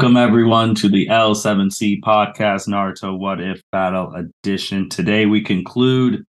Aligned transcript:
Welcome 0.00 0.16
everyone 0.16 0.74
to 0.76 0.88
the 0.88 1.08
L7C 1.08 2.00
podcast 2.00 2.66
Naruto 2.66 3.18
What 3.18 3.38
If 3.38 3.60
Battle 3.70 4.14
Edition. 4.14 4.88
Today 4.88 5.26
we 5.26 5.42
conclude 5.42 6.24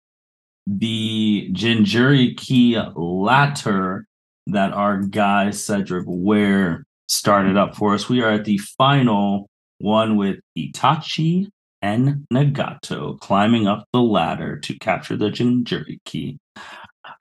the 0.68 1.50
Jinchuriki 1.54 2.92
ladder 2.98 4.06
that 4.48 4.74
our 4.74 4.98
guy 4.98 5.52
Cedric 5.52 6.04
Ware 6.06 6.84
started 7.08 7.56
up 7.56 7.78
for 7.78 7.94
us. 7.94 8.10
We 8.10 8.22
are 8.22 8.32
at 8.32 8.44
the 8.44 8.58
final 8.58 9.48
one 9.78 10.18
with 10.18 10.42
Itachi 10.58 11.48
and 11.82 12.26
Nagato 12.30 13.18
climbing 13.22 13.68
up 13.68 13.86
the 13.94 14.02
ladder 14.02 14.60
to 14.60 14.78
capture 14.80 15.16
the 15.16 15.30
Jinchuriki. 15.30 16.40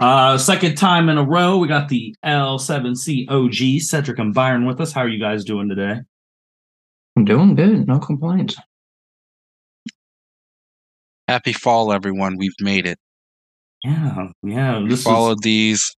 Uh, 0.00 0.36
second 0.36 0.74
time 0.74 1.08
in 1.08 1.16
a 1.16 1.22
row, 1.22 1.58
we 1.58 1.68
got 1.68 1.88
the 1.88 2.12
L7C 2.24 3.30
OG 3.30 3.82
Cedric 3.82 4.18
and 4.18 4.34
Byron 4.34 4.66
with 4.66 4.80
us. 4.80 4.90
How 4.90 5.02
are 5.02 5.08
you 5.08 5.20
guys 5.20 5.44
doing 5.44 5.68
today? 5.68 6.00
I'm 7.20 7.26
doing 7.26 7.54
good. 7.54 7.86
No 7.86 7.98
complaints. 7.98 8.56
Happy 11.28 11.52
fall, 11.52 11.92
everyone. 11.92 12.38
We've 12.38 12.54
made 12.62 12.86
it. 12.86 12.98
Yeah, 13.84 14.28
yeah. 14.42 14.78
We 14.80 14.88
This 14.88 15.02
followed 15.02 15.40
is, 15.40 15.42
these. 15.42 15.96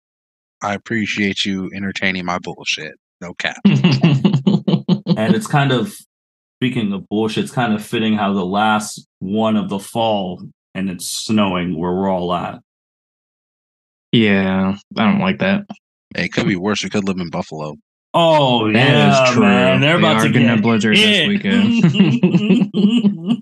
I 0.65 0.75
appreciate 0.75 1.45
you 1.45 1.71
entertaining 1.77 2.25
my 2.25 2.41
bullshit. 2.41 2.95
No 3.21 3.35
cap. 3.35 3.59
and 3.65 3.77
it's 5.07 5.47
kind 5.47 5.71
of 5.71 5.95
speaking 6.59 6.93
of 6.93 7.09
bullshit. 7.09 7.45
It's 7.45 7.53
kind 7.53 7.73
of 7.73 7.85
fitting 7.87 8.15
how 8.15 8.33
the 8.33 8.45
last 8.45 9.07
one 9.21 9.57
of 9.57 9.69
the 9.69 9.79
fall 9.79 10.43
and 10.75 10.91
it's 10.91 11.07
snowing 11.09 11.79
where 11.79 11.93
we're 11.93 12.11
all 12.11 12.35
at. 12.35 12.59
yeah, 14.11 14.75
I 14.99 15.05
don't 15.05 15.21
like 15.21 15.39
that. 15.39 15.67
It 16.17 16.33
could 16.33 16.49
be 16.49 16.57
worse. 16.57 16.83
We 16.83 16.91
could 16.91 17.07
live 17.07 17.19
in 17.21 17.31
Buffalo. 17.31 17.77
Oh 18.15 18.71
That 18.73 18.89
is 18.89 19.29
yeah, 19.29 19.33
true. 19.33 19.43
man. 19.43 19.81
They're 19.81 19.97
We 19.97 20.03
about 20.03 20.17
are 20.17 20.23
to 20.25 20.29
getting 20.31 20.49
get 20.49 20.59
a 20.59 20.63
blizzard 20.63 20.97
this 20.97 21.29
weekend. 21.29 21.83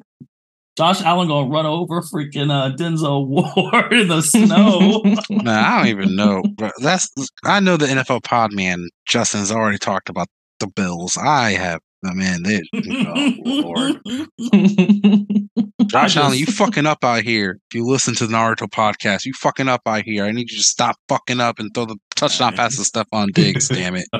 Josh 0.77 1.03
Allen 1.03 1.29
gonna 1.29 1.51
run 1.51 1.67
over 1.67 2.01
freaking 2.01 2.51
uh, 2.51 2.75
Denzel 2.75 3.27
Ward 3.27 3.93
in 3.93 4.09
the 4.09 4.23
snow. 4.23 5.03
Man, 5.31 5.49
I 5.49 5.79
don't 5.79 5.89
even 5.89 6.17
know. 6.17 6.43
But 6.57 6.73
that's 6.81 7.09
I 7.45 7.61
know 7.61 7.77
the 7.77 7.87
NFL 7.87 8.23
pod 8.23 8.53
man 8.53 8.89
Justin's 9.07 9.51
already 9.53 9.79
talked 9.79 10.09
about 10.09 10.29
the 10.61 10.69
Bills. 10.69 11.19
I 11.19 11.51
have. 11.51 11.81
I 12.03 12.15
mean, 12.15 12.43
they, 12.45 12.63
oh, 12.75 13.35
Lord. 13.45 14.01
Josh 15.91 16.17
Allen, 16.17 16.39
you 16.39 16.47
fucking 16.47 16.87
up 16.87 17.05
out 17.05 17.23
here. 17.25 17.59
If 17.69 17.75
you 17.75 17.85
listen 17.85 18.15
to 18.15 18.27
the 18.27 18.35
Naruto 18.35 18.71
podcast, 18.71 19.27
you 19.27 19.35
fucking 19.35 19.69
up 19.69 19.83
out 19.85 20.05
here. 20.05 20.25
I 20.25 20.31
need 20.31 20.51
you 20.51 20.57
to 20.57 20.65
stop 20.65 20.97
fucking 21.09 21.41
up 21.41 21.59
and 21.59 21.75
throw 21.75 21.85
the 21.85 21.99
touchdown 22.21 22.55
pass 22.57 22.77
to 22.77 22.83
Stefon 22.83 23.33
Diggs. 23.33 23.69
damn 23.69 23.97
it. 23.97 24.07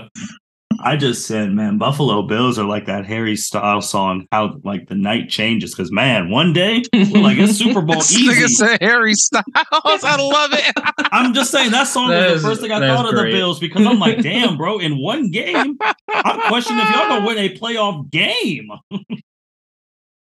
I 0.83 0.97
just 0.97 1.27
said, 1.27 1.51
man, 1.53 1.77
Buffalo 1.77 2.23
Bills 2.23 2.59
are 2.59 2.65
like 2.65 2.87
that 2.87 3.05
Harry 3.05 3.37
Styles 3.37 3.91
song, 3.91 4.27
how 4.33 4.55
like 4.65 4.89
the 4.89 4.95
night 4.95 5.29
changes. 5.29 5.75
Because 5.75 5.93
man, 5.93 6.31
one 6.31 6.55
day 6.55 6.83
we're 6.95 7.21
like 7.21 7.37
it's 7.37 7.59
Super 7.59 7.83
Bowl 7.83 7.97
This 7.99 8.17
nigga 8.17 8.45
easy. 8.45 8.55
said 8.55 8.81
Harry 8.81 9.13
Styles. 9.13 9.45
I 9.53 10.17
love 10.17 10.51
it. 10.55 10.73
I'm 11.13 11.35
just 11.35 11.51
saying 11.51 11.73
that 11.73 11.85
song 11.89 12.09
That 12.09 12.27
was 12.31 12.37
is- 12.37 12.43
the 12.43 12.49
first 12.49 12.61
thing 12.63 12.73
I 12.73 12.79
that's 12.79 12.95
thought 12.97 13.13
of 13.13 13.15
the. 13.15 13.31
Bills 13.31 13.59
because 13.61 13.85
I'm 13.87 13.99
like, 13.99 14.23
damn, 14.23 14.57
bro, 14.57 14.79
in 14.79 14.97
one 14.97 15.31
game, 15.31 15.77
I'm 16.09 16.41
questioning 16.49 16.83
if 16.83 16.91
y'all 16.91 17.09
gonna 17.09 17.27
win 17.27 17.37
a 17.39 17.55
playoff 17.59 18.09
game. 18.11 18.71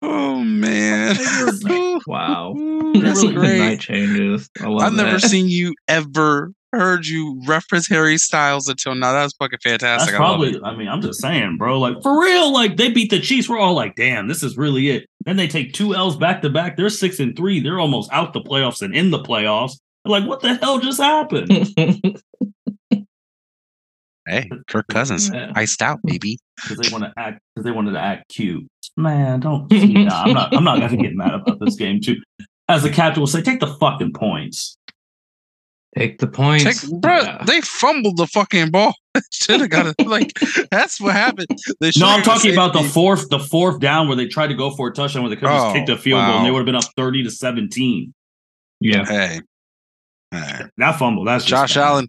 Oh 0.03 0.43
man. 0.43 1.15
wow. 2.07 2.53
That's 2.93 3.21
really 3.23 3.33
great. 3.33 3.57
night 3.59 3.79
changes. 3.79 4.49
I 4.61 4.67
love 4.67 4.83
I've 4.83 4.93
never 4.93 5.17
that. 5.19 5.27
seen 5.27 5.47
you 5.49 5.73
ever 5.87 6.51
heard 6.77 7.05
you 7.07 7.41
reference 7.45 7.87
Harry 7.89 8.17
Styles 8.17 8.67
until 8.67 8.95
now. 8.95 9.11
That 9.13 9.23
was 9.23 9.33
fucking 9.39 9.59
That's 9.63 9.83
fantastic. 9.83 10.13
I 10.15 10.17
probably, 10.17 10.51
it. 10.51 10.61
I 10.63 10.75
mean, 10.75 10.87
I'm 10.87 11.01
just 11.01 11.21
saying, 11.21 11.57
bro, 11.57 11.79
like 11.79 12.01
for 12.01 12.19
real, 12.21 12.51
like 12.53 12.77
they 12.77 12.89
beat 12.91 13.09
the 13.09 13.19
Chiefs. 13.19 13.49
We're 13.49 13.59
all 13.59 13.73
like, 13.73 13.95
damn, 13.95 14.27
this 14.27 14.43
is 14.43 14.57
really 14.57 14.89
it. 14.89 15.05
Then 15.25 15.35
they 15.37 15.47
take 15.47 15.73
two 15.73 15.93
L's 15.95 16.15
back 16.17 16.41
to 16.43 16.49
back. 16.49 16.77
They're 16.77 16.89
six 16.89 17.19
and 17.19 17.35
three. 17.35 17.59
They're 17.59 17.79
almost 17.79 18.11
out 18.13 18.33
the 18.33 18.41
playoffs 18.41 18.81
and 18.81 18.95
in 18.95 19.11
the 19.11 19.19
playoffs. 19.19 19.73
They're 20.05 20.11
like, 20.19 20.27
what 20.27 20.41
the 20.41 20.55
hell 20.55 20.79
just 20.79 20.99
happened? 21.01 21.73
Hey, 24.29 24.49
Kirk 24.67 24.87
Cousins, 24.89 25.29
Yeah. 25.33 25.53
iced 25.55 25.81
out, 25.81 25.99
baby. 26.03 26.37
because 26.61 26.77
they 26.79 26.91
want 26.91 27.05
to 27.05 27.13
act 27.17 27.39
because 27.55 27.63
they 27.63 27.71
wanted 27.71 27.91
to 27.93 27.99
act 27.99 28.27
cute. 28.29 28.67
Man, 28.97 29.39
don't. 29.39 29.71
See, 29.71 29.93
nah, 30.03 30.23
I'm 30.23 30.33
not. 30.33 30.53
I'm 30.55 30.63
not 30.65 30.79
gonna 30.81 30.97
get 30.97 31.15
mad 31.15 31.33
about 31.33 31.59
this 31.61 31.75
game 31.75 32.01
too. 32.01 32.17
As 32.67 32.83
the 32.83 32.89
captain 32.89 33.21
will 33.21 33.27
say, 33.27 33.41
take 33.41 33.61
the 33.61 33.67
fucking 33.79 34.11
points. 34.13 34.76
Take 35.97 36.19
the 36.19 36.27
points. 36.27 36.63
Take, 36.63 37.01
bro, 37.01 37.17
Yeah. 37.21 37.43
they 37.45 37.61
fumbled 37.61 38.17
the 38.17 38.27
fucking 38.27 38.71
ball. 38.71 38.93
Should 39.31 39.61
have 39.61 39.69
got 39.69 39.87
it. 39.97 40.07
Like 40.07 40.31
that's 40.69 40.99
what 41.01 41.13
happened. 41.13 41.47
They 41.79 41.91
No, 41.97 42.07
I'm 42.07 42.23
talking 42.23 42.51
about 42.51 42.73
the 42.73 42.83
fourth, 42.83 43.29
the 43.29 43.39
fourth 43.39 43.79
down 43.79 44.07
where 44.07 44.15
they 44.17 44.27
tried 44.27 44.47
to 44.47 44.53
go 44.53 44.71
for 44.71 44.89
a 44.89 44.93
touchdown 44.93 45.23
where 45.23 45.29
they 45.29 45.35
could 45.37 45.47
have 45.49 45.57
just 45.57 45.67
Oh, 45.67 45.73
kicked 45.73 45.89
a 45.89 45.97
field 45.97 46.25
goal 46.25 46.37
and 46.37 46.45
they 46.45 46.51
would 46.51 46.59
have 46.59 46.65
been 46.65 46.75
up 46.75 46.83
thirty 46.95 47.23
to 47.23 47.31
seventeen. 47.31 48.13
yeah. 48.79 49.05
Hey, 49.05 49.41
Hey. 50.31 50.61
That 50.77 50.99
fumble. 50.99 51.23
That's 51.23 51.45
Josh 51.45 51.75
bad. 51.75 51.83
Allen. 51.83 52.07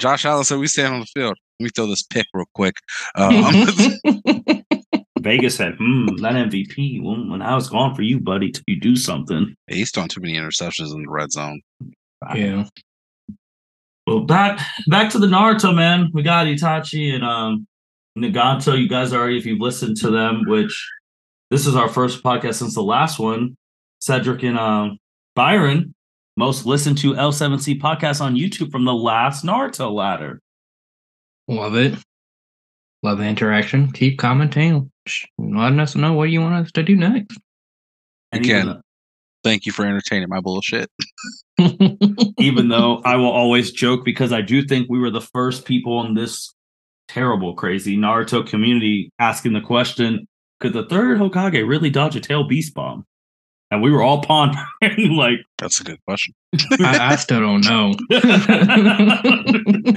Josh 0.00 0.24
Allen 0.24 0.44
said 0.44 0.58
we 0.58 0.66
stand 0.66 0.92
on 0.94 1.00
the 1.00 1.06
field. 1.06 1.36
Let 1.60 1.64
me 1.64 1.70
throw 1.74 1.86
this 1.86 2.02
pick 2.02 2.26
real 2.34 2.46
quick. 2.54 2.74
Um, 3.14 3.66
Vegas 5.20 5.54
said, 5.56 5.74
"Hmm, 5.78 6.06
that 6.22 6.32
MVP. 6.34 7.02
Well, 7.02 7.28
when 7.30 7.42
I 7.42 7.54
was 7.54 7.68
gone 7.68 7.94
for 7.94 8.02
you, 8.02 8.18
buddy, 8.18 8.50
till 8.50 8.64
you 8.66 8.80
do 8.80 8.96
something." 8.96 9.54
he's 9.68 9.90
throwing 9.92 10.08
too 10.08 10.20
many 10.20 10.34
interceptions 10.34 10.92
in 10.94 11.02
the 11.02 11.10
red 11.10 11.30
zone. 11.30 11.60
yeah. 12.34 12.66
Well, 14.10 14.24
back 14.24 14.58
back 14.88 15.08
to 15.12 15.20
the 15.20 15.28
Naruto 15.28 15.72
man. 15.72 16.10
We 16.12 16.24
got 16.24 16.46
Itachi 16.46 17.14
and 17.14 17.22
um 17.24 17.68
Nagato. 18.18 18.76
You 18.76 18.88
guys 18.88 19.12
already, 19.12 19.38
if 19.38 19.46
you've 19.46 19.60
listened 19.60 19.98
to 19.98 20.10
them, 20.10 20.42
which 20.48 20.90
this 21.52 21.64
is 21.64 21.76
our 21.76 21.88
first 21.88 22.20
podcast 22.24 22.54
since 22.54 22.74
the 22.74 22.82
last 22.82 23.20
one. 23.20 23.56
Cedric 24.00 24.42
and 24.42 24.58
um 24.58 24.98
Byron, 25.36 25.94
most 26.36 26.66
listened 26.66 26.98
to 26.98 27.14
L7C 27.14 27.80
podcast 27.80 28.20
on 28.20 28.34
YouTube 28.34 28.72
from 28.72 28.84
the 28.84 28.92
last 28.92 29.44
Naruto 29.44 29.92
ladder. 29.92 30.40
Love 31.46 31.76
it. 31.76 31.94
Love 33.04 33.18
the 33.18 33.24
interaction. 33.24 33.92
Keep 33.92 34.18
commenting. 34.18 34.90
Letting 35.38 35.78
us 35.78 35.94
know 35.94 36.14
what 36.14 36.30
you 36.30 36.40
want 36.40 36.66
us 36.66 36.72
to 36.72 36.82
do 36.82 36.96
next. 36.96 37.38
And 38.32 38.44
Again. 38.44 38.82
Even, 39.40 39.50
Thank 39.50 39.66
you 39.66 39.72
for 39.72 39.84
entertaining 39.84 40.28
my 40.28 40.40
bullshit. 40.40 40.90
even 42.38 42.68
though 42.68 43.02
I 43.04 43.16
will 43.16 43.30
always 43.30 43.70
joke 43.70 44.04
because 44.04 44.32
I 44.32 44.40
do 44.40 44.62
think 44.62 44.88
we 44.88 44.98
were 44.98 45.10
the 45.10 45.20
first 45.20 45.64
people 45.64 46.04
in 46.06 46.14
this 46.14 46.54
terrible, 47.08 47.54
crazy 47.54 47.96
Naruto 47.96 48.46
community 48.46 49.10
asking 49.18 49.52
the 49.52 49.60
question, 49.60 50.26
could 50.60 50.72
the 50.72 50.86
third 50.86 51.18
Hokage 51.18 51.66
really 51.66 51.90
dodge 51.90 52.16
a 52.16 52.20
tail 52.20 52.46
beast 52.46 52.74
bomb? 52.74 53.04
And 53.72 53.82
we 53.82 53.92
were 53.92 54.02
all 54.02 54.20
pondering 54.22 54.66
like 55.16 55.38
That's 55.58 55.80
a 55.80 55.84
good 55.84 55.98
question. 56.04 56.34
I, 56.80 57.12
I 57.12 57.16
still 57.16 57.40
don't 57.40 57.64
know. 57.64 57.92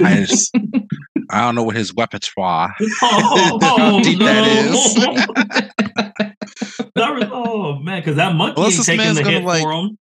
I 0.04 0.24
just, 0.28 0.56
I 1.30 1.40
don't 1.40 1.56
know 1.56 1.64
what 1.64 1.74
his 1.74 1.92
repertoire. 1.96 2.72
oh, 3.02 3.58
How 3.60 4.00
deep 4.00 4.20
that 4.20 4.46
is. 4.46 4.96
oh 6.96 7.53
man, 7.94 8.00
because 8.02 8.16
that 8.16 8.34
monkey 8.34 8.54
Unless 8.56 8.72
ain't 8.72 8.76
this 8.78 8.86
taking 8.86 9.04
man's 9.04 9.16
the 9.18 9.24
gonna, 9.24 9.36
hit 9.38 9.44
like- 9.44 9.62
for 9.62 9.72
him. 9.72 9.98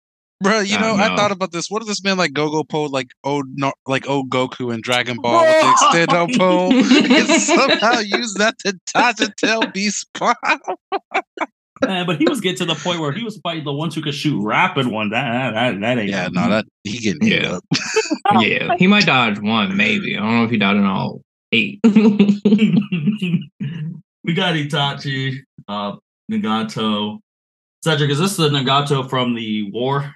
Bro, 0.42 0.60
you 0.60 0.76
I 0.76 0.80
know, 0.82 0.96
I 0.96 1.16
thought 1.16 1.32
about 1.32 1.50
this. 1.52 1.70
What 1.70 1.80
if 1.80 1.88
this 1.88 2.04
man 2.04 2.18
like 2.18 2.34
Gogo 2.34 2.62
Po 2.62 2.84
like 2.84 3.06
old 3.24 3.46
no, 3.54 3.72
like 3.86 4.06
old 4.06 4.28
Goku 4.28 4.70
in 4.74 4.82
Dragon 4.82 5.16
Ball 5.16 5.40
with 5.40 5.48
the 5.62 6.06
extendo 6.06 6.36
pole 6.36 6.74
and 6.74 7.26
somehow 7.40 8.00
use 8.00 8.34
that 8.34 8.54
to 8.58 8.78
dodge 8.92 9.18
a 9.22 9.32
tail 9.40 9.62
beast 9.72 10.06
bomb? 10.18 10.34
Man, 11.82 12.04
but 12.04 12.18
he 12.18 12.26
was 12.28 12.42
getting 12.42 12.58
to 12.58 12.74
the 12.74 12.74
point 12.78 13.00
where 13.00 13.12
he 13.12 13.22
was 13.24 13.38
fighting 13.42 13.64
the 13.64 13.72
ones 13.72 13.94
who 13.94 14.02
could 14.02 14.14
shoot 14.14 14.38
rapid 14.42 14.88
one. 14.88 15.08
That 15.08 15.54
that, 15.54 15.80
that 15.80 15.98
ain't 15.98 16.10
Yeah, 16.10 16.28
no, 16.30 16.50
that 16.50 16.66
he 16.84 16.98
getting 16.98 17.26
hit 17.26 17.42
Yeah. 17.42 17.52
up. 17.52 17.64
yeah. 18.42 18.74
He 18.78 18.86
might 18.86 19.06
dodge 19.06 19.40
one, 19.40 19.74
maybe. 19.74 20.18
I 20.18 20.20
don't 20.20 20.36
know 20.36 20.44
if 20.44 20.50
he 20.50 20.58
dodged 20.58 20.84
all 20.84 21.22
eight. 21.52 21.80
we 21.84 21.94
got 24.34 24.54
Itachi, 24.54 25.38
uh, 25.66 25.96
Nagato. 26.30 27.20
Cedric, 27.86 28.10
is 28.10 28.18
this 28.18 28.36
the 28.36 28.48
Nagato 28.48 29.08
from 29.08 29.36
the 29.36 29.70
war? 29.70 30.12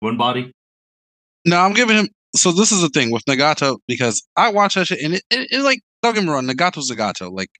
One 0.00 0.16
body? 0.16 0.50
No, 1.46 1.58
I'm 1.60 1.72
giving 1.72 1.96
him. 1.96 2.08
So 2.34 2.50
this 2.50 2.72
is 2.72 2.80
the 2.82 2.88
thing 2.88 3.12
with 3.12 3.24
Nagato 3.26 3.78
because 3.86 4.20
I 4.36 4.50
watch 4.50 4.74
that 4.74 4.88
shit 4.88 5.00
and 5.00 5.14
it, 5.14 5.22
it, 5.30 5.46
it 5.52 5.60
like 5.60 5.78
don't 6.02 6.14
get 6.14 6.24
me 6.24 6.30
wrong, 6.30 6.44
Nagato's 6.44 6.90
Nagato, 6.90 7.30
like 7.32 7.50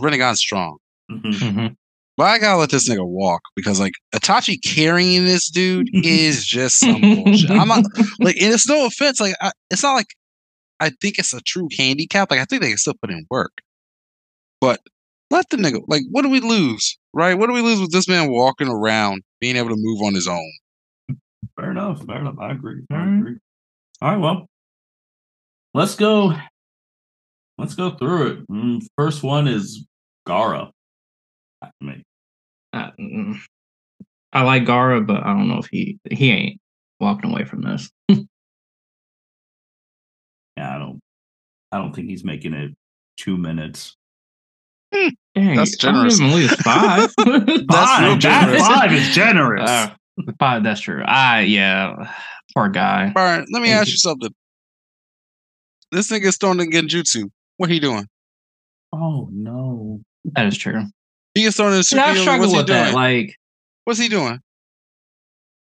Renegade's 0.00 0.40
strong. 0.40 0.78
Mhm. 1.08 1.32
Mhm. 1.32 1.76
But 2.16 2.24
I 2.24 2.38
gotta 2.40 2.58
let 2.58 2.70
this 2.70 2.88
nigga 2.88 3.06
walk 3.06 3.42
because 3.54 3.78
like 3.78 3.92
Itachi 4.12 4.56
carrying 4.64 5.24
this 5.24 5.48
dude 5.48 5.88
is 5.92 6.44
just 6.44 6.80
some 6.80 7.00
bullshit. 7.00 7.50
I'm 7.52 7.68
not 7.68 7.84
like, 8.18 8.36
and 8.40 8.52
it's 8.52 8.68
no 8.68 8.84
offense. 8.86 9.20
Like, 9.20 9.36
I, 9.40 9.52
it's 9.70 9.84
not 9.84 9.92
like 9.94 10.08
I 10.80 10.90
think 11.00 11.20
it's 11.20 11.32
a 11.32 11.40
true 11.40 11.68
handicap. 11.78 12.32
Like, 12.32 12.40
I 12.40 12.44
think 12.46 12.62
they 12.62 12.68
can 12.70 12.78
still 12.78 12.94
put 13.00 13.10
in 13.12 13.24
work. 13.30 13.52
But 14.60 14.80
let 15.30 15.48
the 15.50 15.56
nigga 15.56 15.80
like, 15.88 16.02
what 16.10 16.22
do 16.22 16.28
we 16.30 16.40
lose, 16.40 16.96
right? 17.12 17.34
What 17.38 17.46
do 17.48 17.52
we 17.52 17.62
lose 17.62 17.80
with 17.80 17.92
this 17.92 18.08
man 18.08 18.30
walking 18.30 18.68
around, 18.68 19.22
being 19.40 19.56
able 19.56 19.70
to 19.70 19.76
move 19.76 20.02
on 20.02 20.14
his 20.14 20.28
own? 20.28 20.52
Fair 21.56 21.70
enough. 21.70 22.04
Fair 22.04 22.20
enough. 22.20 22.36
I 22.40 22.52
agree. 22.52 22.82
I 22.90 22.94
Alright. 22.94 23.18
agree. 23.20 23.36
All 24.02 24.10
right. 24.10 24.18
Well, 24.20 24.46
let's 25.72 25.94
go. 25.94 26.34
Let's 27.58 27.74
go 27.74 27.90
through 27.92 28.26
it. 28.32 28.48
Mm, 28.48 28.82
First 28.96 29.22
one 29.22 29.46
is 29.46 29.86
Gaara. 30.26 30.70
I 31.62 31.70
mean, 31.80 32.02
Uh, 32.72 32.90
I 34.32 34.42
like 34.42 34.64
Gaara, 34.64 35.06
but 35.06 35.22
I 35.22 35.28
don't 35.32 35.48
know 35.48 35.58
if 35.58 35.66
he 35.70 35.98
he 36.10 36.30
ain't 36.30 36.60
walking 36.98 37.30
away 37.30 37.44
from 37.44 37.62
this. 37.62 37.88
yeah, 38.08 38.16
I 40.58 40.78
don't. 40.78 41.00
I 41.70 41.78
don't 41.78 41.94
think 41.94 42.08
he's 42.08 42.24
making 42.24 42.54
it 42.54 42.72
two 43.16 43.36
minutes. 43.36 43.96
Dang, 45.34 45.56
That's 45.56 45.84
I'll 45.84 45.92
generous. 45.92 46.18
give 46.18 46.26
him 46.26 46.32
at 46.32 46.36
least 46.36 46.62
five. 46.62 47.12
That's 47.18 47.28
real 47.28 47.66
Five, 47.68 48.18
generous. 48.20 48.66
five 48.66 48.92
is 48.92 49.08
generous. 49.14 49.68
Uh, 49.70 49.90
five, 50.38 50.62
that's 50.62 50.80
true. 50.80 51.02
I 51.04 51.40
yeah, 51.40 52.12
poor 52.54 52.68
guy. 52.68 53.10
Byron, 53.10 53.46
let 53.52 53.60
me 53.62 53.68
Thank 53.68 53.80
ask 53.80 53.88
you. 53.88 53.92
you 53.92 53.98
something. 53.98 54.30
This 55.90 56.10
nigga's 56.10 56.36
throwing 56.36 56.60
in 56.60 56.70
Genjutsu. 56.70 57.30
What 57.56 57.68
he 57.70 57.80
doing? 57.80 58.06
oh 58.92 59.28
no! 59.32 60.00
That 60.36 60.46
is 60.46 60.56
true. 60.56 60.84
He 61.34 61.42
gets 61.42 61.56
thrown 61.56 61.72
in 61.74 61.82
See, 61.82 61.98
I 61.98 62.14
struggle 62.14 62.40
What's 62.42 62.52
he 62.52 62.58
with 62.58 62.66
doing? 62.68 62.78
that. 62.78 62.94
Like, 62.94 63.34
What's 63.84 63.98
he 63.98 64.08
doing? 64.08 64.38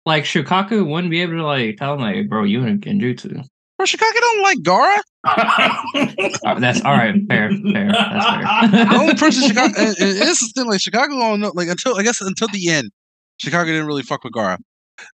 like 0.06 0.24
Shukaku 0.24 0.88
wouldn't 0.88 1.12
be 1.12 1.22
able 1.22 1.34
to 1.34 1.44
like 1.46 1.78
tell 1.78 1.96
him 1.96 2.00
like, 2.02 2.30
bro, 2.30 2.44
you 2.44 2.64
in 2.64 2.80
Genjutsu. 2.80 3.44
Bro, 3.78 3.86
Shukaku 3.86 4.20
don't 4.20 4.42
like 4.44 4.58
Gaara. 4.60 4.98
Uh, 6.46 6.60
that's 6.60 6.82
all 6.86 6.94
right. 6.94 7.16
Fair, 7.28 7.50
fair. 7.74 7.92
That's 7.92 8.72
The 8.72 8.98
only 8.98 9.16
person 9.20 9.50
Shukaku 9.50 9.78
and, 9.78 9.88
and 9.88 9.96
this 9.98 10.42
is 10.42 10.54
the 10.54 10.62
thing, 10.62 10.70
like 10.70 10.80
Shukaku 10.80 11.20
don't 11.20 11.40
know, 11.42 11.52
like 11.54 11.68
until 11.68 11.98
I 11.98 12.04
guess 12.04 12.22
until 12.22 12.48
the 12.48 12.70
end, 12.70 12.92
Shukaku 13.44 13.66
didn't 13.66 13.88
really 13.88 14.04
fuck 14.04 14.24
with 14.24 14.34
Gaara. 14.34 14.58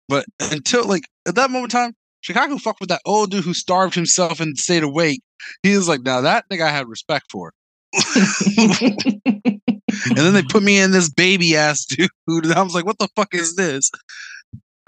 But 0.09 0.25
until 0.41 0.85
like 0.85 1.05
at 1.29 1.37
that 1.37 1.51
moment 1.51 1.73
in 1.73 1.79
time, 1.81 1.93
Shukaku 2.25 2.61
fucked 2.61 2.81
with 2.81 2.89
that 2.89 3.03
old 3.07 3.31
dude 3.31 3.45
who 3.45 3.55
starved 3.55 3.95
himself 3.95 4.41
and 4.41 4.59
stayed 4.59 4.83
awake. 4.83 5.21
He 5.62 5.77
was 5.77 5.89
like, 5.89 6.03
now 6.03 6.21
that 6.23 6.45
nigga 6.53 6.62
I 6.62 6.71
had 6.71 6.89
respect 6.89 7.27
for. 7.31 7.53
And 10.07 10.17
then 10.17 10.35
they 10.35 10.43
put 10.43 10.62
me 10.62 10.79
in 10.79 10.93
this 10.93 11.11
baby 11.11 11.57
ass 11.57 11.85
dude, 11.85 12.11
and 12.29 12.53
I 12.53 12.62
was 12.62 12.75
like, 12.75 12.87
what 12.87 12.99
the 12.99 13.09
fuck 13.17 13.35
is 13.35 13.57
this? 13.57 13.91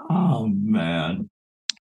oh 0.09 0.47
man, 0.47 1.29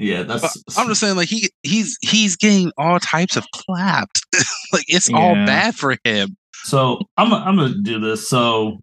yeah, 0.02 0.24
that's. 0.24 0.42
But 0.42 0.78
I'm 0.78 0.88
just 0.88 1.00
saying, 1.00 1.16
like 1.16 1.30
he 1.30 1.50
he's 1.64 1.98
he's 2.02 2.36
getting 2.36 2.72
all 2.78 3.00
types 3.00 3.38
of 3.38 3.46
clapped. 3.54 4.22
like 4.74 4.86
it's 4.88 5.10
all 5.14 5.36
bad 5.36 5.76
for 5.76 5.96
him. 6.04 6.36
So 6.64 7.02
I'm 7.18 7.32
I'm 7.34 7.56
gonna 7.56 7.76
do 7.82 8.00
this. 8.00 8.28
So 8.28 8.80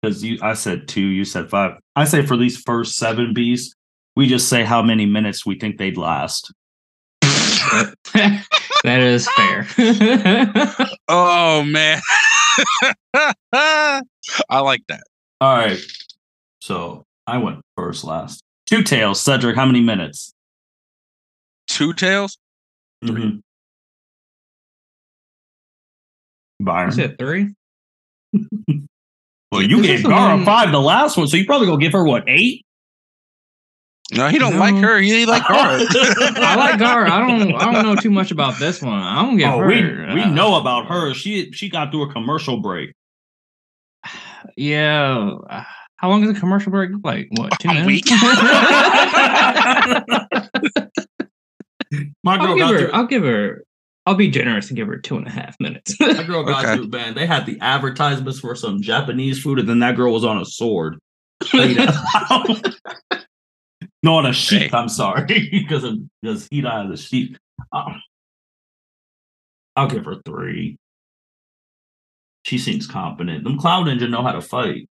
because 0.00 0.22
you, 0.22 0.38
I 0.40 0.54
said 0.54 0.86
two, 0.86 1.00
you 1.00 1.24
said 1.24 1.50
five. 1.50 1.78
I 1.96 2.04
say 2.04 2.24
for 2.24 2.36
these 2.36 2.56
first 2.56 2.96
seven 2.96 3.34
beasts, 3.34 3.74
we 4.14 4.28
just 4.28 4.48
say 4.48 4.62
how 4.62 4.82
many 4.82 5.04
minutes 5.04 5.44
we 5.44 5.58
think 5.58 5.78
they'd 5.78 5.96
last. 5.96 6.52
that 7.22 8.44
is 8.84 9.28
fair. 9.30 9.66
Oh 11.08 11.62
man. 11.64 12.00
I 13.52 14.00
like 14.50 14.82
that. 14.88 15.02
All 15.40 15.56
right. 15.56 15.78
So 16.60 17.02
I 17.26 17.38
went 17.38 17.60
first 17.76 18.04
last. 18.04 18.42
Two 18.66 18.82
tails, 18.82 19.20
Cedric. 19.20 19.56
How 19.56 19.66
many 19.66 19.80
minutes? 19.80 20.32
Two 21.72 21.92
tails? 21.94 22.36
mm-hmm 23.04 23.38
I 26.60 26.64
Byron. 26.64 26.92
said 26.92 27.18
three. 27.18 27.54
Well, 29.50 29.62
you 29.62 29.78
This 29.78 29.86
gave 29.86 29.94
is 29.96 30.02
the 30.04 30.08
Gaara 30.10 30.36
one- 30.36 30.44
five 30.44 30.70
the 30.70 30.80
last 30.80 31.16
one, 31.16 31.26
so 31.26 31.36
you 31.36 31.44
probably 31.44 31.66
gonna 31.66 31.80
give 31.82 31.92
her 31.92 32.04
what 32.04 32.22
eight? 32.28 32.64
No, 34.12 34.28
he 34.28 34.38
don't 34.38 34.58
like 34.58 34.74
her. 34.76 34.98
He 35.00 35.26
like 35.26 35.42
Gaara. 35.42 35.86
I 36.36 36.54
like 36.56 36.78
Gaara. 36.78 37.08
I 37.10 37.18
don't. 37.26 37.54
I 37.54 37.72
don't 37.72 37.82
know 37.84 37.96
too 37.96 38.10
much 38.10 38.30
about 38.30 38.58
this 38.60 38.80
one. 38.82 38.92
I 38.92 39.22
don't 39.22 39.38
get 39.38 39.52
Oh, 39.52 39.58
her. 39.58 39.66
we 39.66 39.82
we 40.14 40.22
uh, 40.22 40.28
know 40.30 40.54
about 40.56 40.86
her. 40.86 41.14
She 41.14 41.50
she 41.52 41.68
got 41.68 41.90
through 41.90 42.10
a 42.10 42.12
commercial 42.12 42.58
break. 42.60 42.92
Yeah. 44.56 45.30
How 45.96 46.08
long 46.10 46.24
is 46.24 46.36
a 46.36 46.40
commercial 46.40 46.72
break? 46.72 46.90
Like 47.04 47.28
what? 47.36 47.58
Two 47.60 47.68
A 47.70 47.74
minutes. 47.74 48.10
week. 51.92 52.08
My 52.24 52.36
I'll 52.36 52.46
girl 52.46 52.56
give 52.56 52.66
got 52.66 52.72
her. 52.74 52.78
through. 52.80 52.90
I'll 52.92 53.06
give 53.06 53.22
her. 53.22 53.64
I'll 54.04 54.14
be 54.16 54.30
generous 54.30 54.68
and 54.68 54.76
give 54.76 54.88
her 54.88 54.98
two 54.98 55.16
and 55.16 55.26
a 55.28 55.30
half 55.30 55.54
minutes. 55.60 55.96
That 55.98 56.26
girl 56.26 56.42
got 56.44 56.64
Okay. 56.64 56.76
through, 56.76 56.88
man. 56.88 57.14
They 57.14 57.24
had 57.26 57.46
the 57.46 57.56
advertisements 57.60 58.40
for 58.40 58.56
some 58.56 58.82
Japanese 58.82 59.40
food, 59.40 59.60
and 59.60 59.68
then 59.68 59.78
that 59.78 59.94
girl 59.96 60.12
was 60.12 60.24
on 60.24 60.38
a 60.40 60.44
sword. 60.44 60.98
Laid 61.54 61.76
no, 64.02 64.16
on 64.16 64.26
a 64.26 64.32
sheep. 64.32 64.70
Hey. 64.72 64.76
I'm 64.76 64.88
sorry, 64.88 65.24
because 65.52 65.84
of 65.84 65.98
because 66.20 66.48
he 66.50 66.60
died 66.62 66.90
as 66.90 67.00
a 67.00 67.02
sheep. 67.02 67.36
Um, 67.72 68.02
I'll 69.76 69.88
give 69.88 70.04
her 70.04 70.16
three. 70.24 70.76
She 72.44 72.58
seems 72.58 72.86
competent. 72.88 73.44
Them 73.44 73.56
Cloud 73.58 73.86
Ninja 73.86 74.10
know 74.10 74.22
how 74.22 74.32
to 74.32 74.42
fight. 74.42 74.88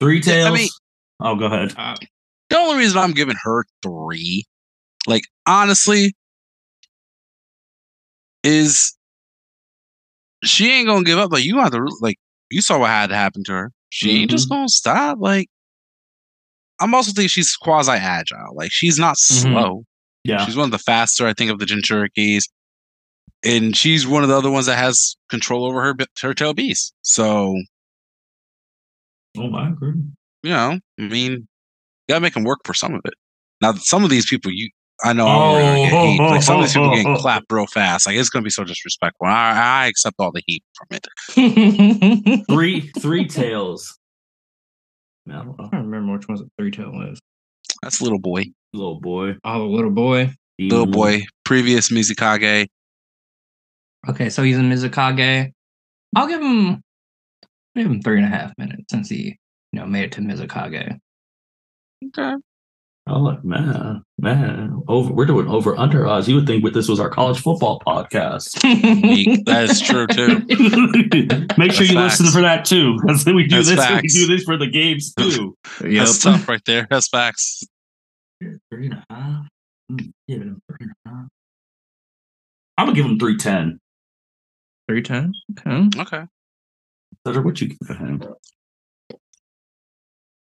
Three 0.00 0.20
Yeah, 0.20 0.48
I 0.48 0.52
mean- 0.52 0.68
oh, 1.20 1.36
go 1.36 1.46
ahead. 1.46 1.72
Uh, 1.76 1.96
the 2.50 2.56
only 2.58 2.78
reason 2.78 2.98
I'm 2.98 3.12
giving 3.12 3.36
her 3.42 3.64
three, 3.82 4.44
like 5.08 5.22
honestly, 5.46 6.14
is 8.44 8.96
she 10.44 10.70
ain't 10.70 10.86
gonna 10.86 11.04
give 11.04 11.18
up. 11.18 11.32
Like 11.32 11.44
you 11.44 11.58
have 11.58 11.72
to 11.72 11.84
like 12.00 12.16
you 12.50 12.62
saw 12.62 12.78
what 12.78 12.90
had 12.90 13.08
to 13.10 13.16
happen 13.16 13.42
to 13.44 13.52
her. 13.52 13.72
She 13.90 14.12
ain't 14.12 14.30
just 14.30 14.48
gonna 14.48 14.68
stop. 14.68 15.18
Like 15.20 15.48
I'm 16.80 16.94
also 16.94 17.10
thinking 17.12 17.28
she's 17.28 17.56
quasi 17.56 17.92
agile. 17.92 18.54
Like 18.54 18.70
she's 18.70 18.98
not 18.98 19.16
Mhm. 19.16 19.40
slow. 19.42 19.84
Yeah. 20.24 20.44
She's 20.44 20.56
one 20.56 20.66
of 20.66 20.70
the 20.70 20.78
faster, 20.78 21.26
I 21.26 21.32
think, 21.32 21.50
of 21.50 21.58
the 21.58 21.64
Jinchurikis. 21.64 22.44
And 23.44 23.76
she's 23.76 24.06
one 24.06 24.22
of 24.22 24.28
the 24.28 24.36
other 24.36 24.50
ones 24.50 24.66
that 24.66 24.76
has 24.78 25.16
control 25.30 25.64
over 25.64 25.82
her 25.82 25.94
her 26.20 26.34
tail 26.34 26.54
beast. 26.54 26.92
So, 27.02 27.54
Oh, 29.36 29.54
I 29.54 29.68
agree. 29.68 29.94
you 30.42 30.50
know, 30.50 30.78
I 30.98 31.02
mean, 31.02 31.32
you 31.32 31.46
gotta 32.08 32.20
make 32.20 32.34
them 32.34 32.44
work 32.44 32.60
for 32.64 32.74
some 32.74 32.94
of 32.94 33.00
it. 33.04 33.14
Now, 33.60 33.72
some 33.74 34.04
of 34.04 34.10
these 34.10 34.26
people, 34.28 34.50
you, 34.52 34.70
I 35.04 35.12
know, 35.12 35.26
I'm 35.26 35.36
already 35.36 35.90
gonna 35.90 35.90
get 35.90 36.10
heat. 36.10 36.20
Like 36.20 36.42
some 36.42 36.56
of 36.56 36.62
these 36.62 36.72
people 36.72 36.90
getting 36.90 37.06
oh, 37.06 37.10
oh, 37.10 37.16
oh, 37.18 37.20
clapped 37.20 37.46
real 37.52 37.66
fast. 37.66 38.06
Like 38.06 38.16
it's 38.16 38.30
gonna 38.30 38.42
be 38.42 38.50
so 38.50 38.64
disrespectful. 38.64 39.26
I, 39.26 39.84
I 39.84 39.86
accept 39.86 40.16
all 40.18 40.32
the 40.32 40.42
heat 40.46 40.64
from 40.74 40.86
it. 40.90 42.44
Three 42.50 42.90
three 42.98 43.26
tails. 43.26 43.96
Man, 45.24 45.36
I 45.36 45.44
don't. 45.44 45.60
I 45.60 45.68
don't 45.76 45.90
remember 45.90 46.14
which 46.14 46.28
one's 46.28 46.40
the 46.40 46.48
three 46.58 46.70
tail 46.70 46.90
was. 46.90 47.20
That's 47.82 48.00
little 48.00 48.18
boy, 48.18 48.46
Little 48.72 49.00
boy. 49.00 49.36
Oh, 49.44 49.58
the 49.60 49.64
little 49.64 49.90
boy. 49.90 50.32
little 50.58 50.86
boy, 50.86 51.22
previous 51.44 51.90
Mizukage. 51.90 52.66
Okay, 54.08 54.30
so 54.30 54.42
he's 54.42 54.58
in 54.58 54.68
Mizukage. 54.68 55.52
I'll 56.16 56.26
give 56.26 56.42
him 56.42 56.82
give 57.76 57.86
him 57.86 58.02
three 58.02 58.16
and 58.16 58.26
a 58.26 58.36
half 58.36 58.52
minutes 58.58 58.84
since 58.90 59.08
he 59.08 59.38
you 59.72 59.80
know 59.80 59.86
made 59.86 60.04
it 60.04 60.12
to 60.12 60.20
Mizukage. 60.20 60.98
Okay. 62.06 62.34
Oh 63.08 63.20
like, 63.20 63.42
man, 63.42 64.02
man, 64.18 64.82
over 64.86 65.12
we're 65.12 65.24
doing 65.24 65.48
over 65.48 65.76
under 65.78 66.06
odds. 66.06 66.28
You 66.28 66.34
would 66.36 66.46
think 66.46 66.62
this 66.74 66.88
was 66.88 67.00
our 67.00 67.08
college 67.08 67.40
football 67.40 67.80
podcast. 67.86 68.58
That 69.46 69.64
is 69.64 69.80
true 69.80 70.06
too. 70.06 70.40
Make 71.58 71.72
sure 71.72 71.86
That's 71.86 71.90
you 71.90 71.98
listen 71.98 72.26
for 72.26 72.42
that 72.42 72.64
too, 72.64 72.98
because 73.00 73.24
we 73.24 73.46
do 73.46 73.56
That's 73.56 73.68
this. 73.68 73.78
facts. 73.78 74.14
We 74.14 74.26
do 74.26 74.36
this 74.36 74.44
for 74.44 74.56
the 74.58 74.66
games 74.66 75.14
too. 75.14 75.56
Yep. 75.80 75.90
That's 75.90 76.22
tough 76.22 76.48
right 76.48 76.60
there. 76.66 76.86
That's 76.90 77.08
facts. 77.08 77.64
Three 78.40 78.86
and 78.86 78.94
a 78.94 79.04
half. 79.10 79.46
Give 79.96 80.42
him 80.42 80.60
three 80.68 80.76
and 80.80 80.92
a 81.06 81.08
half. 81.08 81.28
I'm 82.76 82.86
gonna 82.86 82.96
give 82.96 83.06
him 83.06 83.18
three 83.18 83.36
ten. 83.36 83.80
Three 84.88 85.02
ten. 85.02 85.32
Okay. 85.58 85.88
Okay. 86.00 86.24
Cedric, 87.26 87.44
what 87.44 87.60
you 87.60 87.68
give 87.68 87.96
him? 87.96 88.22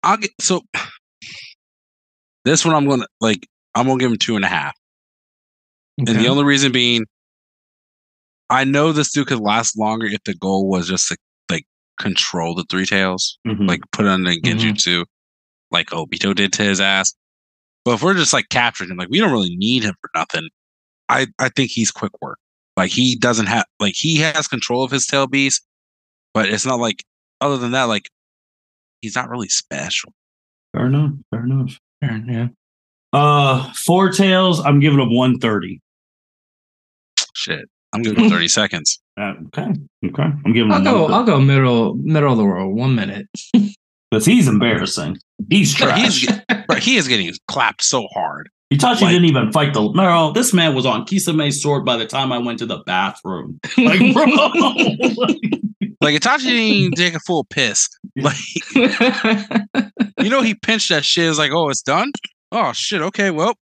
I'll 0.03 0.17
get 0.17 0.31
so 0.39 0.61
this 2.47 2.65
one 2.65 2.75
I'm 2.75 2.87
gonna 2.87 3.05
like 3.21 3.47
I'm 3.75 3.85
gonna 3.87 3.99
give 3.99 4.11
him 4.11 4.17
two 4.17 4.35
and 4.35 4.45
a 4.45 4.47
half. 4.49 4.73
And 5.97 6.07
the 6.07 6.27
only 6.27 6.43
reason 6.43 6.71
being 6.71 7.05
I 8.49 8.63
know 8.63 8.91
this 8.91 9.11
dude 9.11 9.27
could 9.27 9.39
last 9.39 9.77
longer 9.77 10.05
if 10.05 10.23
the 10.23 10.33
goal 10.35 10.69
was 10.69 10.87
just 10.87 11.07
to 11.09 11.17
like 11.49 11.65
control 11.99 12.55
the 12.55 12.65
three 12.69 12.85
tails, 12.85 13.39
Mhm. 13.47 13.67
like 13.67 13.81
put 13.91 14.05
on 14.05 14.23
the 14.23 14.39
genjutsu, 14.41 15.05
like 15.71 15.87
Obito 15.89 16.33
did 16.35 16.53
to 16.53 16.63
his 16.63 16.79
ass. 16.79 17.13
But 17.83 17.95
if 17.95 18.03
we're 18.03 18.13
just 18.13 18.33
like 18.33 18.49
capturing 18.49 18.89
him, 18.91 18.97
like 18.97 19.09
we 19.09 19.19
don't 19.19 19.31
really 19.31 19.55
need 19.55 19.83
him 19.83 19.95
for 20.01 20.09
nothing. 20.15 20.49
I 21.09 21.27
I 21.39 21.49
think 21.49 21.71
he's 21.71 21.91
quick 21.91 22.11
work. 22.21 22.39
Like 22.77 22.91
he 22.91 23.15
doesn't 23.15 23.47
have 23.47 23.65
like 23.79 23.95
he 23.95 24.17
has 24.17 24.47
control 24.47 24.83
of 24.83 24.91
his 24.91 25.07
tail 25.07 25.27
beast, 25.27 25.65
but 26.33 26.47
it's 26.49 26.65
not 26.65 26.79
like 26.79 27.03
other 27.41 27.57
than 27.57 27.71
that, 27.71 27.83
like 27.85 28.09
he's 29.01 29.15
not 29.15 29.29
really 29.29 29.49
special. 29.49 30.13
fair 30.75 30.85
enough. 30.87 31.11
Fair 31.31 31.43
enough. 31.45 31.79
Sure, 32.03 32.17
yeah. 32.27 32.47
Uh, 33.13 33.71
four 33.73 34.11
tails. 34.11 34.59
I'm 34.59 34.79
giving 34.79 34.99
him 34.99 35.13
one 35.15 35.39
thirty. 35.39 35.81
Shit. 37.33 37.65
I'm 37.93 38.01
giving 38.01 38.25
him 38.25 38.29
30 38.31 38.47
seconds. 38.49 38.99
Uh, 39.19 39.33
okay. 39.47 39.71
Okay. 40.05 40.23
I'm 40.23 40.53
giving 40.53 40.71
I'll 40.71 40.79
him 40.79 40.83
go. 40.83 41.03
one 41.03 41.13
I'll 41.13 41.23
go 41.23 41.39
middle 41.39 41.95
middle 41.95 42.31
of 42.31 42.37
the 42.37 42.45
road. 42.45 42.69
One 42.75 42.95
minute. 42.95 43.27
because 44.11 44.25
he's 44.25 44.47
embarrassing. 44.47 45.17
He's 45.49 45.79
No, 45.79 45.87
trash. 45.87 46.21
he's 46.25 46.41
Bro, 46.67 46.77
he 46.77 46.97
is 46.97 47.07
getting 47.07 47.31
clapped 47.47 47.83
so 47.83 48.07
hard. 48.13 48.49
Itachi 48.73 49.01
like- 49.01 49.11
didn't 49.13 49.25
even 49.25 49.51
fight 49.53 49.73
the. 49.73 49.89
No, 49.93 50.31
this 50.33 50.53
man 50.53 50.75
was 50.75 50.85
on 50.85 51.05
Kisame's 51.05 51.61
sword 51.61 51.85
by 51.85 51.95
the 51.95 52.05
time 52.05 52.31
I 52.33 52.37
went 52.37 52.59
to 52.59 52.65
the 52.65 52.79
bathroom. 52.79 53.59
Like, 53.77 54.13
bro, 54.13 54.25
Like 54.25 55.37
Itachi 56.03 56.43
didn't 56.43 56.59
even 56.59 56.91
take 56.93 57.13
a 57.15 57.19
full 57.19 57.43
piss. 57.45 57.89
Like 58.15 58.35
you 60.19 60.29
know, 60.29 60.41
he 60.41 60.55
pinched 60.55 60.89
that 60.89 61.05
shit. 61.05 61.29
It's 61.29 61.37
like, 61.39 61.51
oh, 61.51 61.69
it's 61.69 61.81
done. 61.81 62.11
Oh 62.51 62.71
shit. 62.73 63.01
Okay, 63.01 63.31
well, 63.31 63.53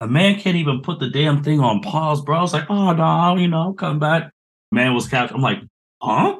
A 0.00 0.08
man 0.08 0.38
can't 0.38 0.56
even 0.56 0.80
put 0.82 0.98
the 0.98 1.08
damn 1.08 1.42
thing 1.42 1.60
on 1.60 1.80
pause, 1.80 2.20
bro. 2.22 2.38
I 2.38 2.42
was 2.42 2.52
like, 2.52 2.68
oh 2.70 2.92
no, 2.92 3.36
you 3.36 3.48
know, 3.48 3.72
come 3.74 3.98
back. 3.98 4.30
Man 4.70 4.94
was 4.94 5.08
captured. 5.08 5.34
I'm 5.36 5.42
like, 5.42 5.58
huh? 6.02 6.36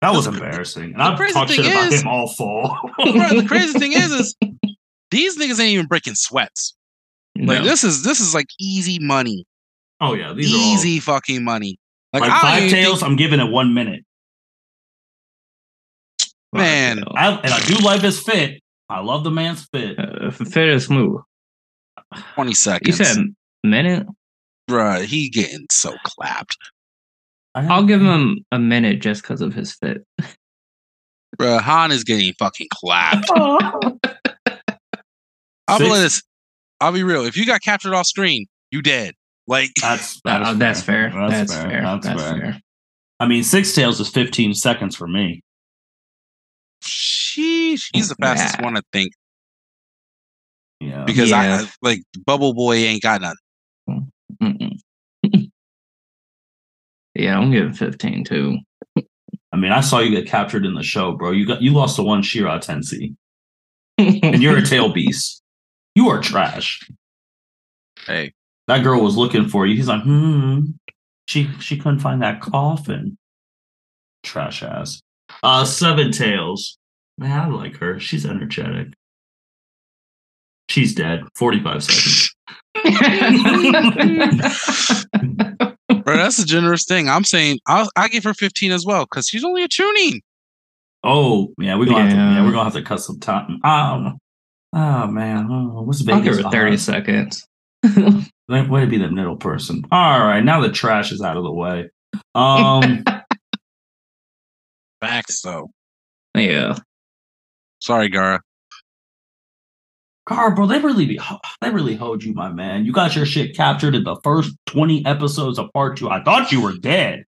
That 0.00 0.12
was 0.12 0.26
embarrassing. 0.26 0.92
And 0.92 1.02
I've 1.02 1.18
talked 1.32 1.50
shit 1.50 1.64
thing 1.64 1.72
about 1.72 1.92
him 1.92 2.06
all 2.06 2.28
fall. 2.34 2.78
bro, 2.96 3.40
the 3.40 3.44
crazy 3.48 3.78
thing 3.78 3.92
is, 3.92 4.12
is 4.12 4.36
these 5.10 5.36
niggas 5.38 5.58
ain't 5.58 5.72
even 5.72 5.86
breaking 5.86 6.14
sweats. 6.14 6.74
Like 7.36 7.58
No. 7.58 7.64
this 7.64 7.82
is 7.84 8.04
this 8.04 8.20
is 8.20 8.34
like 8.34 8.46
easy 8.60 8.98
money, 9.00 9.44
oh 10.00 10.14
yeah, 10.14 10.32
these 10.32 10.52
are 10.52 10.56
all 10.56 10.62
easy 10.74 10.98
fucking 11.00 11.42
money. 11.44 11.78
Like, 12.12 12.22
like 12.22 12.40
five 12.40 12.70
tails. 12.70 13.00
think- 13.00 13.10
I'm 13.10 13.16
giving 13.16 13.38
it 13.40 13.50
one 13.50 13.74
minute. 13.74 14.04
Man. 16.52 17.04
I, 17.14 17.30
and 17.42 17.52
I 17.52 17.60
do 17.60 17.74
like 17.84 18.00
his 18.02 18.20
fit. 18.22 18.60
I 18.88 19.00
love 19.00 19.24
the 19.24 19.30
man's 19.30 19.66
fit. 19.72 19.98
Uh, 19.98 20.30
fit 20.30 20.68
is 20.68 20.86
smooth. 20.86 21.20
twenty 22.34 22.54
seconds. 22.54 22.98
You 22.98 23.04
seconds. 23.04 23.16
said 23.16 23.68
minute. 23.68 24.06
Bruh, 24.70 25.04
he 25.04 25.28
getting 25.30 25.66
so 25.70 25.94
clapped. 26.04 26.56
I 27.54 27.62
have- 27.62 27.70
I'll 27.70 27.84
give 27.84 28.00
him 28.02 28.44
a 28.52 28.58
minute 28.58 29.00
just 29.00 29.22
because 29.22 29.40
of 29.40 29.54
his 29.54 29.72
fit. 29.74 30.04
Bruh, 31.38 31.60
Han 31.60 31.92
is 31.92 32.04
getting 32.04 32.32
fucking 32.38 32.68
clapped. 32.72 33.30
I'll 35.68 35.78
be 35.78 35.84
Six- 35.86 35.98
this. 35.98 36.22
I'll 36.80 36.92
be 36.92 37.02
real. 37.02 37.24
If 37.24 37.36
you 37.36 37.44
got 37.44 37.60
captured 37.60 37.92
off 37.94 38.06
screen, 38.06 38.46
you 38.70 38.82
dead. 38.82 39.14
Like 39.46 39.70
That's 39.80 40.20
Uh, 40.24 40.54
that's 40.54 40.82
fair. 40.82 41.10
That's, 41.10 41.50
That's 41.50 41.54
fair. 41.54 41.82
That's, 41.82 42.06
That's, 42.06 42.22
fair. 42.22 42.40
fair. 42.40 42.60
I 43.20 43.26
mean, 43.26 43.42
six 43.42 43.74
tails 43.74 43.98
is 44.00 44.08
15 44.10 44.54
seconds 44.54 44.94
for 44.94 45.08
me. 45.08 45.42
Sheesh, 47.76 47.90
he's 47.92 48.08
the 48.08 48.14
fastest 48.16 48.56
Yeah. 48.58 48.64
one, 48.64 48.76
I 48.76 48.80
think. 48.92 49.12
Yeah. 50.80 51.04
Because 51.04 51.32
I 51.32 51.46
Yeah. 51.46 51.62
I 51.62 51.68
like 51.82 52.02
Bubble 52.24 52.54
Boy 52.54 52.74
ain't 52.76 53.02
got 53.02 53.20
nothing. 53.20 54.10
Yeah, 57.14 57.36
I'm 57.36 57.50
giving 57.50 57.72
15 57.72 58.24
too. 58.24 58.58
I 59.50 59.56
mean, 59.56 59.72
I 59.72 59.80
saw 59.80 59.98
you 59.98 60.10
get 60.14 60.28
captured 60.28 60.64
in 60.64 60.74
the 60.74 60.84
show, 60.84 61.12
bro. 61.16 61.32
You 61.32 61.46
got 61.46 61.60
you 61.62 61.72
lost 61.72 61.96
to 61.96 62.02
one 62.04 62.22
Shinra 62.22 62.60
Tensei, 62.64 63.16
and 63.98 64.40
you're 64.40 64.58
a 64.58 64.62
tail 64.66 64.92
beast. 64.92 65.42
You 65.96 66.10
are 66.10 66.20
trash. 66.20 66.80
Hey, 68.06 68.34
That 68.68 68.84
girl 68.84 69.02
was 69.02 69.16
looking 69.16 69.48
for 69.48 69.66
you. 69.66 69.74
He's 69.74 69.88
like, 69.88 70.02
hmm. 70.02 70.60
She 71.26 71.50
she 71.58 71.76
couldn't 71.76 71.98
find 71.98 72.22
that 72.22 72.40
coffin. 72.40 73.18
Trash 74.22 74.62
ass. 74.62 75.00
Uh, 75.42 75.64
seven 75.64 76.12
tails. 76.12 76.78
Man, 77.18 77.38
I 77.40 77.46
like 77.48 77.76
her. 77.78 77.98
She's 78.00 78.24
energetic. 78.24 78.88
She's 80.70 80.94
dead. 80.94 81.22
Forty-five 81.36 81.82
seconds. 81.82 82.34
bro, 86.04 86.16
that's 86.16 86.38
a 86.38 86.44
generous 86.46 86.84
thing. 86.84 87.08
I'm 87.08 87.24
saying 87.24 87.58
I'll 87.66 87.88
I 87.96 88.08
give 88.08 88.24
her 88.24 88.34
15 88.34 88.72
as 88.72 88.84
well 88.86 89.04
because 89.04 89.26
she's 89.28 89.44
only 89.44 89.62
a 89.64 89.68
tuning. 89.68 90.20
Oh 91.04 91.52
yeah, 91.58 91.76
we're 91.76 91.86
gonna 91.86 92.02
have 92.02 92.10
to, 92.10 92.16
Yeah. 92.16 92.34
yeah 92.36 92.44
we're 92.44 92.52
gonna 92.52 92.64
have 92.64 92.72
to 92.74 92.82
cut 92.82 93.00
some 93.00 93.18
time. 93.18 93.60
Um, 93.64 94.18
oh 94.74 95.06
man, 95.06 95.48
oh, 95.50 95.82
what's 95.82 96.06
I'll 96.08 96.20
Vegas? 96.20 96.36
give 96.36 96.44
her 96.46 96.50
30 96.50 96.72
odds? 96.72 96.82
seconds. 96.84 97.46
Like, 98.50 98.70
way 98.70 98.80
to 98.80 98.86
be 98.86 98.96
the 98.98 99.10
middle 99.10 99.36
person. 99.36 99.84
All 99.92 100.20
right, 100.20 100.42
now 100.42 100.60
the 100.60 100.70
trash 100.72 101.12
is 101.12 101.20
out 101.20 101.36
of 101.36 101.44
the 101.44 101.52
way. 101.52 101.90
Um, 102.34 103.04
Facts 105.00 105.42
though. 105.42 105.70
yeah. 106.34 106.76
Sorry, 107.80 108.10
Gaara. 108.10 108.40
Gar, 110.28 110.54
bro, 110.54 110.66
they 110.66 110.78
really 110.78 111.06
be 111.06 111.18
they 111.62 111.70
really 111.70 111.94
hold 111.94 112.22
you, 112.22 112.34
my 112.34 112.50
man. 112.50 112.84
You 112.84 112.92
got 112.92 113.16
your 113.16 113.24
shit 113.24 113.56
captured 113.56 113.94
in 113.94 114.04
the 114.04 114.16
first 114.22 114.54
twenty 114.66 115.04
episodes 115.06 115.58
of 115.58 115.72
part 115.72 115.96
two. 115.96 116.10
I 116.10 116.22
thought 116.22 116.52
you 116.52 116.60
were 116.60 116.74
dead. 116.76 117.24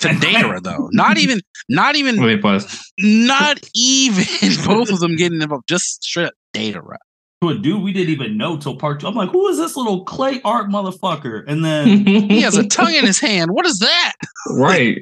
To 0.00 0.08
Deidara 0.08 0.62
though. 0.62 0.88
Not 0.92 1.16
even 1.18 1.40
not 1.68 1.96
even 1.96 2.20
Wait, 2.20 2.42
was 2.42 2.92
not 2.98 3.58
even 3.74 4.24
both 4.66 4.90
of 4.90 5.00
them 5.00 5.16
getting 5.16 5.40
involved. 5.40 5.68
Just 5.68 6.04
straight 6.04 6.26
up 6.26 6.34
Deidara. 6.54 6.96
To 7.42 7.48
a 7.50 7.58
dude 7.58 7.82
we 7.82 7.92
didn't 7.92 8.10
even 8.10 8.36
know 8.36 8.56
till 8.56 8.76
part 8.76 9.00
two. 9.00 9.06
I'm 9.06 9.14
like, 9.14 9.30
who 9.30 9.48
is 9.48 9.56
this 9.56 9.76
little 9.76 10.04
clay 10.04 10.40
art 10.44 10.68
motherfucker? 10.68 11.44
And 11.46 11.64
then 11.64 12.06
He 12.06 12.42
has 12.42 12.56
a 12.56 12.66
tongue 12.66 12.94
in 12.94 13.04
his 13.06 13.20
hand. 13.20 13.50
What 13.52 13.66
is 13.66 13.78
that? 13.78 14.12
right. 14.50 14.98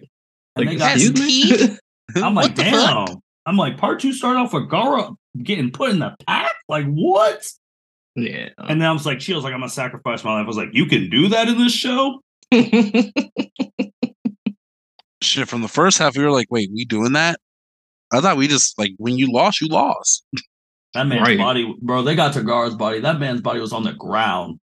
and 0.56 0.66
Like, 0.66 0.68
they 0.68 0.76
got, 0.76 0.96
excuse 0.96 1.10
excuse? 1.10 1.80
I'm 2.16 2.34
like, 2.34 2.48
What 2.48 2.56
the 2.56 2.64
fuck? 2.64 3.18
Damn. 3.50 3.52
I'm 3.52 3.56
like, 3.56 3.76
part 3.78 4.00
two 4.00 4.12
started 4.12 4.38
off 4.40 4.52
with 4.52 4.68
Gaara 4.68 5.14
getting 5.42 5.70
put 5.70 5.90
in 5.90 5.98
the 5.98 6.14
pack. 6.26 6.52
Like, 6.68 6.86
what? 6.86 7.46
yeah. 8.16 8.48
And 8.58 8.80
then 8.80 8.88
I 8.88 8.92
was 8.92 9.06
like, 9.06 9.20
she 9.20 9.34
was 9.34 9.44
like, 9.44 9.52
I'm 9.54 9.60
gonna 9.60 9.70
sacrifice 9.70 10.24
my 10.24 10.34
life. 10.34 10.44
I 10.44 10.46
was 10.46 10.56
like, 10.56 10.70
you 10.72 10.86
can 10.86 11.10
do 11.10 11.28
that 11.28 11.48
in 11.48 11.58
this 11.58 11.72
show? 11.72 12.20
Shit, 15.22 15.48
from 15.48 15.60
the 15.62 15.68
first 15.68 15.98
half, 15.98 16.16
we 16.16 16.24
were 16.24 16.30
like, 16.30 16.46
wait, 16.50 16.70
we 16.72 16.84
doing 16.84 17.12
that? 17.12 17.38
I 18.12 18.20
thought 18.20 18.36
we 18.38 18.48
just 18.48 18.78
like 18.78 18.92
when 18.96 19.16
you 19.16 19.30
lost, 19.32 19.60
you 19.60 19.68
lost. 19.68 20.24
That 20.94 21.04
man's 21.06 21.22
Right. 21.28 21.38
body, 21.38 21.72
bro. 21.80 22.02
They 22.02 22.16
got 22.16 22.32
to 22.32 22.40
Gaara's 22.40 22.74
body. 22.74 23.00
That 23.00 23.20
man's 23.20 23.40
body 23.40 23.60
was 23.60 23.72
on 23.72 23.84
the 23.84 23.92
ground. 23.92 24.58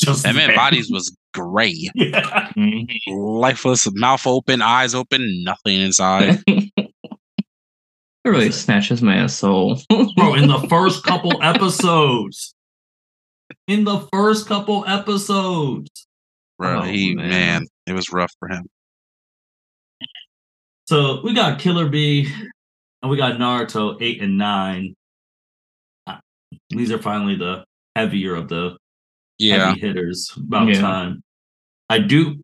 Just 0.00 0.22
That 0.24 0.34
man's 0.34 0.48
there. 0.48 0.56
bodies 0.56 0.90
was 0.90 1.14
gray. 1.34 1.90
Yeah. 1.94 2.50
Lifeless, 3.06 3.86
mouth 3.94 4.26
open, 4.26 4.62
eyes 4.62 4.94
open, 4.94 5.44
nothing 5.44 5.80
inside. 5.80 6.42
It 8.24 8.28
really 8.28 8.52
snatches 8.52 9.00
my 9.02 9.26
soul. 9.26 9.80
Bro, 9.88 10.34
in 10.34 10.48
the 10.48 10.60
first 10.68 11.04
couple 11.04 11.42
episodes. 11.42 12.54
In 13.66 13.84
the 13.84 14.00
first 14.12 14.46
couple 14.46 14.84
episodes. 14.86 16.06
Bro, 16.58 16.80
Oh, 16.80 16.82
he 16.82 17.14
man. 17.14 17.28
man. 17.30 17.66
it 17.86 17.92
was 17.94 18.12
rough 18.12 18.32
for 18.38 18.48
him. 18.48 18.64
So 20.86 21.20
we 21.22 21.34
got 21.34 21.58
Killer 21.60 21.88
Bee 21.88 22.30
and 23.02 23.10
we 23.10 23.16
got 23.16 23.38
Naruto 23.38 23.96
eight 24.02 24.20
and 24.20 24.36
nine. 24.36 24.94
Uh, 26.06 26.18
These 26.68 26.90
are 26.92 26.98
finally 27.00 27.36
the 27.36 27.64
heavier 27.96 28.34
of 28.34 28.48
the 28.48 28.76
Yeah. 29.38 29.68
heavy 29.68 29.80
hitters. 29.80 30.32
About 30.36 30.68
Yeah. 30.68 30.80
time. 30.80 31.22
I 31.88 31.98
do 32.00 32.40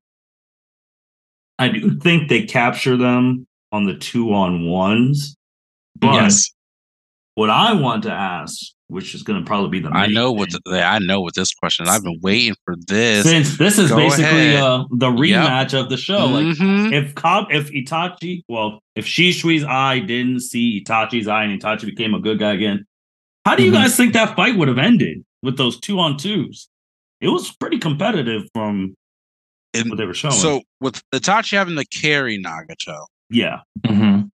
I 1.58 1.68
do 1.68 1.98
think 1.98 2.28
they 2.28 2.44
capture 2.44 2.96
them 2.96 3.46
on 3.72 3.84
the 3.84 3.94
two 3.96 4.32
on 4.34 4.66
ones. 4.66 5.36
But 5.98 6.14
yes. 6.14 6.50
what 7.34 7.50
I 7.50 7.72
want 7.74 8.02
to 8.04 8.12
ask, 8.12 8.60
which 8.88 9.14
is 9.14 9.22
gonna 9.22 9.42
probably 9.44 9.70
be 9.70 9.80
the 9.80 9.90
I 9.92 10.06
main 10.06 10.14
know 10.14 10.32
what 10.32 10.50
the, 10.64 10.82
I 10.84 10.98
know 11.00 11.20
what 11.20 11.34
this 11.34 11.52
question. 11.54 11.88
I've 11.88 12.02
been 12.04 12.18
waiting 12.22 12.54
for 12.64 12.74
this. 12.86 13.24
since 13.24 13.58
this 13.58 13.78
is 13.78 13.90
Go 13.90 13.96
basically 13.96 14.56
uh, 14.56 14.84
the 14.90 15.08
rematch 15.08 15.78
of 15.78 15.88
the 15.90 15.96
show. 15.96 16.26
Like 16.26 16.56
Mhm. 16.56 16.92
if 16.92 17.14
Cobb, 17.14 17.46
if 17.50 17.70
Itachi, 17.70 18.42
well, 18.48 18.80
if 18.94 19.06
Shisui's 19.06 19.64
eye 19.64 19.98
didn't 20.00 20.40
see 20.40 20.82
Itachi's 20.84 21.26
eye 21.28 21.44
and 21.44 21.60
Itachi 21.60 21.86
became 21.86 22.14
a 22.14 22.20
good 22.20 22.38
guy 22.38 22.52
again, 22.52 22.84
how 23.44 23.56
do 23.56 23.64
you 23.64 23.70
Mhm. 23.70 23.74
guys 23.74 23.96
think 23.96 24.12
that 24.12 24.36
fight 24.36 24.56
would 24.56 24.68
have 24.68 24.78
ended 24.78 25.24
with 25.42 25.56
those 25.56 25.78
two 25.80 25.98
on 25.98 26.16
twos? 26.16 26.68
It 27.20 27.28
was 27.28 27.50
pretty 27.56 27.78
competitive 27.78 28.42
from 28.54 28.94
And 29.74 29.88
what 29.90 29.98
they 29.98 30.06
were 30.06 30.14
showing. 30.14 30.34
so 30.34 30.62
with 30.80 31.02
Itachi 31.12 31.52
having 31.56 31.76
to 31.76 31.84
carry 31.86 32.38
Nagato, 32.42 33.06
yeah, 33.30 33.60
Mhm. 33.84 34.25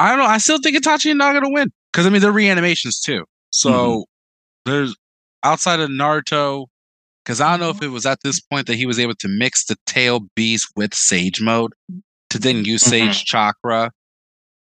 I 0.00 0.08
don't 0.08 0.18
know. 0.18 0.24
I 0.24 0.38
still 0.38 0.58
think 0.58 0.78
Itachi 0.78 1.10
and 1.10 1.20
Nagato 1.20 1.52
win 1.52 1.70
because 1.92 2.06
I 2.06 2.10
mean 2.10 2.22
they're 2.22 2.32
reanimations 2.32 3.00
too. 3.00 3.24
So 3.50 3.70
mm-hmm. 3.70 4.72
there's 4.72 4.96
outside 5.42 5.78
of 5.78 5.90
Naruto, 5.90 6.66
because 7.22 7.40
I 7.42 7.50
don't 7.50 7.60
know 7.60 7.68
if 7.68 7.76
mm-hmm. 7.76 7.86
it 7.86 7.88
was 7.88 8.06
at 8.06 8.18
this 8.24 8.40
point 8.40 8.66
that 8.66 8.76
he 8.76 8.86
was 8.86 8.98
able 8.98 9.14
to 9.16 9.28
mix 9.28 9.66
the 9.66 9.76
tail 9.84 10.20
beast 10.34 10.72
with 10.74 10.94
Sage 10.94 11.42
mode 11.42 11.74
to 12.30 12.38
then 12.38 12.64
use 12.64 12.82
mm-hmm. 12.82 13.08
Sage 13.10 13.26
chakra 13.26 13.90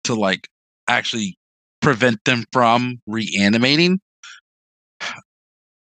to 0.05 0.15
like 0.15 0.47
actually 0.87 1.37
prevent 1.81 2.23
them 2.23 2.45
from 2.53 3.01
reanimating. 3.05 3.99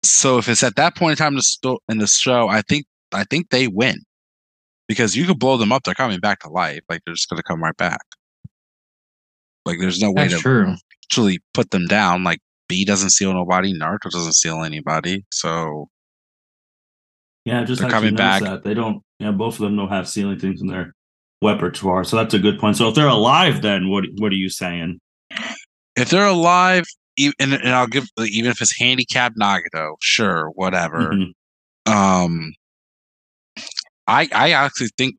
So 0.04 0.38
if 0.38 0.48
it's 0.48 0.63
at 0.63 0.75
that 0.75 0.96
point 0.96 1.13
in 1.13 1.18
time 1.18 1.34
in 1.34 1.42
the, 1.63 1.78
in 1.90 1.98
the 1.98 2.08
show, 2.08 2.50
I 2.50 2.62
think 2.62 2.86
I 3.12 3.24
think 3.24 3.50
they 3.50 3.68
win 3.68 3.96
because 4.88 5.16
you 5.16 5.25
could 5.25 5.40
blow 5.40 5.58
them 5.58 5.72
up; 5.72 5.84
they're 5.84 5.96
coming 5.96 6.20
back 6.20 6.42
to 6.42 6.50
life. 6.50 6.82
Like 6.88 7.02
they're 7.06 7.16
just 7.16 7.30
going 7.30 7.38
to 7.38 7.44
come 7.44 7.63
right 7.63 7.75
back. 7.78 8.02
Like 9.65 9.79
there's 9.79 10.00
no 10.01 10.12
way 10.12 10.24
That's 10.27 10.36
to 10.36 10.39
true. 10.41 10.75
actually 11.05 11.39
put 11.53 11.72
them 11.72 11.86
down. 11.88 12.24
Like 12.24 12.39
B 12.67 12.86
doesn't 12.86 13.12
steal 13.12 13.34
nobody, 13.34 13.74
Naruto 13.74 14.10
doesn't 14.12 14.34
steal 14.34 14.63
anybody. 14.63 15.25
So 15.32 15.89
yeah, 17.46 17.63
just 17.63 17.82
They're 17.82 17.89
coming 17.89 18.15
back. 18.15 18.41
that 18.43 18.63
they 18.63 18.74
don't. 18.74 19.01
Yeah, 19.20 19.32
both 19.32 19.55
of 19.55 19.60
them 19.62 19.75
don't 19.75 19.89
have 19.89 20.08
ceiling 20.08 20.39
things 20.39 20.62
in 20.62 20.67
their 20.67 20.93
repertoire, 21.43 22.03
so 22.05 22.15
that's 22.17 22.34
a 22.34 22.39
good 22.39 22.58
point. 22.60 22.77
So 22.77 22.88
if 22.89 22.96
they're 22.96 23.08
alive, 23.08 23.62
then 23.62 23.89
what 23.89 24.05
what 24.17 24.32
are 24.32 24.36
you 24.36 24.50
saying? 24.50 25.00
if 25.96 26.10
they're 26.10 26.25
alive, 26.25 26.86
e- 27.17 27.32
and, 27.39 27.53
and 27.53 27.70
I'll 27.70 27.88
give 27.88 28.05
even 28.20 28.50
if 28.50 28.62
it's 28.62 28.77
handicapped 28.77 29.38
Nagato, 29.38 29.96
sure, 30.01 30.50
whatever. 30.55 31.12
Mhm. 31.13 31.32
Um, 31.86 32.53
I 34.08 34.27
I 34.34 34.51
actually 34.51 34.89
think 34.98 35.15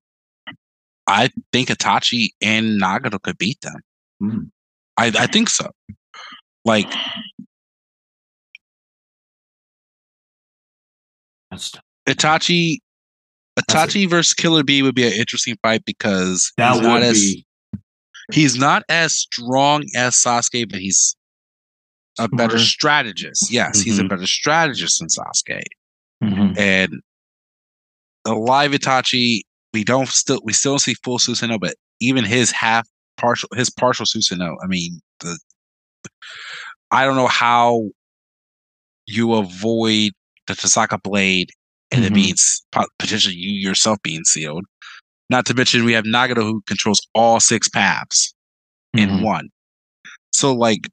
I 1.06 1.28
think 1.52 1.68
Itachi 1.68 2.30
and 2.40 2.80
Nagato 2.80 3.20
could 3.20 3.36
beat 3.38 3.60
them. 3.60 3.76
Hmm. 4.30 4.38
I, 4.96 5.06
I 5.18 5.26
think 5.26 5.48
so. 5.50 5.70
Like 6.64 6.90
That's 11.50 11.72
Itachi, 12.08 12.78
Itachi 13.58 14.08
versus 14.08 14.34
Killer 14.34 14.62
B 14.64 14.82
would 14.82 14.94
be 14.94 15.06
an 15.06 15.12
interesting 15.12 15.56
fight 15.62 15.84
because 15.84 16.52
that 16.56 16.72
he's 16.72 16.80
would 16.82 16.88
not 16.88 17.02
as 17.02 17.12
be 17.20 17.46
he's 18.32 18.56
not 18.56 18.82
as 18.88 19.14
strong 19.14 19.84
as 19.94 20.14
Sasuke, 20.16 20.68
but 20.70 20.80
he's 20.80 21.16
a 22.18 22.28
better 22.28 22.50
Smarter. 22.52 22.58
strategist. 22.58 23.50
Yes, 23.50 23.80
he's 23.80 23.98
a 23.98 24.02
Mhm. 24.04 24.08
better 24.10 24.26
strategist 24.26 24.98
than 25.00 25.08
Sasuke. 25.08 25.62
Mhm. 26.22 26.58
And 26.58 27.00
the 28.24 28.34
live 28.34 28.72
Itachi, 28.72 29.42
we 29.72 29.84
don't 29.84 30.08
still 30.08 30.40
we 30.44 30.52
still 30.52 30.72
don't 30.72 30.78
see 30.80 30.94
full 31.04 31.18
Susanoo, 31.18 31.60
but 31.60 31.74
even 32.00 32.24
his 32.24 32.50
half 32.50 32.88
partial 33.16 33.48
his 33.54 33.70
partial 33.70 34.06
Susanoo, 34.06 34.56
I 34.62 34.66
mean 34.66 35.00
the 35.20 35.38
I 36.90 37.04
don't 37.04 37.16
know 37.16 37.26
how 37.26 37.88
you 39.06 39.34
avoid 39.34 40.12
the 40.46 40.54
Totsuka 40.54 41.02
blade 41.02 41.50
and 41.90 42.04
it 42.04 42.12
Mhm. 42.12 42.14
being 42.14 42.32
s- 42.32 42.62
po- 42.72 42.86
potentially 42.98 43.34
you 43.34 43.50
yourself 43.68 43.98
being 44.02 44.24
sealed. 44.24 44.64
Not 45.30 45.46
to 45.46 45.54
mention 45.54 45.84
we 45.84 45.92
have 45.92 46.04
Nagato 46.04 46.42
who 46.42 46.62
controls 46.66 47.00
all 47.14 47.40
six 47.40 47.68
paths 47.68 48.34
in 48.94 49.08
Mhm. 49.10 49.22
one. 49.22 49.48
So 50.32 50.52
like 50.54 50.88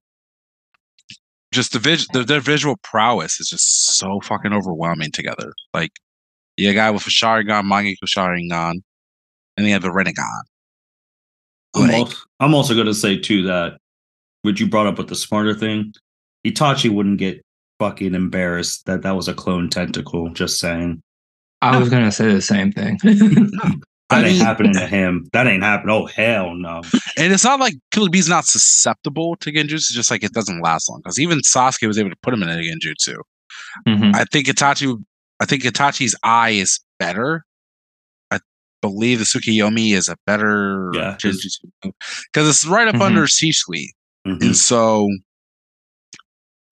just 1.53 1.73
the 1.73 1.79
vis- 1.79 2.07
the, 2.13 2.23
their 2.23 2.39
visual 2.39 2.77
prowess 2.83 3.39
is 3.39 3.49
just 3.49 3.95
so 3.97 4.19
fucking 4.21 4.53
overwhelming 4.53 5.11
together. 5.11 5.53
Like 5.73 5.91
you 6.57 6.65
got 6.67 6.71
a 6.71 6.75
guy 6.75 6.91
with 6.91 7.05
a 7.07 7.09
Sharingan, 7.09 7.63
Mangekyou 7.65 7.97
Sharingan, 8.07 8.71
and 8.71 8.83
then 9.57 9.65
you 9.65 9.73
have 9.73 9.81
the 9.81 9.89
Rinnegan. 9.89 10.41
I'm, 11.75 11.87
Like, 11.87 11.99
also, 11.99 12.17
I'm 12.39 12.53
also 12.53 12.73
going 12.73 12.87
to 12.87 12.93
say 12.93 13.17
too 13.17 13.43
that 13.43 13.77
what 14.41 14.59
you 14.59 14.67
brought 14.67 14.87
up 14.87 14.97
with 14.97 15.07
the 15.07 15.15
smarter 15.15 15.53
thing, 15.53 15.93
Itachi 16.45 16.89
wouldn't 16.89 17.17
get 17.19 17.41
fucking 17.79 18.13
embarrassed 18.13 18.85
that 18.85 19.01
that 19.01 19.15
was 19.15 19.27
a 19.27 19.33
clone 19.33 19.69
tentacle. 19.69 20.29
Just 20.29 20.59
saying 20.59 21.01
I 21.61 21.77
was 21.77 21.89
gonna 21.89 22.11
say 22.11 22.31
the 22.31 22.41
same 22.41 22.71
thing. 22.71 22.99
that 23.03 24.25
ain't 24.25 24.41
happening 24.41 24.73
to 24.73 24.87
him. 24.87 25.27
That 25.33 25.47
ain't 25.47 25.63
happening. 25.63 25.95
Oh 25.95 26.05
hell 26.05 26.53
no. 26.55 26.81
and 27.17 27.33
it's 27.33 27.43
not 27.43 27.59
like 27.59 27.75
Killer 27.91 28.09
Bee's 28.09 28.29
not 28.29 28.45
susceptible 28.45 29.35
to 29.37 29.51
Genjutsu, 29.51 29.73
it's 29.73 29.93
just 29.93 30.11
like 30.11 30.23
it 30.23 30.33
doesn't 30.33 30.61
last 30.61 30.89
long. 30.89 30.99
Because 31.03 31.19
even 31.19 31.39
Sasuke 31.39 31.87
was 31.87 31.97
able 31.97 32.09
to 32.09 32.15
put 32.21 32.33
him 32.33 32.43
in 32.43 32.49
a 32.49 32.53
Genjutsu. 32.53 33.17
Mhm. 33.87 34.15
I 34.15 34.25
think 34.25 34.47
Itachi 34.47 35.03
I 35.39 35.45
think 35.45 35.63
Itachi's 35.63 36.15
eye 36.23 36.51
is 36.51 36.79
better. 36.99 37.45
I 38.83 38.87
believe 38.87 39.19
the 39.19 39.25
Tsukiyomi 39.25 39.93
is 39.93 40.07
a 40.09 40.15
better 40.25 40.91
Yeah, 40.93 41.15
because 41.21 41.59
it's 42.35 42.65
right 42.65 42.87
up 42.87 42.95
Mhm. 42.95 43.01
under 43.01 43.27
C 43.27 43.51
suite. 43.51 43.93
Mhm. 44.27 44.41
And 44.41 44.57
so 44.57 45.07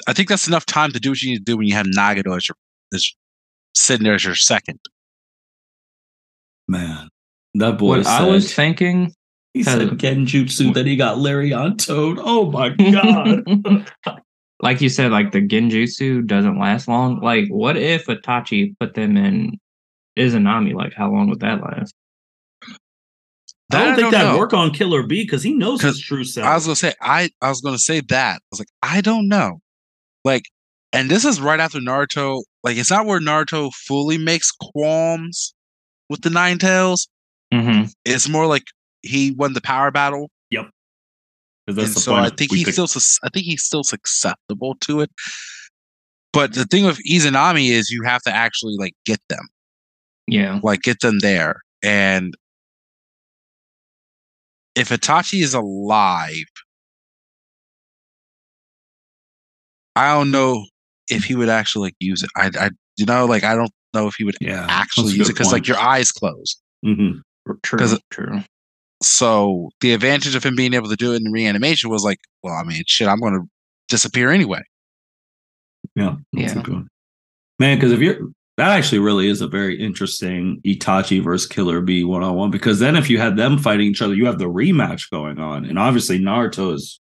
I 0.07 0.13
think 0.13 0.29
that's 0.29 0.47
enough 0.47 0.65
time 0.65 0.91
to 0.93 0.99
do 0.99 1.11
what 1.11 1.21
you 1.21 1.31
need 1.31 1.37
to 1.39 1.43
do 1.43 1.57
when 1.57 1.67
you 1.67 1.75
have 1.75 1.85
Nagato 1.85 2.35
as 2.35 2.47
your 2.47 2.55
as 2.93 3.13
sitting 3.75 4.03
there 4.05 4.15
as 4.15 4.23
your 4.23 4.35
second. 4.35 4.79
Man, 6.67 7.09
that 7.55 7.77
boy 7.77 7.97
what 7.97 8.05
said, 8.05 8.21
I 8.21 8.27
was 8.27 8.53
thinking. 8.53 9.13
he 9.53 9.63
said 9.63 9.87
Genjutsu, 9.89 10.73
then 10.73 10.85
he 10.85 10.95
got 10.95 11.17
Larry 11.19 11.51
on 11.53 11.77
toad. 11.77 12.17
Oh 12.21 12.49
my 12.51 12.69
god. 12.69 13.89
like 14.61 14.81
you 14.81 14.89
said, 14.89 15.11
like 15.11 15.31
the 15.31 15.41
Genjutsu 15.41 16.25
doesn't 16.25 16.59
last 16.59 16.87
long. 16.87 17.19
Like, 17.21 17.47
what 17.49 17.77
if 17.77 18.05
Itachi 18.07 18.73
put 18.79 18.93
them 18.95 19.17
in 19.17 19.57
Izanami? 20.17 20.73
Like, 20.73 20.93
how 20.93 21.11
long 21.11 21.29
would 21.29 21.39
that 21.41 21.61
last? 21.61 21.93
I 23.71 23.77
don't 23.85 23.93
I 23.93 23.95
think 23.95 24.11
that'd 24.11 24.39
work 24.39 24.53
on 24.53 24.71
Killer 24.71 25.03
B 25.03 25.23
because 25.23 25.43
he 25.43 25.53
knows 25.53 25.81
his 25.81 25.99
true 25.99 26.23
self. 26.23 26.47
I 26.47 26.55
was 26.55 26.65
gonna 26.65 26.75
say 26.75 26.93
I 27.01 27.29
I 27.41 27.49
was 27.49 27.61
gonna 27.61 27.77
say 27.79 28.01
that. 28.09 28.35
I 28.37 28.45
was 28.51 28.59
like, 28.59 28.69
I 28.81 29.01
don't 29.01 29.27
know. 29.27 29.59
Like, 30.25 30.43
and 30.91 31.09
this 31.09 31.23
is 31.23 31.39
right 31.39 31.59
after 31.59 31.79
Naruto. 31.79 32.43
Like, 32.63 32.77
it's 32.77 32.89
not 32.91 33.05
where 33.05 33.19
Naruto 33.19 33.71
fully 33.73 34.17
makes 34.17 34.51
qualms 34.51 35.53
with 36.09 36.21
the 36.21 36.29
Nine 36.29 36.57
Tails. 36.57 37.07
Mm-hmm. 37.53 37.85
It's 38.05 38.27
more 38.27 38.47
like 38.47 38.63
he 39.01 39.31
won 39.31 39.53
the 39.53 39.61
power 39.61 39.91
battle, 39.91 40.29
'Cause 40.51 41.77
and 41.77 41.87
so. 41.89 42.15
I 42.15 42.29
think 42.29 42.51
he's 42.51 42.71
still 42.73 42.87
I 43.23 43.29
think 43.29 43.45
he's 43.45 43.63
still 43.63 43.83
susceptible 43.83 44.75
to 44.81 45.01
it. 45.01 45.11
But 46.33 46.53
the 46.53 46.65
thing 46.65 46.83
with 46.85 46.99
Izanami 47.07 47.69
is 47.69 47.91
you 47.91 48.01
have 48.03 48.23
to 48.23 48.31
actually 48.35 48.75
like 48.77 48.93
get 49.05 49.19
them, 49.29 49.47
Yeah. 50.27 50.59
like 50.63 50.81
get 50.81 50.99
them 51.01 51.19
there. 51.19 51.61
And 51.83 52.35
if 54.75 54.89
Itachi 54.89 55.41
is 55.41 55.53
alive, 55.53 56.45
I 59.95 60.13
don't 60.13 60.31
know 60.31 60.65
if 61.07 61.23
he 61.23 61.35
would 61.35 61.49
actually 61.49 61.87
like 61.87 61.95
use 61.99 62.23
it. 62.23 62.29
I, 62.35 62.51
I, 62.59 62.69
you 62.97 63.05
know, 63.05 63.25
like 63.25 63.43
I 63.43 63.55
don't 63.55 63.71
know 63.93 64.07
if 64.07 64.15
he 64.15 64.23
would 64.23 64.37
yeah, 64.39 64.65
actually 64.69 65.13
use 65.13 65.29
it 65.29 65.33
because 65.33 65.51
like 65.51 65.67
your 65.67 65.77
eyes 65.79 66.11
closed. 66.11 66.61
Mhm. 66.85 67.21
True. 67.63 67.79
'Cause- 67.79 67.99
True. 68.11 68.43
So 69.01 69.69
the 69.79 69.93
advantage 69.93 70.35
of 70.35 70.43
him 70.43 70.55
being 70.57 70.73
able 70.73 70.89
to 70.89 70.95
do 70.97 71.13
it 71.13 71.21
in 71.21 71.31
reanimation 71.31 71.89
was 71.89 72.03
like, 72.03 72.19
well, 72.43 72.53
I 72.53 72.63
mean, 72.63 72.83
shit, 72.85 73.07
I'm 73.07 73.21
going 73.21 73.33
to 73.33 73.47
disappear 73.87 74.29
anyway. 74.29 74.61
Yeah, 75.95 76.17
that's 76.33 76.51
a 76.51 76.55
Yeah. 76.57 76.61
good 76.63 76.73
one. 76.73 76.87
man. 77.59 77.77
Because 77.77 77.93
if 77.93 77.99
you're 78.01 78.19
that 78.59 78.71
actually 78.77 78.99
really 78.99 79.27
is 79.29 79.41
a 79.41 79.47
very 79.47 79.79
interesting 79.81 80.61
Itachi 80.65 81.23
versus 81.23 81.47
Killer 81.47 81.81
B 81.81 82.03
one 82.03 82.23
on 82.23 82.35
one. 82.35 82.51
Because 82.51 82.79
then 82.79 82.95
if 82.95 83.09
you 83.09 83.17
had 83.17 83.37
them 83.37 83.57
fighting 83.57 83.87
each 83.87 84.01
other, 84.01 84.13
you 84.13 84.25
have 84.25 84.37
the 84.39 84.45
rematch 84.45 85.09
going 85.09 85.39
on, 85.39 85.65
and 85.65 85.79
obviously 85.79 86.19
Naruto 86.19 86.73
is 86.73 86.99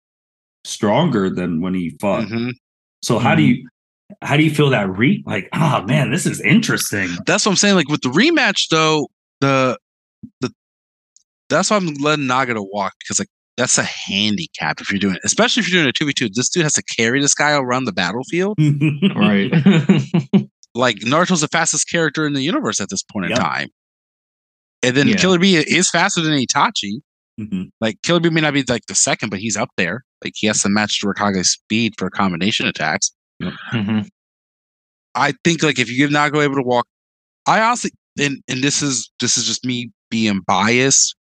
stronger 0.64 1.30
than 1.30 1.62
when 1.62 1.74
he 1.74 1.96
fought. 2.00 2.28
Mhm. 2.28 2.52
So 3.04 3.20
how 3.20 3.36
do 3.36 3.44
you 3.44 3.68
how 4.22 4.38
do 4.38 4.44
you 4.44 4.52
feel 4.52 4.70
that 4.70 4.90
re 4.90 5.24
like? 5.26 5.50
Ah, 5.54 5.84
man, 5.88 6.12
this 6.12 6.26
is 6.26 6.40
interesting. 6.42 7.10
That's 7.26 7.46
what 7.46 7.52
I'm 7.52 7.56
saying. 7.58 7.76
Like 7.76 7.90
with 7.90 8.02
the 8.02 8.10
rematch, 8.10 8.70
though, 8.70 9.08
the 9.42 9.78
the 10.40 10.52
that's 11.50 11.70
why 11.70 11.78
I'm 11.78 11.94
letting 11.96 12.26
Nagato 12.26 12.66
walk 12.72 12.94
because 13.00 13.20
like 13.20 13.30
that's 13.58 13.78
a 13.78 13.84
handicap 13.84 14.80
if 14.80 14.90
you're 14.90 15.00
doing 15.00 15.16
it, 15.16 15.22
especially 15.26 15.62
if 15.62 15.70
you're 15.70 15.82
doing 15.82 15.90
a 15.90 15.94
two 15.94 16.06
v 16.06 16.14
two. 16.14 16.30
This 16.30 16.50
dude 16.50 16.64
has 16.64 16.74
to 16.74 16.84
carry 16.84 17.20
this 17.22 17.34
guy 17.34 17.52
around 17.54 17.86
the 17.86 17.92
battlefield. 17.92 18.58
Right. 19.16 19.52
Like 20.74 20.98
Naruto's 21.00 21.42
the 21.42 21.48
fastest 21.50 21.90
character 21.90 22.26
in 22.26 22.34
the 22.34 22.42
universe 22.42 22.80
at 22.80 22.90
this 22.90 23.04
point 23.04 23.26
in 23.30 23.36
time, 23.36 23.68
and 24.84 24.96
then 24.96 25.08
Yeah. 25.10 25.16
Killer 25.16 25.40
B 25.40 25.56
is 25.56 25.90
faster 25.90 26.22
than 26.22 26.34
Itachi. 26.34 27.02
Mhm. 27.40 27.70
Like 27.82 28.02
Killer 28.04 28.20
B 28.20 28.30
may 28.30 28.42
not 28.42 28.54
be 28.54 28.64
like 28.68 28.86
the 28.88 28.96
second, 28.96 29.30
but 29.30 29.40
he's 29.40 29.58
up 29.58 29.70
there. 29.78 30.04
Like 30.24 30.34
he 30.36 30.48
has 30.48 30.62
to 30.62 30.70
match 30.70 31.02
Raikage's 31.04 31.50
speed 31.52 31.94
for 31.98 32.10
combination 32.10 32.68
attacks. 32.68 33.12
Mhm. 33.42 34.08
I 35.16 35.34
think 35.44 35.62
like 35.64 35.78
if 35.80 35.90
you 35.90 35.98
give 35.98 36.10
Nago 36.12 36.42
able 36.44 36.56
to 36.56 36.64
walk, 36.64 36.88
I 37.46 37.62
honestly 37.62 37.92
and 38.20 38.42
and 38.48 38.64
this 38.64 38.82
is 38.82 39.12
this 39.20 39.38
is 39.38 39.46
just 39.46 39.66
me 39.66 39.92
being 40.10 40.42
biased. 40.48 41.16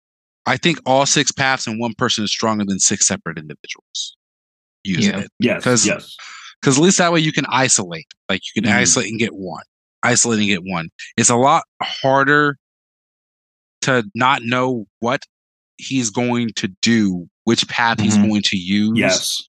I 0.45 0.57
think 0.57 0.79
all 0.85 1.05
six 1.05 1.31
paths 1.31 1.67
and 1.67 1.79
one 1.79 1.93
person 1.97 2.23
is 2.23 2.31
stronger 2.31 2.65
than 2.65 2.79
six 2.79 3.05
separate 3.07 3.37
individuals 3.37 4.15
using 4.83 5.11
Yeah. 5.13 5.19
it 5.19 5.31
Yes, 5.39 5.63
'Cause- 5.63 5.85
yes. 5.85 6.15
Because 6.61 6.77
at 6.77 6.83
least 6.83 6.97
that 6.97 7.11
way 7.13 7.19
you 7.19 7.31
can 7.31 7.45
isolate. 7.49 8.07
Like 8.29 8.41
you 8.55 8.61
can 8.61 8.69
Mhm. 8.71 8.75
isolate 8.75 9.09
and 9.09 9.19
get 9.19 9.33
one, 9.35 9.63
isolate 10.03 10.39
and 10.39 10.47
get 10.47 10.63
one. 10.63 10.89
It's 11.15 11.29
a 11.29 11.35
lot 11.35 11.63
harder 11.81 12.57
to 13.81 14.03
not 14.15 14.43
know 14.43 14.87
what 14.99 15.23
he's 15.77 16.09
going 16.09 16.49
to 16.55 16.67
do, 16.81 17.29
which 17.43 17.67
path 17.67 17.99
he's 17.99 18.17
Mhm. 18.17 18.27
going 18.27 18.41
to 18.43 18.57
use, 18.57 18.97
Yes. 18.97 19.41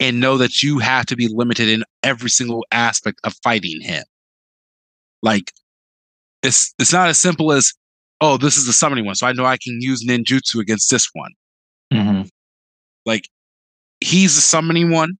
and 0.00 0.18
know 0.20 0.38
that 0.38 0.62
you 0.62 0.78
have 0.78 1.06
to 1.06 1.16
be 1.16 1.28
limited 1.28 1.68
in 1.68 1.84
every 2.02 2.30
single 2.30 2.64
aspect 2.72 3.20
of 3.24 3.34
fighting 3.42 3.80
him. 3.80 4.04
Like 5.22 5.52
it's 6.42 6.74
it's 6.78 6.92
not 6.92 7.08
as 7.08 7.18
simple 7.18 7.52
as 7.52 7.72
oh, 8.20 8.36
this 8.38 8.56
is 8.56 8.64
the 8.66 8.72
summoning 8.72 9.04
one, 9.04 9.14
so 9.14 9.26
I 9.26 9.32
know 9.32 9.44
I 9.44 9.58
can 9.58 9.80
use 9.82 10.04
ninjutsu 10.04 10.60
against 10.60 10.90
this 10.90 11.08
one. 11.12 11.32
Mhm. 11.92 12.28
Like 13.04 13.28
he's 14.00 14.34
the 14.36 14.40
summoning 14.40 14.90
one. 14.90 15.18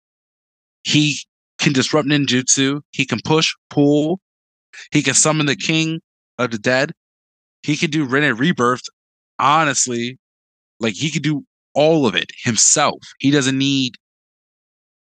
He 0.84 1.20
can 1.64 1.72
disrupt 1.72 2.06
ninjutsu. 2.06 2.80
He 2.92 3.06
can 3.06 3.18
push, 3.24 3.54
pull. 3.70 4.20
He 4.92 5.02
can 5.02 5.14
summon 5.14 5.46
the 5.46 5.56
king 5.56 6.00
of 6.38 6.50
the 6.50 6.58
dead. 6.58 6.92
He 7.62 7.76
can 7.76 7.90
do 7.90 8.06
Rinne 8.06 8.38
Rebirth. 8.38 8.82
Honestly, 9.38 10.18
like 10.78 10.94
he 10.94 11.10
could 11.10 11.22
do 11.22 11.44
all 11.74 12.06
of 12.06 12.14
it 12.14 12.30
himself. 12.44 12.98
He 13.18 13.30
doesn't 13.30 13.58
need. 13.58 13.96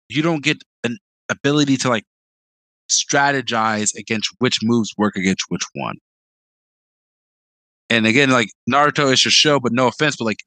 You 0.10 0.22
don't 0.22 0.44
get 0.44 0.64
an 0.84 0.98
ability 1.30 1.78
to 1.78 1.90
like 1.90 2.06
strategize 2.90 3.96
against 3.98 4.30
which 4.40 4.60
moves 4.64 4.94
work 4.98 5.16
against 5.16 5.46
which 5.50 5.64
one. 5.74 5.98
And 7.90 8.08
again, 8.08 8.30
like 8.30 8.50
Naruto 8.70 9.12
is 9.12 9.24
your 9.24 9.32
show, 9.32 9.60
but 9.60 9.74
no 9.74 9.88
offense, 9.88 10.16
but 10.16 10.26
like 10.26 10.40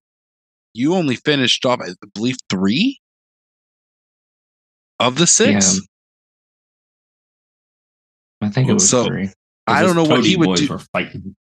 you 0.72 0.94
only 0.94 1.16
finished 1.16 1.64
off, 1.64 1.80
I 1.80 1.90
believe, 2.14 2.36
three 2.48 3.00
of 4.98 5.18
the 5.18 5.26
six. 5.26 5.76
Yeah. 5.76 5.80
I 8.42 8.48
think 8.50 8.68
it 8.68 8.74
was 8.74 8.88
So- 8.88 9.04
three. 9.06 9.30
I 9.66 9.82
don't 9.82 9.96
know 9.96 10.04
what 10.04 10.24
he 10.24 10.36
would 10.36 10.46
boys 10.46 10.60
do. 10.60 10.78
Fighting. 10.92 11.34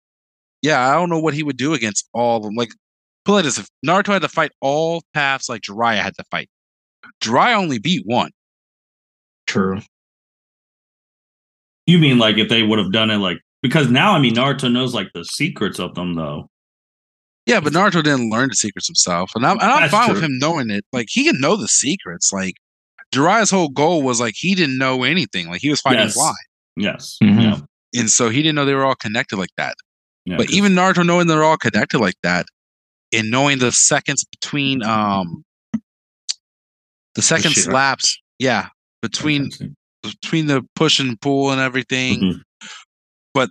Yeah, 0.62 0.90
I 0.90 0.94
don't 0.94 1.10
know 1.10 1.20
what 1.20 1.34
he 1.34 1.44
would 1.44 1.58
do 1.58 1.74
against 1.74 2.08
all 2.14 2.38
of 2.38 2.44
them. 2.44 2.56
Like 2.56 2.70
put 3.26 3.44
it 3.44 3.48
as 3.48 3.58
if 3.58 3.68
Naruto 3.86 4.14
had 4.14 4.22
to 4.22 4.30
fight 4.30 4.52
all 4.62 5.04
paths 5.14 5.50
like 5.50 5.62
Jiraiya 5.64 6.02
had 6.02 6.16
to 6.16 6.24
fight. 6.32 6.50
Jiraiya 7.22 7.56
only 7.58 7.80
beat 7.80 8.06
one. 8.06 8.32
True. 9.46 9.82
You 11.86 12.00
mean 12.00 12.18
like 12.18 12.38
if 12.38 12.48
they 12.50 12.64
would 12.64 12.80
have 12.80 12.92
done 12.94 13.12
it 13.12 13.18
like 13.18 13.40
because 13.62 13.90
now 13.90 14.14
I 14.14 14.20
mean 14.20 14.36
Naruto 14.36 14.72
knows 14.72 14.94
like 14.94 15.10
the 15.14 15.26
secrets 15.26 15.80
of 15.80 15.96
them 15.96 16.16
though. 16.16 16.50
Yeah, 17.46 17.60
but 17.60 17.74
Naruto 17.74 18.02
didn't 18.02 18.30
learn 18.30 18.48
the 18.50 18.56
secrets 18.56 18.88
himself, 18.88 19.32
and 19.36 19.46
I'm 19.46 19.60
and 19.60 19.70
I'm 19.70 19.82
That's 19.82 19.92
fine 19.92 20.06
true. 20.06 20.14
with 20.16 20.24
him 20.24 20.38
knowing 20.40 20.70
it. 20.70 20.86
Like 20.94 21.08
he 21.10 21.26
can 21.26 21.42
know 21.42 21.58
the 21.58 21.68
secrets. 21.68 22.32
Like 22.32 22.56
Jiraiya's 23.14 23.52
whole 23.52 23.68
goal 23.68 24.02
was 24.02 24.22
like 24.22 24.36
he 24.38 24.56
didn't 24.56 24.78
know 24.78 25.04
anything. 25.04 25.50
Like 25.50 25.60
he 25.60 25.70
was 25.70 25.82
fighting 25.82 26.00
Yes. 26.04 26.14
blind, 26.14 26.38
Yes. 26.76 27.18
Mhm. 27.22 27.42
Yeah. 27.42 27.60
and 28.00 28.10
so 28.10 28.30
he 28.30 28.42
didn't 28.42 28.56
know 28.56 28.66
they 28.66 28.74
were 28.74 28.86
all 28.86 28.96
connected 28.96 29.38
like 29.38 29.52
that. 29.58 29.76
yeah 30.26 30.38
but 30.38 30.48
'cause- 30.48 30.56
even 30.56 30.74
Naruto 30.74 31.06
knowing 31.06 31.28
they're 31.28 31.44
all 31.44 31.58
connected 31.58 32.00
like 32.00 32.16
that, 32.24 32.46
and 33.12 33.30
knowing 33.30 33.60
the 33.60 33.72
seconds 33.72 34.24
between 34.26 34.82
um 34.84 35.44
the 37.16 37.22
seconds 37.22 37.54
shit. 37.56 37.68
lapse, 37.74 38.18
yeah, 38.40 38.70
between 39.02 39.50
between 40.02 40.48
the 40.48 40.64
push 40.76 41.00
and 41.00 41.20
pull 41.22 41.52
and 41.52 41.62
everything, 41.62 42.20
Mhm. 43.36 43.50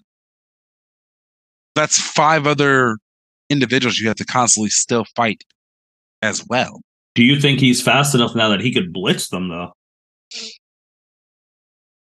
that's 1.74 1.98
five 1.98 2.46
other 2.46 2.98
individuals 3.48 3.98
you 3.98 4.06
have 4.08 4.16
to 4.16 4.24
constantly 4.26 4.68
still 4.70 5.04
fight 5.16 5.42
as 6.20 6.44
well. 6.46 6.80
Do 7.14 7.22
you 7.24 7.40
think 7.40 7.60
he's 7.60 7.80
fast 7.82 8.14
enough 8.14 8.34
now 8.34 8.48
that 8.50 8.60
he 8.60 8.72
could 8.72 8.92
blitz 8.92 9.28
them 9.28 9.48
though? 9.48 9.72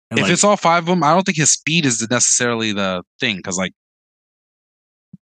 And 0.09 0.19
if 0.19 0.23
like, 0.23 0.33
it's 0.33 0.43
all 0.43 0.57
five 0.57 0.83
of 0.83 0.87
them, 0.87 1.03
I 1.03 1.13
don't 1.13 1.23
think 1.23 1.37
his 1.37 1.51
speed 1.51 1.85
is 1.85 2.05
necessarily 2.09 2.73
the 2.73 3.03
thing 3.19 3.37
because 3.37 3.57
like 3.57 3.73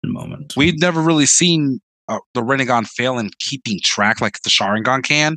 the 0.03 0.13
moment. 0.13 0.55
we've 0.57 0.79
never 0.79 1.01
really 1.01 1.27
seen 1.27 1.81
uh, 2.09 2.19
the 2.35 2.43
Rinnegan 2.43 2.87
fail 2.87 3.19
in 3.19 3.31
keeping 3.39 3.79
track 3.83 4.21
like 4.21 4.41
the 4.43 4.51
Sharingan 4.51 5.03
can. 5.05 5.37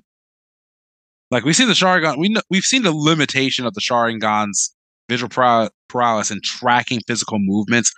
Like 1.30 1.44
we 1.44 1.54
see 1.54 1.66
the 1.66 1.74
Sharingan, 1.74 2.18
we 2.18 2.30
know, 2.30 2.42
we've 2.50 2.64
seen 2.64 2.84
the 2.84 2.94
limitation 2.94 3.66
of 3.66 3.74
the 3.74 3.82
Sharingan's 3.82 4.74
visual 5.10 5.30
prowess, 5.30 5.70
prowess 5.88 6.32
and 6.32 6.42
tracking 6.44 7.02
physical 7.08 7.38
movements, 7.40 7.94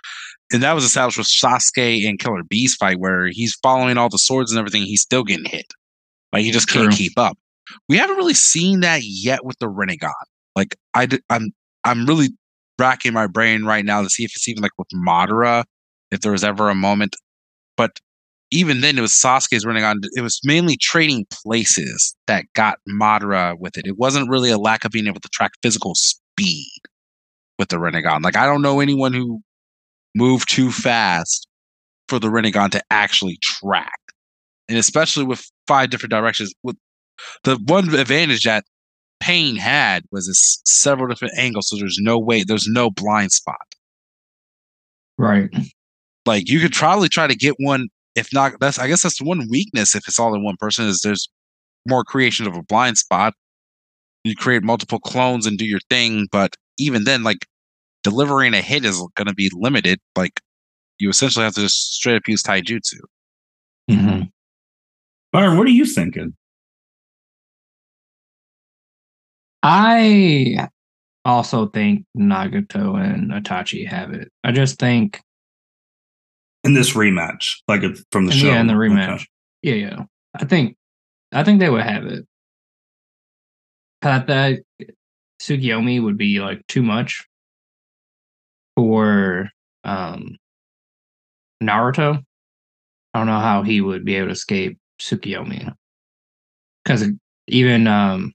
and 0.52 0.62
that 0.62 0.74
was 0.74 0.84
established 0.84 1.18
with 1.18 1.26
Sasuke 1.26 2.08
and 2.08 2.18
Killer 2.18 2.42
Bee's 2.42 2.74
fight, 2.74 2.98
where 2.98 3.28
he's 3.28 3.54
following 3.62 3.98
all 3.98 4.08
the 4.08 4.18
swords 4.18 4.50
and 4.50 4.58
everything, 4.58 4.82
he's 4.82 5.02
still 5.02 5.24
getting 5.24 5.44
hit. 5.44 5.66
Like 6.32 6.42
he 6.42 6.50
just 6.50 6.68
can't 6.68 6.92
keep 6.92 7.18
up. 7.18 7.36
We 7.88 7.96
haven't 7.96 8.16
really 8.16 8.34
seen 8.34 8.80
that 8.80 9.02
yet 9.04 9.44
with 9.44 9.58
the 9.58 9.66
Rinnegan. 9.66 10.10
Like 10.56 10.76
I, 10.94 11.08
I'm, 11.28 11.52
I'm 11.84 12.06
really 12.06 12.30
racking 12.78 13.12
my 13.12 13.26
brain 13.26 13.64
right 13.64 13.84
now 13.84 14.02
to 14.02 14.10
see 14.10 14.24
if 14.24 14.32
it's 14.34 14.48
even 14.48 14.62
like 14.62 14.72
with 14.78 14.88
Madara, 14.94 15.64
if 16.10 16.20
there 16.20 16.32
was 16.32 16.44
ever 16.44 16.68
a 16.68 16.74
moment. 16.74 17.16
But 17.76 18.00
even 18.50 18.80
then, 18.80 18.98
it 18.98 19.00
was 19.00 19.12
Sasuke's 19.12 19.64
running 19.64 19.84
on. 19.84 20.00
It 20.14 20.22
was 20.22 20.40
mainly 20.44 20.76
trading 20.76 21.26
places 21.30 22.16
that 22.26 22.46
got 22.54 22.78
Madara 22.88 23.56
with 23.58 23.78
it. 23.78 23.86
It 23.86 23.96
wasn't 23.98 24.28
really 24.28 24.50
a 24.50 24.58
lack 24.58 24.84
of 24.84 24.90
being 24.90 25.06
able 25.06 25.20
to 25.20 25.28
track 25.28 25.52
physical 25.62 25.94
speed 25.94 26.80
with 27.58 27.68
the 27.68 27.76
Rinnegan. 27.76 28.22
Like 28.22 28.36
I 28.36 28.46
don't 28.46 28.62
know 28.62 28.80
anyone 28.80 29.12
who 29.12 29.40
moved 30.16 30.50
too 30.50 30.72
fast 30.72 31.46
for 32.08 32.18
the 32.18 32.28
Rinnegan 32.28 32.70
to 32.72 32.82
actually 32.90 33.38
track, 33.40 34.00
and 34.68 34.78
especially 34.78 35.24
with 35.24 35.48
five 35.68 35.90
different 35.90 36.10
directions. 36.10 36.52
With 36.64 36.76
the 37.44 37.56
one 37.66 37.94
advantage 37.94 38.44
that 38.44 38.64
Pain 39.20 39.56
had 39.56 40.04
was 40.10 40.26
this 40.26 40.60
several 40.66 41.08
different 41.08 41.34
angles, 41.36 41.68
so 41.68 41.76
there's 41.76 41.98
no 42.00 42.18
way, 42.18 42.42
there's 42.42 42.66
no 42.66 42.90
blind 42.90 43.32
spot 43.32 43.56
Right. 45.18 45.50
like 46.24 46.48
you 46.48 46.60
could 46.60 46.72
probably 46.72 47.08
try 47.10 47.26
to 47.26 47.34
get 47.34 47.54
one 47.58 47.88
if 48.14 48.32
not 48.32 48.54
that's 48.58 48.78
i 48.78 48.88
guess 48.88 49.02
that's 49.02 49.18
the 49.18 49.24
one 49.24 49.46
weakness 49.50 49.94
if 49.94 50.08
it's 50.08 50.18
all 50.18 50.34
in 50.34 50.42
one 50.42 50.56
person 50.58 50.86
is 50.86 51.00
there's 51.00 51.28
more 51.86 52.04
creation 52.04 52.46
of 52.46 52.56
a 52.56 52.62
blind 52.62 52.96
spot 52.96 53.34
you 54.24 54.34
create 54.34 54.62
multiple 54.62 54.98
clones 54.98 55.46
and 55.46 55.58
do 55.58 55.66
your 55.66 55.80
thing 55.90 56.26
but 56.32 56.56
even 56.78 57.04
then 57.04 57.22
like 57.22 57.46
delivering 58.02 58.54
a 58.54 58.62
hit 58.62 58.84
is 58.86 58.96
going 59.14 59.26
to 59.26 59.34
be 59.34 59.50
limited 59.52 59.98
like 60.16 60.40
you 60.98 61.10
essentially 61.10 61.44
have 61.44 61.54
to 61.54 61.60
just 61.60 61.92
straight 61.94 62.16
up 62.16 62.26
use 62.26 62.42
taijutsu 62.42 62.98
hmm 63.90 64.22
Byron, 65.32 65.58
what 65.58 65.66
are 65.66 65.70
you 65.70 65.84
thinking? 65.84 66.34
I 69.62 70.68
also 71.24 71.66
think 71.66 72.04
Nagato 72.16 72.98
and 72.98 73.30
Itachi 73.30 73.86
have 73.86 74.12
it. 74.12 74.30
I 74.44 74.52
just 74.52 74.78
think, 74.78 75.20
In 76.64 76.74
this 76.74 76.94
rematch, 76.94 77.56
like 77.68 77.82
from 78.10 78.26
the 78.26 78.32
show. 78.32 78.46
yeah, 78.48 78.60
in 78.60 78.66
the 78.66 78.74
Okay. 78.74 78.88
rematch. 78.88 79.26
Yeah, 79.62 79.74
yeah. 79.74 80.04
I 80.34 80.44
think, 80.44 80.76
I 81.32 81.44
think 81.44 81.60
they 81.60 81.70
would 81.70 81.82
have 81.82 82.06
it. 82.06 82.26
I 84.02 84.18
that 84.20 84.62
Tsukiyomi 85.40 86.02
would 86.02 86.16
be 86.16 86.40
like 86.40 86.66
too 86.68 86.82
much 86.82 87.26
for 88.76 89.50
um 89.84 90.36
Naruto. 91.62 92.22
I 93.12 93.18
don't 93.18 93.26
know 93.26 93.40
how 93.40 93.62
he 93.62 93.80
would 93.82 94.04
be 94.04 94.14
able 94.16 94.28
to 94.28 94.32
escape 94.32 94.78
Tsukiyomi. 95.00 95.74
because 96.82 97.06
even 97.46 97.86
um 97.86 98.32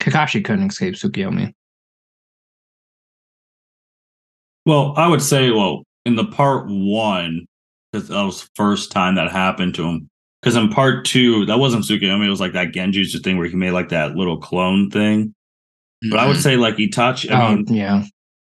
Kakashi 0.00 0.44
couldn't 0.44 0.70
escape 0.70 0.94
Tsukiyomi. 0.94 1.52
Well, 4.66 4.94
I 4.96 5.06
would 5.08 5.22
say, 5.22 5.50
well, 5.50 5.84
in 6.04 6.16
the 6.16 6.24
part 6.26 6.66
one, 6.68 7.46
because 7.92 8.08
that 8.08 8.22
was 8.22 8.42
the 8.42 8.48
first 8.54 8.90
time 8.92 9.14
that 9.16 9.30
happened 9.30 9.74
to 9.76 9.84
him. 9.84 10.08
Because 10.42 10.56
in 10.56 10.68
part 10.70 11.04
two, 11.04 11.44
that 11.46 11.58
wasn't 11.58 11.84
Tsukuyomi, 11.84 12.26
it 12.26 12.30
was 12.30 12.40
like 12.40 12.52
that 12.54 12.72
Genjutsu 12.72 13.22
thing 13.22 13.36
where 13.36 13.46
he 13.48 13.56
made 13.56 13.72
like 13.72 13.90
that 13.90 14.16
little 14.16 14.38
clone 14.38 14.90
thing. 14.90 15.34
But 16.10 16.18
I 16.18 16.26
would 16.26 16.36
Mhm. 16.36 16.42
say 16.42 16.56
like 16.56 16.76
Itachi. 16.76 17.30
I 17.30 17.42
oh 17.42 17.56
mean, 17.56 17.66
yeah, 17.68 18.04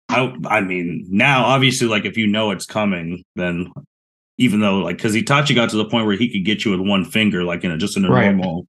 I, 0.08 0.32
I 0.46 0.60
mean, 0.60 1.06
now 1.10 1.44
obviously, 1.44 1.88
like 1.88 2.04
if 2.04 2.16
you 2.16 2.28
know 2.28 2.52
it's 2.52 2.66
coming, 2.66 3.24
then 3.34 3.72
even 4.38 4.60
though 4.60 4.78
like 4.78 4.96
because 4.96 5.16
Itachi 5.16 5.54
got 5.56 5.70
to 5.70 5.76
the 5.76 5.84
point 5.84 6.06
where 6.06 6.16
he 6.16 6.28
could 6.30 6.44
get 6.44 6.64
you 6.64 6.70
with 6.70 6.80
one 6.80 7.04
finger, 7.04 7.42
like 7.42 7.64
in 7.64 7.72
a 7.72 7.78
just 7.78 7.96
in 7.96 8.04
a 8.04 8.10
Right. 8.10 8.26
normal 8.26 8.66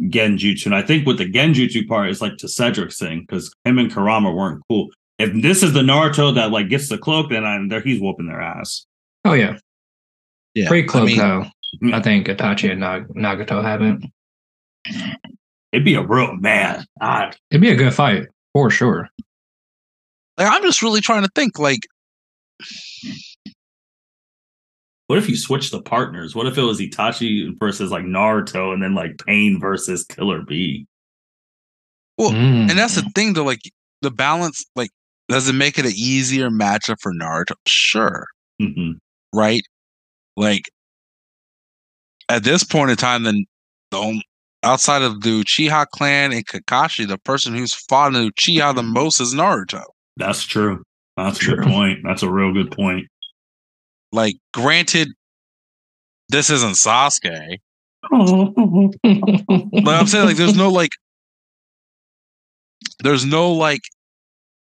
Genjutsu. 0.00 0.66
And 0.66 0.74
I 0.74 0.82
think 0.82 1.06
with 1.06 1.18
the 1.18 1.30
Genjutsu 1.30 1.86
part, 1.86 2.08
it's 2.10 2.20
like 2.20 2.36
to 2.38 2.48
Cedric's 2.48 2.98
thing 2.98 3.20
because 3.20 3.54
him 3.64 3.78
and 3.78 3.92
Kurama 3.92 4.32
weren't 4.32 4.62
cool. 4.68 4.88
If 5.18 5.42
this 5.42 5.62
is 5.62 5.72
the 5.72 5.82
Naruto 5.82 6.34
that 6.34 6.50
like 6.50 6.68
gets 6.68 6.88
the 6.88 6.98
cloak, 6.98 7.30
then 7.30 7.44
I'm 7.44 7.68
there. 7.68 7.80
He's 7.80 8.00
whooping 8.00 8.26
their 8.26 8.40
ass. 8.40 8.86
oh 9.24 9.34
yeah. 9.34 9.58
yeah 10.54 10.68
Pretty 10.68 10.88
close 10.88 11.02
I 11.02 11.06
mean, 11.06 11.18
though. 11.18 11.44
Yeah. 11.80 11.96
I 11.96 12.02
think 12.02 12.26
Itachi 12.26 12.70
and 12.70 12.80
Nag- 12.80 13.08
Nagato 13.08 13.62
haven't. 13.62 14.04
It'd 15.72 15.84
be 15.84 15.94
a 15.94 16.02
real 16.02 16.34
man. 16.36 16.84
I, 17.00 17.26
ah. 17.26 17.32
It'd 17.50 17.62
be 17.62 17.70
a 17.70 17.76
good 17.76 17.94
fight 17.94 18.26
for 18.52 18.68
sure. 18.70 19.08
like, 20.36 20.48
i'm 20.50 20.62
just 20.62 20.82
really 20.82 21.00
trying 21.00 21.22
to 21.22 21.30
think 21.34 21.58
like 21.58 21.80
what 25.12 25.18
if 25.18 25.28
you 25.28 25.36
switch 25.36 25.70
the 25.70 25.82
partners? 25.82 26.34
What 26.34 26.46
if 26.46 26.56
it 26.56 26.62
was 26.62 26.80
Itachi 26.80 27.50
versus 27.60 27.90
like 27.90 28.04
Naruto, 28.04 28.72
and 28.72 28.82
then 28.82 28.94
like 28.94 29.18
Pain 29.26 29.60
versus 29.60 30.04
Killer 30.06 30.40
B? 30.40 30.86
Well, 32.16 32.30
Mm. 32.30 32.70
and 32.70 32.78
that's 32.78 32.94
the 32.94 33.02
thing 33.14 33.34
though 33.34 33.44
like 33.44 33.60
the 34.00 34.10
balance 34.10 34.64
like 34.74 34.88
does 35.28 35.50
it 35.50 35.52
make 35.52 35.78
it 35.78 35.84
an 35.84 35.92
easier 35.94 36.48
matchup 36.48 36.96
for 37.02 37.12
naruto 37.12 37.52
sure 37.68 38.24
hmm 38.58 38.92
right? 39.34 39.60
Like 40.34 40.62
at 42.30 42.42
this 42.42 42.64
point 42.64 42.90
in 42.90 42.96
time, 42.96 43.24
then 43.24 43.44
the 43.90 43.98
only, 43.98 44.22
outside 44.62 45.02
of 45.02 45.20
the 45.20 45.42
Uchiha 45.44 45.88
clan 45.88 46.32
and 46.32 46.46
Kakashi, 46.46 47.06
the 47.06 47.18
person 47.18 47.54
who's 47.54 47.74
fought 47.74 48.14
in 48.14 48.30
Uchiha 48.30 48.74
the 48.74 48.82
most 48.82 49.20
is 49.20 49.34
Naruto. 49.34 49.82
That's 50.16 50.42
true. 50.42 50.82
That's 51.18 51.42
a 51.42 51.50
good 51.50 51.64
point. 51.64 51.98
That's 52.02 52.22
a 52.22 52.30
real 52.30 52.54
good 52.54 52.70
point. 52.70 53.06
Like, 54.12 54.36
granted, 54.52 55.08
this 56.28 56.50
isn't 56.50 56.74
Sasuke. 56.76 57.58
But 59.84 59.94
I'm 59.94 60.06
saying 60.06 60.26
like 60.26 60.36
there's 60.36 60.56
no 60.56 60.70
like 60.70 60.90
there's 63.02 63.24
no 63.24 63.52
like 63.52 63.80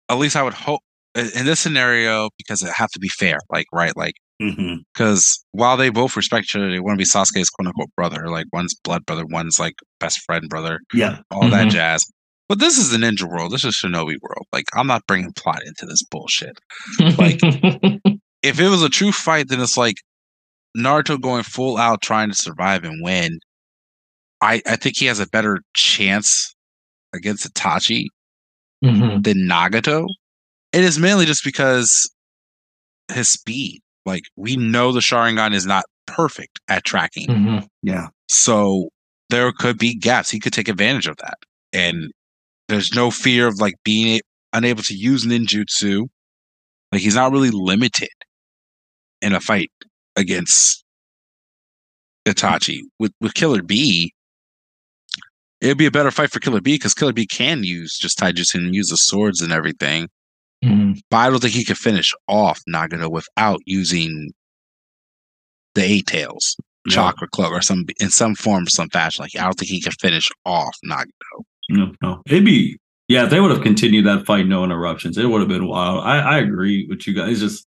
at 0.08 0.18
least 0.18 0.36
I 0.36 0.42
would 0.42 0.54
hope 0.54 0.80
in 1.14 1.44
this 1.46 1.60
scenario 1.60 2.28
because 2.38 2.62
it 2.62 2.72
have 2.72 2.90
to 2.90 2.98
be 2.98 3.08
fair, 3.08 3.38
like 3.50 3.66
right, 3.72 3.96
like 3.96 4.14
because 4.38 5.42
while 5.52 5.76
they 5.76 5.88
both 5.90 6.16
respect 6.16 6.44
each 6.44 6.56
other, 6.56 6.70
they 6.70 6.80
want 6.80 6.98
to 6.98 7.02
be 7.02 7.08
Sasuke's 7.08 7.50
quote 7.50 7.68
unquote 7.68 7.88
brother. 7.96 8.28
Like 8.28 8.46
one's 8.52 8.74
blood 8.84 9.04
brother, 9.06 9.24
one's 9.26 9.58
like 9.58 9.74
best 10.00 10.20
friend 10.26 10.48
brother. 10.48 10.80
Yeah. 10.94 11.20
all 11.30 11.48
that 11.50 11.68
Mhm. 11.68 11.70
jazz. 11.70 12.04
But 12.48 12.58
this 12.60 12.78
is 12.78 12.90
the 12.90 12.98
ninja 12.98 13.28
world. 13.28 13.50
This 13.52 13.64
is 13.64 13.74
Shinobi 13.74 14.16
world. 14.22 14.46
Like 14.52 14.66
I'm 14.74 14.86
not 14.86 15.06
bringing 15.06 15.32
plot 15.32 15.62
into 15.66 15.84
this 15.86 16.02
bullshit. 16.10 16.58
like- 17.18 17.40
If 18.42 18.60
it 18.60 18.68
was 18.68 18.82
a 18.82 18.88
true 18.88 19.12
fight, 19.12 19.48
then 19.48 19.60
it's 19.60 19.76
like 19.76 19.96
Naruto 20.76 21.20
going 21.20 21.42
full 21.42 21.76
out 21.78 22.02
trying 22.02 22.28
to 22.28 22.34
survive 22.34 22.84
and 22.84 23.02
win. 23.02 23.38
I 24.40 24.62
I 24.66 24.76
think 24.76 24.96
he 24.98 25.06
has 25.06 25.20
a 25.20 25.26
better 25.28 25.60
chance 25.74 26.54
against 27.14 27.52
Itachi 27.52 28.06
Mhm. 28.84 29.24
than 29.24 29.38
Nagato. 29.48 30.06
It 30.72 30.84
is 30.84 30.98
mainly 30.98 31.24
just 31.24 31.42
because 31.44 32.08
his 33.12 33.28
speed. 33.30 33.80
Like 34.04 34.24
we 34.36 34.56
know 34.56 34.92
the 34.92 35.00
Sharingan 35.00 35.54
is 35.54 35.64
not 35.66 35.84
perfect 36.06 36.60
at 36.68 36.84
tracking. 36.84 37.26
Mhm. 37.28 37.66
Yeah. 37.82 38.08
So 38.28 38.90
there 39.30 39.50
could 39.52 39.78
be 39.78 39.94
gaps. 39.96 40.30
He 40.30 40.38
could 40.38 40.52
take 40.52 40.68
advantage 40.68 41.06
of 41.08 41.16
that. 41.16 41.38
And 41.72 42.12
there's 42.68 42.92
no 42.94 43.10
fear 43.10 43.46
of 43.46 43.58
like 43.60 43.74
being 43.84 44.20
unable 44.52 44.82
to 44.84 44.94
use 44.94 45.24
ninjutsu. 45.24 46.06
Like 46.92 47.00
he's 47.00 47.14
not 47.16 47.32
really 47.32 47.50
limited 47.50 48.10
in 49.22 49.32
a 49.34 49.40
fight 49.40 49.70
against 50.16 50.84
Itachi. 52.26 52.80
With 52.98 53.12
with 53.20 53.34
Killer 53.34 53.62
B, 53.62 54.12
it'd 55.60 55.78
be 55.78 55.86
a 55.86 55.90
better 55.90 56.10
fight 56.10 56.30
for 56.30 56.40
Killer 56.40 56.60
B 56.60 56.74
because 56.74 56.94
Killer 56.94 57.12
B 57.12 57.26
can 57.26 57.64
use 57.64 57.96
just 57.98 58.18
taijutsu 58.18 58.54
and 58.56 58.74
use 58.74 58.88
the 58.88 58.96
swords 58.96 59.40
and 59.40 59.52
everything. 59.52 60.08
Mhm. 60.64 61.00
But 61.10 61.16
I 61.18 61.30
don't 61.30 61.40
think 61.40 61.54
he 61.54 61.64
could 61.64 61.78
finish 61.78 62.12
off 62.28 62.60
Nagato 62.68 63.10
without 63.10 63.60
using 63.66 64.32
the 65.74 65.82
eight 65.84 66.06
tails, 66.06 66.56
Yeah. 66.86 66.94
chakra 66.94 67.28
cloak, 67.28 67.52
or 67.52 67.60
some 67.62 67.84
in 68.00 68.10
some 68.10 68.34
form 68.34 68.66
some 68.66 68.88
fashion. 68.90 69.22
Like 69.22 69.36
I 69.38 69.44
don't 69.44 69.54
think 69.58 69.70
he 69.70 69.80
could 69.80 70.00
finish 70.00 70.28
off 70.44 70.74
Nagato. 70.84 71.44
No, 71.68 71.92
no. 72.02 72.22
It'd 72.26 72.44
be 72.44 72.78
yeah, 73.08 73.24
if 73.24 73.30
they 73.30 73.38
would 73.40 73.52
have 73.52 73.62
continued 73.62 74.04
that 74.06 74.26
fight, 74.26 74.48
no 74.48 74.64
interruptions, 74.64 75.16
it 75.16 75.26
would 75.26 75.38
have 75.40 75.48
been 75.48 75.68
wild. 75.68 76.02
I, 76.04 76.18
I 76.18 76.38
agree 76.38 76.86
with 76.88 77.06
you 77.06 77.14
guys. 77.14 77.30
It's 77.30 77.40
just 77.54 77.66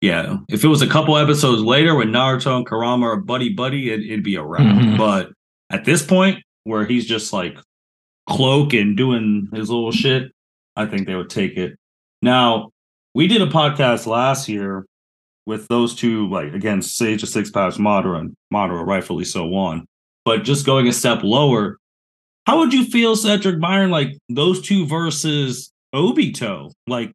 yeah, 0.00 0.36
if 0.48 0.64
it 0.64 0.68
was 0.68 0.82
a 0.82 0.86
couple 0.86 1.16
episodes 1.16 1.62
later 1.62 1.94
when 1.94 2.08
Naruto 2.08 2.56
and 2.56 2.66
Kurama 2.66 3.06
are 3.06 3.16
buddy 3.16 3.50
buddy, 3.50 3.90
it, 3.90 4.00
it'd 4.00 4.24
be 4.24 4.36
a 4.36 4.42
wrap. 4.42 4.62
Mhm. 4.62 4.96
But 4.96 5.30
at 5.70 5.84
this 5.84 6.02
point, 6.02 6.42
where 6.64 6.84
he's 6.84 7.06
just 7.06 7.32
like 7.32 7.56
cloak 8.28 8.72
and 8.72 8.96
doing 8.96 9.48
his 9.52 9.70
little 9.70 9.92
shit, 9.92 10.32
I 10.76 10.86
think 10.86 11.06
they 11.06 11.14
would 11.14 11.30
take 11.30 11.56
it. 11.56 11.76
Now, 12.22 12.70
we 13.14 13.26
did 13.26 13.42
a 13.42 13.46
podcast 13.46 14.06
last 14.06 14.48
year 14.48 14.86
with 15.46 15.66
those 15.68 15.94
two, 15.94 16.28
like 16.28 16.52
again, 16.52 16.80
Sage 16.82 17.22
of 17.22 17.28
Six 17.28 17.50
Paths, 17.50 17.78
Madara, 17.78 18.20
and 18.20 18.34
Madara, 18.52 18.86
rightfully 18.86 19.24
so, 19.24 19.54
on. 19.54 19.86
But 20.24 20.44
just 20.44 20.66
going 20.66 20.86
a 20.86 20.92
step 20.92 21.22
lower, 21.22 21.78
how 22.46 22.58
would 22.58 22.72
you 22.72 22.84
feel, 22.84 23.16
Cedric 23.16 23.60
Byron, 23.60 23.90
like 23.90 24.16
those 24.28 24.60
two 24.60 24.86
versus 24.86 25.72
Obito? 25.94 26.70
Like 26.86 27.12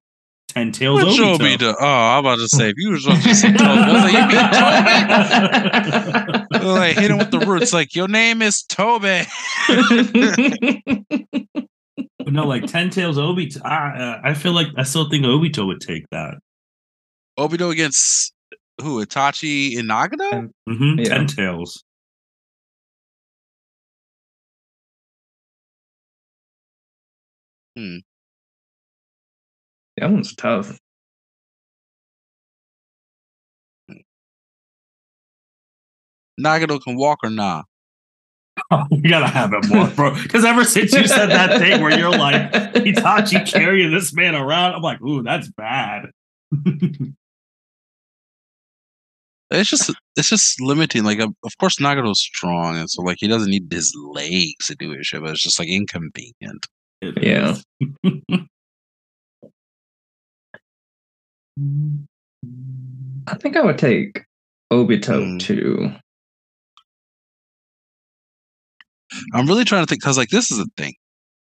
Ten 0.55 0.71
Tails 0.71 1.03
Which 1.03 1.17
Obito. 1.19 1.37
Obito? 1.37 1.75
Oh, 1.81 1.85
I'm 1.85 2.19
about 2.19 2.37
to 2.37 2.47
say 2.47 2.69
if 2.69 2.75
you 2.77 2.91
was 2.91 3.05
about 3.05 3.21
to 3.23 3.35
say 3.41 3.51
Toby, 3.51 3.65
I 3.65 3.91
was 3.91 4.03
like, 4.03 4.13
you 4.13 4.25
mean 6.31 6.49
Toby? 6.61 6.69
like 6.69 6.95
hit 6.97 7.11
him 7.11 7.17
with 7.17 7.31
the 7.31 7.39
roots. 7.39 7.73
Like 7.73 7.93
your 7.93 8.07
name 8.07 8.41
is 8.41 8.63
Toby. 8.63 9.23
no, 12.31 12.47
like 12.47 12.67
Ten 12.67 12.89
Tails 12.89 13.17
Obito. 13.17 13.61
I, 13.65 13.97
uh, 14.01 14.21
I 14.23 14.33
feel 14.33 14.53
like 14.53 14.67
I 14.77 14.83
still 14.83 15.09
think 15.09 15.25
Obito 15.25 15.65
would 15.67 15.81
take 15.81 16.05
that. 16.11 16.35
Obito 17.37 17.69
against 17.69 18.33
who? 18.81 19.05
Itachi 19.05 19.77
and 19.77 19.89
Nagato? 19.89 20.49
hmm 20.69 20.99
Yeah. 20.99 21.09
Ten 21.09 21.27
Tails. 21.27 21.83
That 29.97 30.11
one's 30.11 30.35
tough. 30.35 30.77
Nagato 36.39 36.81
can 36.81 36.97
walk 36.97 37.19
or 37.23 37.29
nah? 37.29 37.63
Oh, 38.71 38.85
we 38.89 39.09
gotta 39.09 39.27
have 39.27 39.53
it 39.53 39.67
more, 39.69 39.87
bro. 39.87 40.15
Because 40.23 40.45
ever 40.45 40.63
since 40.63 40.93
you 40.93 41.07
said 41.07 41.27
that 41.27 41.59
thing 41.59 41.81
where 41.81 41.97
you're 41.97 42.09
like 42.09 42.51
Itachi 42.51 43.45
carrying 43.51 43.91
this 43.91 44.13
man 44.13 44.35
around, 44.35 44.75
I'm 44.75 44.81
like, 44.81 45.01
ooh, 45.01 45.23
that's 45.23 45.49
bad. 45.51 46.05
It's 49.51 49.69
just 49.69 49.91
it's 50.15 50.29
just 50.29 50.59
limiting. 50.59 51.03
Like 51.03 51.19
of 51.19 51.33
of 51.43 51.57
course 51.59 51.77
Nagato's 51.77 52.19
strong, 52.19 52.77
and 52.77 52.89
so 52.89 53.01
like 53.01 53.17
he 53.19 53.27
doesn't 53.27 53.49
need 53.49 53.71
his 53.71 53.93
legs 53.95 54.67
to 54.67 54.75
do 54.75 54.91
his 54.91 55.07
shit, 55.07 55.21
but 55.21 55.31
it's 55.31 55.43
just 55.43 55.59
like 55.59 55.69
inconvenient. 55.69 56.65
It 57.01 57.23
Yeah. 57.23 57.57
I 63.27 63.35
think 63.35 63.55
I 63.55 63.63
would 63.63 63.77
take 63.77 64.23
Obito 64.71 65.23
Hmm. 65.23 65.37
too. 65.37 65.91
I'm 69.33 69.47
really 69.47 69.63
trying 69.63 69.83
to 69.83 69.87
think 69.87 70.01
because 70.01 70.17
like 70.17 70.29
this 70.29 70.51
is 70.51 70.59
a 70.59 70.65
thing. 70.77 70.93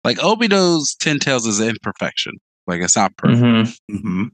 Like 0.04 0.18
Obito's 0.18 0.96
Ten 0.96 1.20
Tails 1.20 1.46
is 1.46 1.60
imperfection. 1.60 2.34
Like 2.68 2.82
it's 2.82 2.96
not 2.96 3.16
perfect. 3.18 3.42
Mhm. 3.42 3.78
Mhm. 3.92 4.26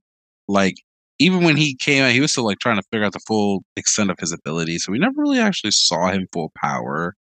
Like 0.48 0.76
even 1.20 1.44
when 1.44 1.58
he 1.58 1.76
came 1.76 2.04
out, 2.04 2.12
he 2.12 2.22
was 2.22 2.32
still 2.32 2.46
like 2.46 2.60
trying 2.60 2.78
to 2.78 2.84
figure 2.92 3.06
out 3.06 3.14
the 3.14 3.20
full 3.28 3.64
extent 3.76 4.12
of 4.12 4.20
his 4.20 4.32
ability. 4.32 4.78
So 4.78 4.92
we 4.92 5.00
never 5.00 5.14
really 5.18 5.40
actually 5.40 5.72
saw 5.72 6.12
him 6.12 6.28
full 6.32 6.52
power. 6.56 7.16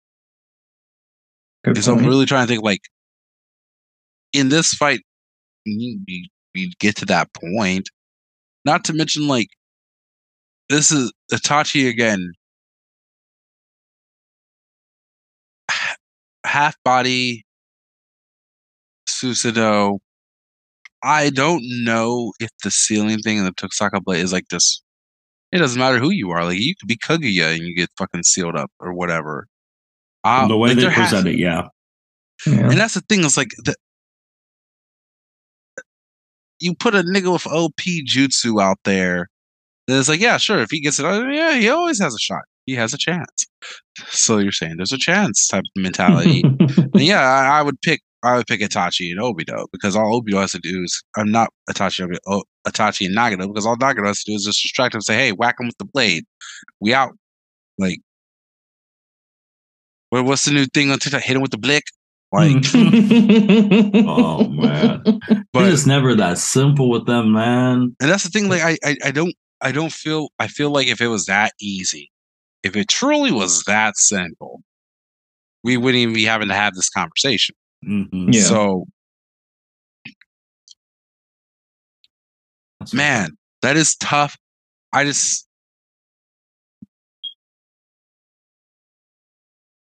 So 1.79 1.93
I'm 1.93 2.05
really 2.05 2.25
trying 2.25 2.47
to 2.47 2.51
think 2.53 2.63
like 2.63 2.81
in 4.33 4.49
this 4.49 4.73
fight, 4.73 5.01
you, 5.65 5.99
you, 6.07 6.27
you 6.55 6.71
get 6.79 6.95
to 6.97 7.05
that 7.05 7.29
point. 7.33 7.89
Not 8.65 8.83
to 8.85 8.93
mention 8.93 9.27
like 9.27 9.49
this 10.69 10.91
is 10.91 11.11
Itachi 11.31 11.89
again. 11.89 12.31
Half 16.45 16.75
body 16.83 17.45
Susanoo. 19.07 19.99
I 21.03 21.29
don't 21.29 21.63
know 21.83 22.31
if 22.39 22.49
the 22.63 22.71
ceiling 22.71 23.19
thing 23.19 23.37
in 23.37 23.45
the 23.45 23.51
Totsuka 23.51 24.03
blade 24.03 24.21
is 24.23 24.31
like 24.33 24.47
this. 24.49 24.81
It 25.51 25.57
doesn't 25.57 25.79
matter 25.79 25.99
who 25.99 26.09
you 26.11 26.29
are. 26.31 26.43
Like 26.45 26.59
you 26.59 26.73
could 26.79 26.87
be 26.87 26.97
Kaguya 26.97 27.55
and 27.55 27.59
you 27.65 27.75
get 27.75 27.89
fucking 27.97 28.23
sealed 28.23 28.55
up 28.55 28.71
or 28.79 28.93
whatever. 28.93 29.47
Uh, 30.23 30.47
the 30.47 30.57
way 30.57 30.69
like, 30.69 30.77
they 30.77 30.81
there 30.83 30.91
has- 30.91 31.09
present 31.09 31.27
it, 31.27 31.39
yeah. 31.39 31.67
Yeah. 32.45 32.69
and 32.71 32.79
that's 32.79 32.93
the 32.95 33.01
thing. 33.01 33.23
It's 33.23 33.37
like 33.37 33.51
the, 33.63 33.75
you 36.61 36.75
put 36.75 36.95
a 36.95 37.03
nigga 37.03 37.33
with 37.33 37.47
OP 37.47 37.81
jutsu 38.07 38.61
out 38.61 38.77
there. 38.83 39.27
And 39.87 39.97
it's 39.97 40.07
like, 40.07 40.21
yeah, 40.21 40.37
sure. 40.37 40.59
If 40.59 40.69
he 40.71 40.79
gets 40.79 40.99
it, 40.99 41.05
uh, 41.05 41.27
yeah, 41.27 41.55
he 41.55 41.69
always 41.69 41.99
has 41.99 42.13
a 42.13 42.19
shot. 42.19 42.43
He 42.65 42.75
has 42.75 42.93
a 42.93 42.97
chance. 42.97 43.47
So 44.07 44.37
you're 44.37 44.51
saying 44.51 44.75
there's 44.77 44.93
a 44.93 44.97
chance 44.97 45.47
type 45.47 45.63
of 45.75 45.81
mentality. 45.81 46.43
and 46.59 47.01
yeah, 47.01 47.21
I, 47.21 47.59
I 47.59 47.61
would 47.61 47.81
pick. 47.81 48.01
I 48.23 48.37
would 48.37 48.45
pick 48.45 48.61
Itachi 48.61 49.09
and 49.09 49.19
Obito 49.19 49.65
because 49.71 49.95
all 49.95 50.21
Obito 50.21 50.39
has 50.39 50.51
to 50.51 50.59
do 50.59 50.83
is 50.83 51.03
I'm 51.17 51.31
not 51.31 51.49
Itachi, 51.67 52.07
Obito, 52.07 52.19
oh, 52.27 52.43
Itachi 52.67 53.07
and 53.07 53.17
Nagato 53.17 53.47
because 53.47 53.65
all 53.65 53.75
Nagato 53.75 54.05
has 54.05 54.23
to 54.23 54.31
do 54.31 54.35
is 54.35 54.43
just 54.43 54.61
distract 54.61 54.93
him 54.93 54.99
and 54.99 55.03
say, 55.03 55.15
"Hey, 55.15 55.31
whack 55.31 55.55
him 55.59 55.65
with 55.65 55.77
the 55.79 55.85
blade. 55.85 56.23
We 56.79 56.93
out." 56.93 57.13
Like, 57.79 57.97
what's 60.11 60.45
the 60.45 60.51
new 60.51 60.65
thing 60.65 60.91
on 60.91 60.99
TikTok? 60.99 61.23
Hit 61.23 61.35
him 61.35 61.41
with 61.41 61.51
the 61.51 61.57
blick. 61.57 61.83
Like, 62.33 62.63
Oh 64.07 64.47
man. 64.47 65.03
but 65.53 65.71
it's 65.71 65.85
never 65.85 66.15
that 66.15 66.37
simple 66.37 66.89
with 66.89 67.05
them, 67.05 67.33
man. 67.33 67.93
and 67.99 68.09
that's 68.09 68.23
the 68.23 68.29
thing 68.29 68.47
like 68.49 68.61
I, 68.61 68.77
I 68.85 68.95
i 69.05 69.11
don't 69.11 69.35
i 69.61 69.71
don't 69.73 69.91
feel 69.91 70.29
i 70.39 70.47
feel 70.47 70.69
like 70.71 70.87
if 70.87 71.01
it 71.01 71.07
was 71.07 71.25
that 71.25 71.51
easy 71.59 72.09
if 72.63 72.75
it 72.75 72.87
truly 72.87 73.31
was 73.31 73.63
that 73.65 73.97
simple 73.97 74.61
we 75.63 75.75
wouldn't 75.77 75.99
even 76.01 76.15
be 76.15 76.23
having 76.23 76.47
to 76.47 76.53
have 76.55 76.73
this 76.73 76.89
conversation 76.89 77.53
Mhm. 77.85 78.33
Yeah. 78.33 78.41
so 78.41 78.85
That's 82.79 82.93
man 82.93 83.35
that 83.61 83.75
is 83.75 83.95
tough 83.95 84.37
i 84.93 85.03
just 85.03 85.47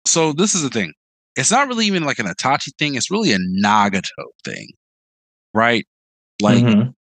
so 0.07 0.33
this 0.33 0.55
is 0.55 0.63
the 0.63 0.71
thing 0.71 0.93
it's 1.41 1.51
not 1.51 1.69
really 1.69 1.87
even 1.87 2.05
like 2.05 2.19
an 2.19 2.27
Itachi 2.27 2.69
thing 2.79 2.95
it's 2.95 3.11
really 3.11 3.33
a 3.33 3.39
Nagato 3.39 4.27
thing 4.45 4.69
right 5.55 5.87
like 6.41 6.63
Mhm. 6.63 6.95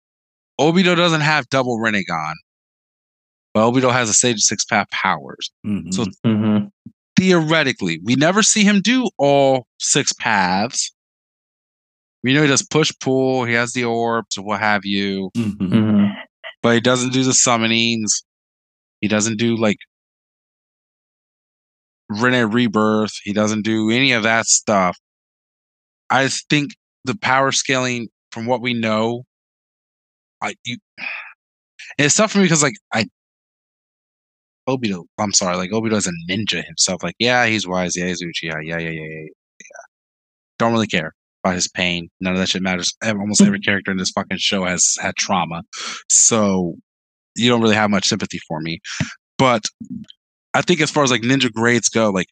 Obito 0.60 0.96
doesn't 0.96 1.20
have 1.20 1.48
double 1.50 1.78
Rinnegan 1.78 2.34
but 3.54 3.70
Obito 3.70 3.92
has 3.92 4.08
a 4.08 4.14
Sage 4.14 4.40
Six 4.40 4.64
Path 4.64 4.88
powers 4.90 5.50
Mhm. 5.66 5.92
So- 5.94 6.06
Mhm. 6.26 6.70
theoretically, 7.18 7.98
we 8.04 8.14
never 8.14 8.42
see 8.44 8.62
him 8.62 8.80
do 8.80 9.10
all 9.18 9.66
six 9.80 10.12
paths. 10.12 10.92
We 12.22 12.32
know 12.32 12.42
he 12.42 12.48
does 12.48 12.62
push 12.62 12.92
pull, 13.00 13.44
he 13.44 13.54
has 13.54 13.72
the 13.72 13.84
orbs 13.84 14.38
or 14.38 14.44
what 14.44 14.60
have 14.60 14.84
you, 14.84 15.30
Mhm. 15.36 15.56
Mhm. 15.56 16.12
but 16.62 16.74
he 16.74 16.80
doesn't 16.80 17.12
do 17.12 17.24
the 17.24 17.32
summonings. 17.32 18.22
He 19.00 19.08
doesn't 19.08 19.36
do 19.38 19.56
like 19.56 19.78
Rinne 22.10 22.52
Rebirth. 22.52 23.12
He 23.22 23.32
doesn't 23.32 23.62
do 23.62 23.90
any 23.90 24.12
of 24.12 24.22
that 24.22 24.46
stuff. 24.46 24.96
I 26.10 26.28
think 26.28 26.72
the 27.04 27.16
power 27.16 27.52
scaling 27.52 28.08
from 28.32 28.46
what 28.46 28.62
we 28.62 28.74
know, 28.74 29.24
I 30.42 30.54
you 30.64 30.78
it's 31.98 32.16
tough 32.16 32.32
for 32.32 32.38
me 32.38 32.44
because 32.44 32.62
like 32.62 32.76
I 32.92 33.06
Obito, 34.68 35.04
I'm 35.18 35.32
sorry, 35.32 35.56
like 35.56 35.70
Obito 35.70 35.94
is 35.94 36.06
a 36.06 36.12
ninja 36.30 36.64
himself. 36.64 37.02
Like, 37.02 37.14
yeah, 37.18 37.46
he's 37.46 37.66
wise, 37.66 37.96
yeah, 37.96 38.06
he's 38.06 38.22
Uchiha, 38.22 38.60
yeah, 38.62 38.78
yeah, 38.78 38.90
yeah, 38.90 38.90
yeah, 38.90 39.22
yeah. 39.22 39.84
Don't 40.58 40.72
really 40.72 40.86
care 40.86 41.14
about 41.42 41.54
his 41.54 41.68
pain. 41.68 42.08
None 42.20 42.34
of 42.34 42.38
that 42.38 42.50
shit 42.50 42.62
matters. 42.62 42.94
Almost 43.02 43.40
every 43.40 43.60
character 43.64 43.90
in 43.90 43.96
this 43.96 44.10
fucking 44.10 44.36
show 44.38 44.64
has 44.64 44.96
had 45.00 45.16
trauma. 45.16 45.62
So 46.10 46.74
you 47.34 47.48
don't 47.48 47.62
really 47.62 47.76
have 47.76 47.90
much 47.90 48.08
sympathy 48.08 48.40
for 48.46 48.60
me. 48.60 48.80
But 49.38 49.64
I 50.58 50.62
think 50.62 50.80
as 50.80 50.90
far 50.90 51.04
as 51.04 51.12
like 51.12 51.22
ninja 51.22 51.52
grades 51.52 51.88
go, 51.88 52.10
like 52.10 52.30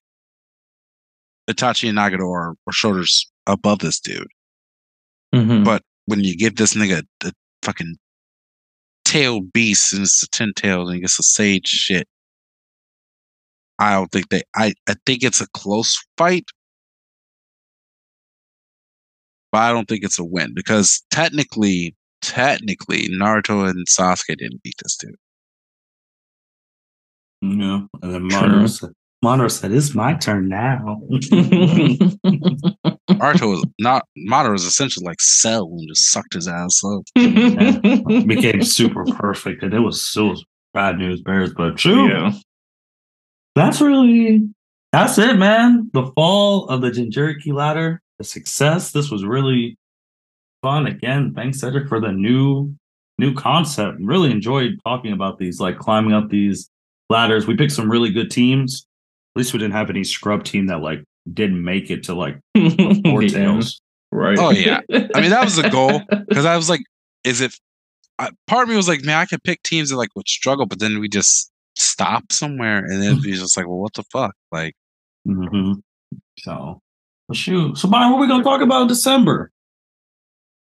Itachi 1.48 1.88
and 1.88 1.96
Nagato 1.96 2.28
are, 2.28 2.56
are 2.66 2.72
shoulders 2.72 3.30
above 3.46 3.78
this 3.78 4.00
dude. 4.00 4.26
Mhm. 5.32 5.64
But 5.64 5.84
when 6.06 6.24
you 6.24 6.36
give 6.36 6.56
this 6.56 6.74
nigga 6.74 7.04
a 7.22 7.32
fucking 7.62 7.96
tail 9.04 9.40
beast 9.42 9.92
and 9.92 10.02
it's 10.02 10.24
a 10.24 10.28
ten 10.28 10.52
tails 10.56 10.88
and 10.88 10.96
he 10.96 11.00
gets 11.02 11.20
a 11.20 11.22
sage 11.22 11.68
shit, 11.68 12.08
I 13.78 13.92
don't 13.92 14.10
think 14.10 14.28
they. 14.30 14.42
I 14.56 14.74
I 14.88 14.96
think 15.06 15.22
it's 15.22 15.40
a 15.40 15.46
close 15.50 15.96
fight, 16.18 16.50
but 19.52 19.58
I 19.58 19.72
don't 19.72 19.86
think 19.88 20.02
it's 20.02 20.18
a 20.18 20.24
win 20.24 20.52
because 20.52 21.00
technically, 21.12 21.94
technically, 22.22 23.08
Naruto 23.08 23.68
and 23.70 23.86
Sasuke 23.86 24.36
didn't 24.36 24.64
beat 24.64 24.74
this 24.82 24.96
dude. 24.96 25.14
Yeah. 27.42 27.80
And 28.02 28.14
then 28.14 28.28
True. 28.28 28.40
Monroe 28.40 28.66
said, 28.66 28.90
Monroe 29.22 29.48
said, 29.48 29.72
It's 29.72 29.94
my 29.94 30.14
turn 30.14 30.48
now. 30.48 31.00
Naruto 33.10 33.48
was 33.48 33.64
not. 33.78 34.04
Madara 34.28 34.52
was 34.52 34.64
essentially 34.64 35.06
like 35.06 35.20
Cell 35.20 35.68
and 35.72 35.88
just 35.88 36.10
sucked 36.10 36.34
his 36.34 36.48
ass 36.48 36.82
up. 36.84 37.02
Became 38.26 38.62
super 38.62 39.04
perfect. 39.04 39.62
And 39.62 39.72
it 39.74 39.80
was 39.80 40.04
so 40.04 40.36
bad 40.74 40.98
news 40.98 41.22
bears, 41.22 41.52
but 41.54 41.76
true. 41.76 42.08
yeah. 42.08 42.32
That's 43.54 43.80
really 43.80 44.48
that's 44.92 45.18
it, 45.18 45.36
man. 45.36 45.90
The 45.92 46.10
fall 46.14 46.68
of 46.68 46.80
the 46.80 46.90
Jinchuriki 46.90 47.52
ladder, 47.52 48.00
the 48.18 48.24
success. 48.24 48.92
This 48.92 49.10
was 49.10 49.24
really 49.24 49.76
fun. 50.62 50.86
Again, 50.86 51.34
thanks 51.34 51.60
Cedric 51.60 51.88
for 51.88 52.00
the 52.00 52.12
new 52.12 52.74
new 53.18 53.34
concept. 53.34 53.98
Really 54.00 54.30
enjoyed 54.30 54.78
talking 54.84 55.12
about 55.12 55.38
these, 55.38 55.60
like 55.60 55.78
climbing 55.78 56.12
up 56.12 56.28
these 56.28 56.70
ladders. 57.10 57.46
We 57.46 57.56
picked 57.56 57.72
some 57.72 57.90
really 57.90 58.10
good 58.10 58.30
teams. 58.30 58.86
At 59.34 59.40
least 59.40 59.52
we 59.52 59.58
didn't 59.58 59.74
have 59.74 59.90
any 59.90 60.04
scrub 60.04 60.44
team 60.44 60.66
that 60.66 60.80
like 60.80 61.02
didn't 61.32 61.62
make 61.62 61.90
it 61.90 62.04
to 62.04 62.14
like 62.14 62.38
four 63.04 63.22
Yeah. 63.22 63.28
tails. 63.28 63.80
Right. 64.12 64.38
Oh, 64.38 64.50
yeah. 64.50 64.80
I 64.90 65.20
mean, 65.20 65.30
that 65.30 65.44
was 65.44 65.56
the 65.56 65.68
goal 65.68 66.00
because 66.28 66.44
I 66.46 66.56
was 66.56 66.70
like, 66.70 66.80
is 67.24 67.40
it? 67.40 67.54
I, 68.18 68.30
part 68.46 68.62
of 68.62 68.68
me 68.70 68.76
was 68.76 68.88
like, 68.88 69.04
man, 69.04 69.18
I 69.18 69.26
could 69.26 69.42
pick 69.42 69.62
teams 69.62 69.90
that 69.90 69.96
like 69.96 70.08
would 70.16 70.28
struggle, 70.28 70.64
but 70.64 70.78
then 70.78 71.00
we 71.00 71.08
just 71.08 71.50
stop 71.76 72.32
somewhere, 72.32 72.78
and 72.78 73.02
then 73.02 73.16
we 73.20 73.32
just 73.32 73.56
like, 73.56 73.66
well, 73.66 73.76
what 73.78 73.92
the 73.92 74.04
fuck? 74.04 74.34
Like, 74.50 74.74
hmm 75.26 75.72
So 76.38 76.80
well, 77.28 77.34
shoot. 77.34 77.76
So 77.76 77.88
Byron, 77.90 78.12
what 78.12 78.18
are 78.18 78.20
we 78.22 78.28
gonna 78.28 78.44
talk 78.44 78.62
about 78.62 78.82
in 78.82 78.88
December? 78.88 79.50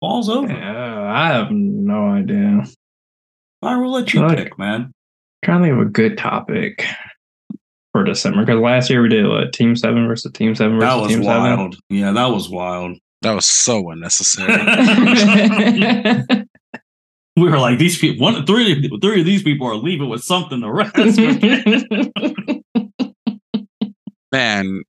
Fall's 0.01 0.29
over. 0.29 0.47
Yeah, 0.53 1.03
I 1.12 1.29
have 1.33 1.51
no 1.51 2.09
idea. 2.11 2.64
Byron, 3.61 3.81
we'll 3.81 3.92
let 3.92 4.12
you 4.14 4.21
Fuck. 4.21 4.37
pick, 4.37 4.59
man. 4.59 4.92
Trying 5.42 5.62
to 5.62 5.68
think 5.68 5.81
of 5.81 5.87
a 5.87 5.90
good 5.90 6.18
topic 6.18 6.85
for 7.92 8.05
December 8.05 8.44
because 8.44 8.61
last 8.61 8.90
year 8.90 9.02
we 9.02 9.09
did 9.09 9.26
what 9.28 9.52
Team 9.52 9.74
Seven 9.76 10.07
versus 10.07 10.31
Team 10.33 10.55
Seven 10.55 10.78
That 10.78 10.94
versus 10.96 11.02
was 11.02 11.12
Team 11.16 11.24
wild. 11.24 11.76
Yeah, 11.90 12.12
that 12.12 12.26
was 12.26 12.48
wild. 12.48 12.96
that 13.22 13.33
was 13.33 13.48
so 13.48 13.90
unnecessary. 13.90 14.52
We 17.37 17.48
were 17.48 17.59
like, 17.59 17.78
these 17.78 17.96
people, 17.98 18.22
one, 18.22 18.44
three, 18.44 18.90
three 19.00 19.20
of 19.20 19.26
these 19.26 19.42
people 19.42 19.66
are 19.66 19.74
leaving 19.76 20.11
with 20.11 20.22
something. 20.22 20.61
to 20.61 20.70
rest, 20.70 20.94
man, 24.33 24.83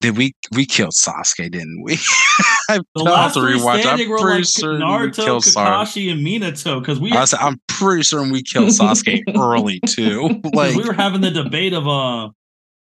did 0.00 0.16
we 0.16 0.34
we 0.52 0.64
killed 0.64 0.92
Sasuke? 0.92 1.50
Didn't 1.50 1.82
we? 1.82 1.94
I 2.68 2.78
the 2.78 2.84
I'll 2.96 3.04
last 3.04 3.22
have 3.22 3.32
to 3.34 3.40
three 3.40 3.58
rewatch. 3.58 3.80
standing 3.82 4.06
I'm 4.06 4.10
were 4.10 4.18
pretty 4.18 4.38
like 4.38 4.44
certain 4.46 4.78
we 4.80 4.84
Naruto, 4.84 5.24
killed 5.24 5.42
Sasuke. 5.42 5.66
Kakashi, 5.66 6.10
and 6.12 6.26
Minato 6.26 6.80
because 6.80 6.98
we, 6.98 7.12
I 7.12 7.20
was, 7.20 7.34
I'm 7.34 7.60
pretty 7.68 8.02
certain 8.02 8.32
we 8.32 8.42
killed 8.42 8.68
Sasuke 8.68 9.22
early 9.36 9.80
too. 9.86 10.40
Like, 10.54 10.74
we 10.74 10.84
were 10.84 10.92
having 10.92 11.20
the 11.20 11.30
debate 11.30 11.72
of 11.72 11.86
uh, 11.86 12.30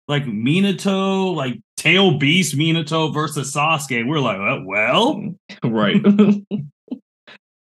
like 0.08 0.24
Minato, 0.24 1.34
like 1.34 1.58
Tail 1.76 2.18
Beast 2.18 2.56
Minato 2.56 3.12
versus 3.12 3.54
Sasuke. 3.54 4.06
We 4.06 4.16
are 4.16 4.20
like, 4.20 4.38
uh, 4.38 4.62
well, 4.64 5.22
right. 5.64 6.02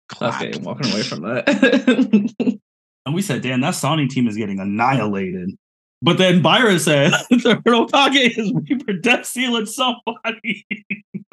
clap. 0.08 0.42
Okay, 0.42 0.58
walking 0.60 0.90
away 0.90 1.02
from 1.02 1.22
that. 1.22 2.58
and 3.06 3.14
we 3.14 3.22
said, 3.22 3.42
damn, 3.42 3.60
that 3.60 3.74
Sonic 3.74 4.10
team 4.10 4.26
is 4.26 4.36
getting 4.36 4.60
annihilated. 4.60 5.50
But 6.02 6.18
then 6.18 6.42
Byron 6.42 6.78
said, 6.78 7.10
the 7.30 7.60
Hokage 7.66 8.38
is 8.38 8.52
Reaper 8.52 8.92
Death 8.94 9.26
Sealing 9.26 9.66
somebody. 9.66 10.66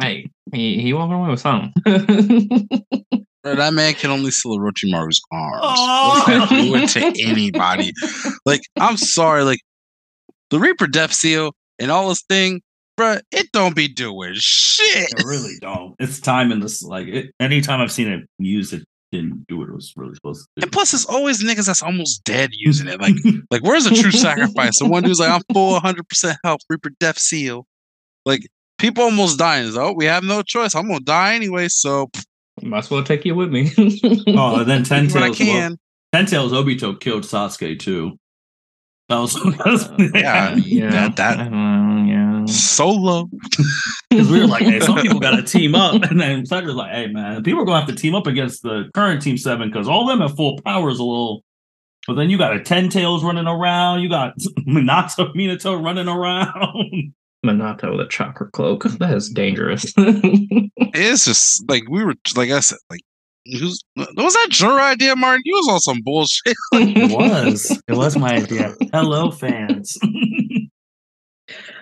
hey, 0.02 0.30
he 0.54 0.82
he 0.82 0.94
walking 0.94 1.14
away 1.14 1.30
with 1.30 1.40
something. 1.40 1.74
Bro, 3.44 3.56
that 3.56 3.74
man 3.74 3.94
can 3.94 4.10
only 4.10 4.32
seal 4.32 4.58
Orochimaru's 4.58 5.22
arms. 5.32 5.60
Oh. 5.62 6.14
What's 6.72 6.94
that 6.94 7.04
doing 7.04 7.14
to 7.14 7.24
anybody? 7.28 7.92
Like, 8.46 8.62
I'm 8.80 8.96
sorry, 8.96 9.44
like 9.44 9.60
the 10.50 10.60
Reaper 10.60 10.88
Death 10.88 11.14
Seal 11.14 11.54
and 11.78 11.92
all 11.92 12.08
this 12.08 12.24
thing, 12.30 12.62
bro, 12.96 13.18
it 13.32 13.52
don't 13.52 13.76
be 13.76 13.90
doing 13.90 14.34
shit. 14.36 15.10
I 15.20 15.24
really 15.24 15.56
don't. 15.60 15.96
It's 16.00 16.22
time 16.22 16.54
in 16.54 16.62
this. 16.62 16.84
Like, 16.84 17.08
it, 17.08 17.32
anytime 17.40 17.82
I've 17.82 17.92
seen 17.92 18.08
it 18.08 18.30
used, 18.40 18.72
it 18.72 18.86
didn't 19.14 19.46
do 19.48 19.58
what 19.60 19.70
it 19.70 19.74
was 19.76 19.94
really 19.96 20.14
supposed 20.16 20.42
to 20.42 20.48
do. 20.58 20.64
And 20.66 20.72
plus, 20.72 20.94
it's 20.94 21.06
always 21.06 21.42
niggas 21.44 21.68
that's 21.68 21.82
almost 21.82 22.24
dead 22.26 22.50
using 22.54 22.88
it. 22.88 23.00
Like, 23.00 23.16
like 23.52 23.64
where's 23.64 23.86
the 23.86 23.92
true 23.96 24.12
sacrifice? 24.12 24.78
The 24.80 24.88
one 24.90 25.04
dude's 25.04 25.20
like, 25.20 25.30
I'm 25.30 25.42
full 25.54 25.72
100 25.74 26.08
percent 26.10 26.38
health, 26.44 26.62
Reaper 26.70 26.92
Death 27.00 27.18
Seal. 27.20 27.66
Like, 28.26 28.42
people 28.78 29.04
almost 29.06 29.40
dying. 29.40 29.68
It's, 29.68 29.78
oh, 29.78 29.94
we 29.94 30.06
have 30.06 30.24
no 30.24 30.42
choice. 30.42 30.76
I'm 30.76 30.88
gonna 30.88 31.00
die 31.00 31.36
anyway, 31.36 31.68
so 31.70 32.08
pff, 32.08 32.26
Might 32.64 32.80
as 32.80 32.90
well 32.92 33.04
take 33.04 33.24
you 33.26 33.36
with 33.36 33.50
me. 33.52 33.72
oh, 34.28 34.60
and 34.62 34.70
then 34.70 34.84
Ten 34.84 35.08
do 35.08 35.18
I 35.20 35.30
Tails. 35.30 35.38
can. 35.38 35.78
Ten 36.14 36.26
Tails 36.26 36.52
Obito 36.52 37.00
killed 37.00 37.24
Sasuke 37.24 37.80
too. 37.80 38.18
That 39.10 39.20
was, 39.20 39.34
that 39.58 39.66
was 39.66 39.90
Yeah. 40.16 40.56
yeah, 40.56 40.90
That- 40.90 41.16
that- 41.18 41.40
uh, 41.40 42.04
yeah. 42.06 42.23
Mm. 42.46 42.50
Solo. 42.50 43.30
Because 44.10 44.30
we 44.30 44.40
were 44.40 44.46
like, 44.46 44.62
hey, 44.62 44.80
some 44.80 45.02
people 45.02 45.20
got 45.20 45.38
to 45.38 45.42
team 45.42 45.74
up. 45.74 46.04
And 46.04 46.22
then 46.22 46.46
Cedric's 46.46 46.76
like, 46.76 46.92
hey, 46.92 47.08
man, 47.08 47.42
people 47.42 47.62
are 47.62 47.66
going 47.66 47.82
to 47.82 47.86
have 47.88 47.96
to 47.96 48.00
team 48.00 48.14
up 48.14 48.28
against 48.28 48.62
the 48.62 48.92
current 48.94 49.24
Team 49.24 49.38
7 49.40 49.68
because 49.70 49.88
all 49.88 50.06
them 50.06 50.22
at 50.22 50.30
full 50.36 50.62
power 50.62 50.92
is 50.92 51.00
a 51.00 51.04
little. 51.04 51.44
But 52.06 52.14
then 52.14 52.30
you 52.30 52.38
got 52.38 52.56
a 52.56 52.62
Ten 52.62 52.90
Tails 52.90 53.24
running 53.24 53.48
around. 53.48 54.02
You 54.02 54.10
got 54.10 54.38
Minato, 54.68 55.34
Minato 55.34 55.84
running 55.84 56.08
around. 56.08 57.14
Minato 57.44 57.92
with 57.98 58.06
a 58.06 58.08
chakra 58.08 58.52
cloak. 58.52 58.84
That 58.84 59.16
is 59.16 59.30
dangerous. 59.30 59.92
It's 59.98 61.26
just 61.26 61.68
like 61.68 61.90
we 61.90 62.04
were, 62.04 62.14
like 62.36 62.52
I 62.52 62.60
said, 62.60 62.78
like. 62.92 63.02
Who's, 63.46 63.84
was 63.98 64.34
that 64.34 64.58
your 64.62 64.80
idea, 64.80 65.18
Martin? 65.18 65.42
You 65.44 65.56
was 65.56 65.68
on 65.70 65.80
some 65.82 66.02
bullshit. 66.04 66.56
It 66.74 67.12
was. 67.18 67.78
It 67.90 67.94
was 67.94 68.16
my 68.16 68.36
idea. 68.36 68.74
Hello, 68.94 69.32
fans. 69.32 69.98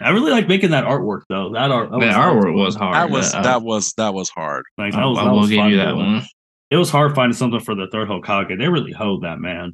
I 0.04 0.10
really 0.10 0.32
like 0.32 0.48
making 0.48 0.72
that 0.72 0.86
artwork 0.86 1.22
though. 1.30 1.52
That 1.54 1.72
art. 1.72 1.92
That 1.92 2.00
artwork 2.16 2.54
was 2.56 2.76
hard. 2.76 2.96
That 2.96 3.10
was 3.10 3.34
Uh, 3.34 3.42
that 3.44 3.62
was 3.62 3.94
that 3.98 4.14
was 4.14 4.30
hard. 4.30 4.64
Like, 4.78 4.94
I, 4.94 5.02
that 5.02 5.06
was, 5.08 5.18
I 5.20 5.24
that 5.26 5.32
will 5.32 5.40
was 5.42 5.50
give 5.50 5.66
you 5.66 5.78
that 5.78 5.90
do. 5.92 5.96
one. 5.98 6.24
It 6.70 6.78
was 6.78 6.90
hard 6.90 7.14
finding 7.16 7.36
something 7.36 7.60
for 7.60 7.76
the 7.76 7.88
third 7.92 8.08
Hokage. 8.08 8.58
They 8.58 8.68
really 8.70 8.94
hoed 8.94 9.24
that 9.24 9.40
man. 9.40 9.74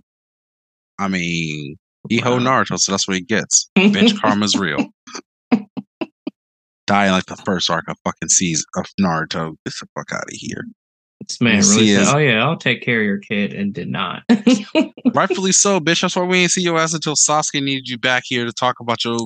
I 0.99 1.07
mean, 1.07 1.75
he 2.09 2.17
ho 2.19 2.37
Wow. 2.37 2.63
Naruto, 2.63 2.79
so 2.79 2.91
that's 2.91 3.07
what 3.07 3.17
he 3.17 3.23
gets. 3.23 3.69
Bitch, 3.77 4.19
karma's 4.19 4.55
real. 4.55 4.87
Die 6.87 7.05
in 7.05 7.11
like 7.11 7.25
the 7.25 7.35
first 7.35 7.69
arc 7.69 7.87
of 7.89 7.97
fucking 8.05 8.29
season 8.29 8.65
of 8.77 8.85
Naruto. 8.99 9.51
Get 9.65 9.73
the 9.79 9.87
fuck 9.93 10.11
out 10.13 10.23
of 10.23 10.29
here. 10.31 10.63
This 11.27 11.41
man 11.41 11.55
You 11.55 11.69
really 11.69 11.87
said, 11.87 11.99
his- 11.99 12.13
"Oh 12.13 12.17
yeah, 12.17 12.43
I'll 12.45 12.57
take 12.57 12.81
care 12.81 13.01
of 13.01 13.05
your 13.05 13.17
kid," 13.19 13.53
and 13.53 13.73
did 13.73 13.89
not. 13.89 14.23
Rightfully 15.13 15.51
so, 15.51 15.79
bitch. 15.79 16.01
That's 16.01 16.15
why 16.15 16.23
we 16.23 16.37
ain't 16.37 16.51
see 16.51 16.61
your 16.61 16.77
ass 16.79 16.93
until 16.93 17.15
Sasuke 17.15 17.61
needed 17.61 17.89
you 17.89 17.97
back 17.97 18.23
here 18.25 18.45
to 18.45 18.53
talk 18.53 18.75
about 18.79 19.03
your 19.03 19.17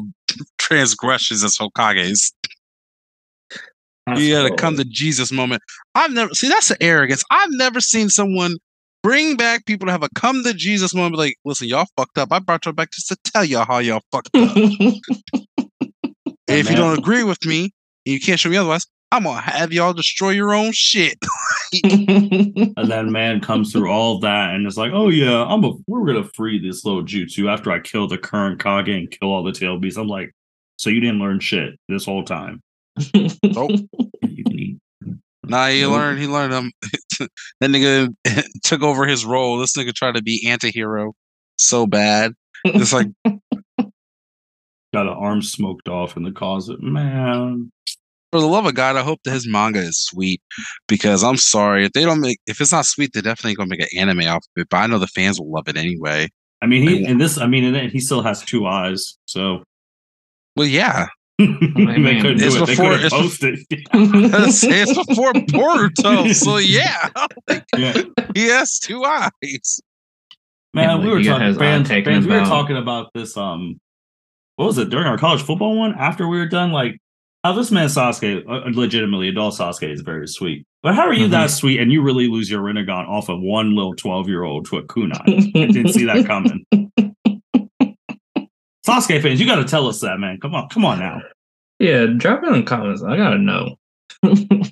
transgressions 0.58 1.44
as 1.44 1.58
Hokages. 1.58 2.34
You 4.16 4.34
gotta 4.34 4.56
come 4.56 4.78
to 4.78 4.84
Jesus 4.86 5.32
moment. 5.32 5.62
I've 5.96 6.12
never 6.12 6.34
see 6.34 6.50
that's 6.50 6.70
the 6.70 6.82
arrogance. 6.82 7.24
I've 7.30 7.52
never 7.52 7.80
seen 7.80 8.10
someone 8.10 8.58
bring 9.04 9.36
back 9.36 9.66
people 9.66 9.86
to 9.86 9.92
have 9.92 10.04
a 10.04 10.10
come 10.16 10.44
to 10.44 10.54
Jesus 10.54 10.94
moment. 10.94 11.18
Like, 11.18 11.36
listen, 11.46 11.68
y'all 11.68 11.86
fucked 11.96 12.18
up. 12.18 12.30
I 12.32 12.40
brought 12.40 12.66
y'all 12.66 12.74
back 12.74 12.92
just 12.92 13.08
to 13.10 13.18
tell 13.24 13.46
y'all 13.46 13.66
how 13.66 13.80
y'all 13.80 14.02
fucked 14.12 14.36
up. 14.36 14.58
And 14.58 15.00
if 16.48 16.70
you 16.70 16.76
don't 16.76 16.98
agree 16.98 17.24
with 17.24 17.46
me, 17.46 17.72
and 18.06 18.14
you 18.14 18.20
can't 18.20 18.40
show 18.40 18.50
me 18.50 18.58
otherwise, 18.58 18.86
I'm 19.12 19.24
gonna 19.24 19.42
have 19.42 19.74
y'all 19.74 19.94
destroy 19.94 20.30
your 20.32 20.54
own 20.54 20.72
shit. 20.74 21.18
And 22.78 22.90
then 22.92 23.12
man 23.12 23.40
comes 23.40 23.72
through 23.72 23.90
all 23.90 24.20
that 24.20 24.54
and 24.56 24.66
it's 24.68 24.76
like, 24.78 24.92
oh 24.94 25.10
yeah, 25.10 25.46
I'm 25.46 25.64
a 25.64 25.72
we're 25.88 26.06
gonna 26.06 26.28
free 26.36 26.60
this 26.60 26.84
little 26.86 27.04
jutsu 27.04 27.50
after 27.52 27.72
I 27.72 27.80
kill 27.80 28.08
the 28.08 28.18
current 28.18 28.62
Kage 28.62 28.90
and 28.90 29.10
kill 29.12 29.30
all 29.30 29.44
the 29.44 29.52
tail 29.54 29.78
beasts. 29.80 29.98
I'm 29.98 30.08
like, 30.08 30.34
so 30.78 30.90
you 30.90 31.00
didn't 31.00 31.20
learn 31.20 31.40
shit 31.40 31.78
this 31.88 32.06
whole 32.06 32.24
time. 32.26 32.62
Nope. 33.14 33.72
You 34.24 34.44
can 34.44 34.60
eat. 34.60 34.78
Nah, 35.46 35.68
he 35.68 35.82
Nope. 35.82 35.92
learned. 35.94 36.20
He 36.20 36.28
learned. 36.28 36.54
Um, 36.54 36.72
that 37.20 37.70
nigga 37.70 38.14
took 38.64 38.82
over 38.82 39.06
his 39.06 39.26
role. 39.26 39.58
This 39.58 39.76
nigga 39.78 39.94
tried 39.94 40.16
to 40.16 40.22
be 40.24 40.48
anti-hero 40.48 41.14
so 41.58 41.86
bad. 41.88 42.34
It's 42.66 42.94
like, 42.94 43.08
Got 44.94 45.08
an 45.08 45.08
arm 45.08 45.42
smoked 45.42 45.88
off 45.88 46.18
in 46.18 46.24
the 46.24 46.32
closet. 46.32 46.82
Man. 46.82 47.72
For 48.32 48.40
the 48.40 48.48
love 48.48 48.66
of 48.66 48.76
God, 48.76 48.96
I 48.96 49.02
hope 49.04 49.20
that 49.24 49.32
his 49.32 49.48
manga 49.48 49.80
is 49.80 50.00
sweet 50.00 50.42
because 50.88 51.24
I'm 51.24 51.38
sorry 51.38 51.86
if 51.86 51.92
they 51.92 52.04
don't 52.06 52.22
make 52.22 52.40
if 52.48 52.62
it's 52.62 52.72
not 52.72 52.86
sweet, 52.86 53.12
they're 53.14 53.22
definitely 53.22 53.56
gonna 53.56 53.70
make 53.70 53.82
an 53.82 53.88
anime 53.98 54.22
off 54.28 54.38
of 54.56 54.62
it. 54.62 54.68
But 54.70 54.78
I 54.78 54.88
know 54.88 55.00
the 55.00 55.08
fans 55.08 55.40
will 55.40 55.52
love 55.52 55.68
it 55.68 55.76
anyway. 55.78 56.30
I 56.62 56.68
mean, 56.68 56.88
he 56.88 57.06
I- 57.06 57.10
and 57.10 57.20
this. 57.20 57.38
I 57.38 57.48
mean, 57.48 57.64
and 57.76 57.92
he 57.92 58.00
still 58.00 58.22
has 58.22 58.42
two 58.44 58.68
eyes, 58.68 59.18
so 59.26 59.64
Well, 60.56 60.68
yeah, 60.68 61.08
they 61.40 61.46
mean, 61.48 62.22
couldn't 62.22 62.42
it's 62.42 62.56
do 62.56 62.64
it. 62.64 62.66
They 62.68 62.74
before- 62.74 62.98
couldn't 62.98 63.06
it's 63.06 63.14
post 63.16 63.44
it. 63.44 63.60
It's 63.94 65.08
before 65.08 65.34
Boruto, 65.34 66.34
so 66.34 66.58
yeah, 66.58 67.10
yeah. 67.78 68.02
he 68.34 68.48
has 68.48 68.80
two 68.80 69.04
eyes. 69.04 69.82
Man, 70.74 70.88
Can't 70.88 71.04
we 71.04 71.10
were 71.10 71.22
talking 71.24 71.56
fans, 71.60 71.88
fans, 71.90 72.26
we 72.28 72.32
were 72.34 72.40
talking 72.46 72.78
about 72.78 73.12
this 73.14 73.36
um 73.36 73.80
what 74.56 74.68
was 74.68 74.78
it 74.78 74.90
during 74.90 75.06
our 75.08 75.18
college 75.18 75.42
football 75.42 75.78
one 75.78 75.94
after 75.98 76.28
we 76.30 76.38
were 76.38 76.46
done 76.48 76.72
like 76.72 76.98
how 77.44 77.54
this 77.54 77.72
man 77.72 77.88
Sasuke 77.88 78.44
uh, 78.48 78.70
legitimately 78.78 79.30
adult 79.30 79.56
Sasuke 79.56 79.92
is 79.92 80.02
very 80.02 80.28
sweet. 80.28 80.66
But 80.84 80.96
how 80.96 81.04
are 81.08 81.14
you 81.14 81.28
Mhm. 81.28 81.32
that 81.32 81.50
sweet 81.52 81.80
and 81.80 81.92
you 81.92 82.02
really 82.02 82.28
lose 82.28 82.50
your 82.50 82.62
Rinnegan 82.62 83.08
off 83.08 83.30
of 83.30 83.40
one 83.42 83.76
little 83.76 83.96
12-year-old 83.96 84.66
to 84.68 84.78
a 84.78 84.84
kunai? 84.84 85.22
I 85.56 85.68
didn't 85.72 85.94
see 85.94 86.06
that 86.06 86.26
coming. 86.26 86.66
Sasuke 88.86 89.22
fans, 89.22 89.40
you 89.40 89.46
got 89.46 89.56
to 89.58 89.64
tell 89.66 89.88
us 89.88 90.00
that, 90.02 90.20
man. 90.20 90.40
Come 90.40 90.56
on, 90.56 90.68
come 90.70 90.86
on 90.86 91.00
now. 91.00 91.22
yeah, 91.80 92.06
drop 92.18 92.44
it 92.44 92.48
in 92.48 92.54
the 92.54 92.64
comments. 92.64 93.04
I 93.04 93.18
gotta 93.18 93.38
know. 93.38 93.76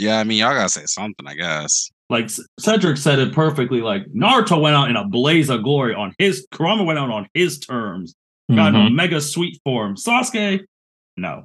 Yeah, 0.00 0.20
I 0.20 0.24
mean, 0.24 0.38
y'all 0.38 0.54
gotta 0.54 0.68
say 0.68 0.84
something, 0.84 1.26
I 1.26 1.34
guess. 1.34 1.90
Like 2.08 2.30
C- 2.30 2.44
Cedric 2.60 2.98
said 2.98 3.18
it 3.18 3.32
perfectly. 3.32 3.80
Like 3.80 4.04
Naruto 4.14 4.60
went 4.60 4.76
out 4.76 4.88
in 4.88 4.94
a 4.94 5.04
blaze 5.04 5.50
of 5.50 5.64
glory 5.64 5.92
on 5.92 6.14
his. 6.18 6.46
Kurama 6.52 6.84
went 6.84 7.00
out 7.00 7.10
on 7.10 7.26
his 7.34 7.58
terms. 7.58 8.14
Got 8.48 8.74
Mhm. 8.74 8.76
an 8.76 8.86
Omega 8.92 9.20
sweet 9.20 9.58
form. 9.64 9.96
Sasuke, 9.96 10.60
no. 11.18 11.44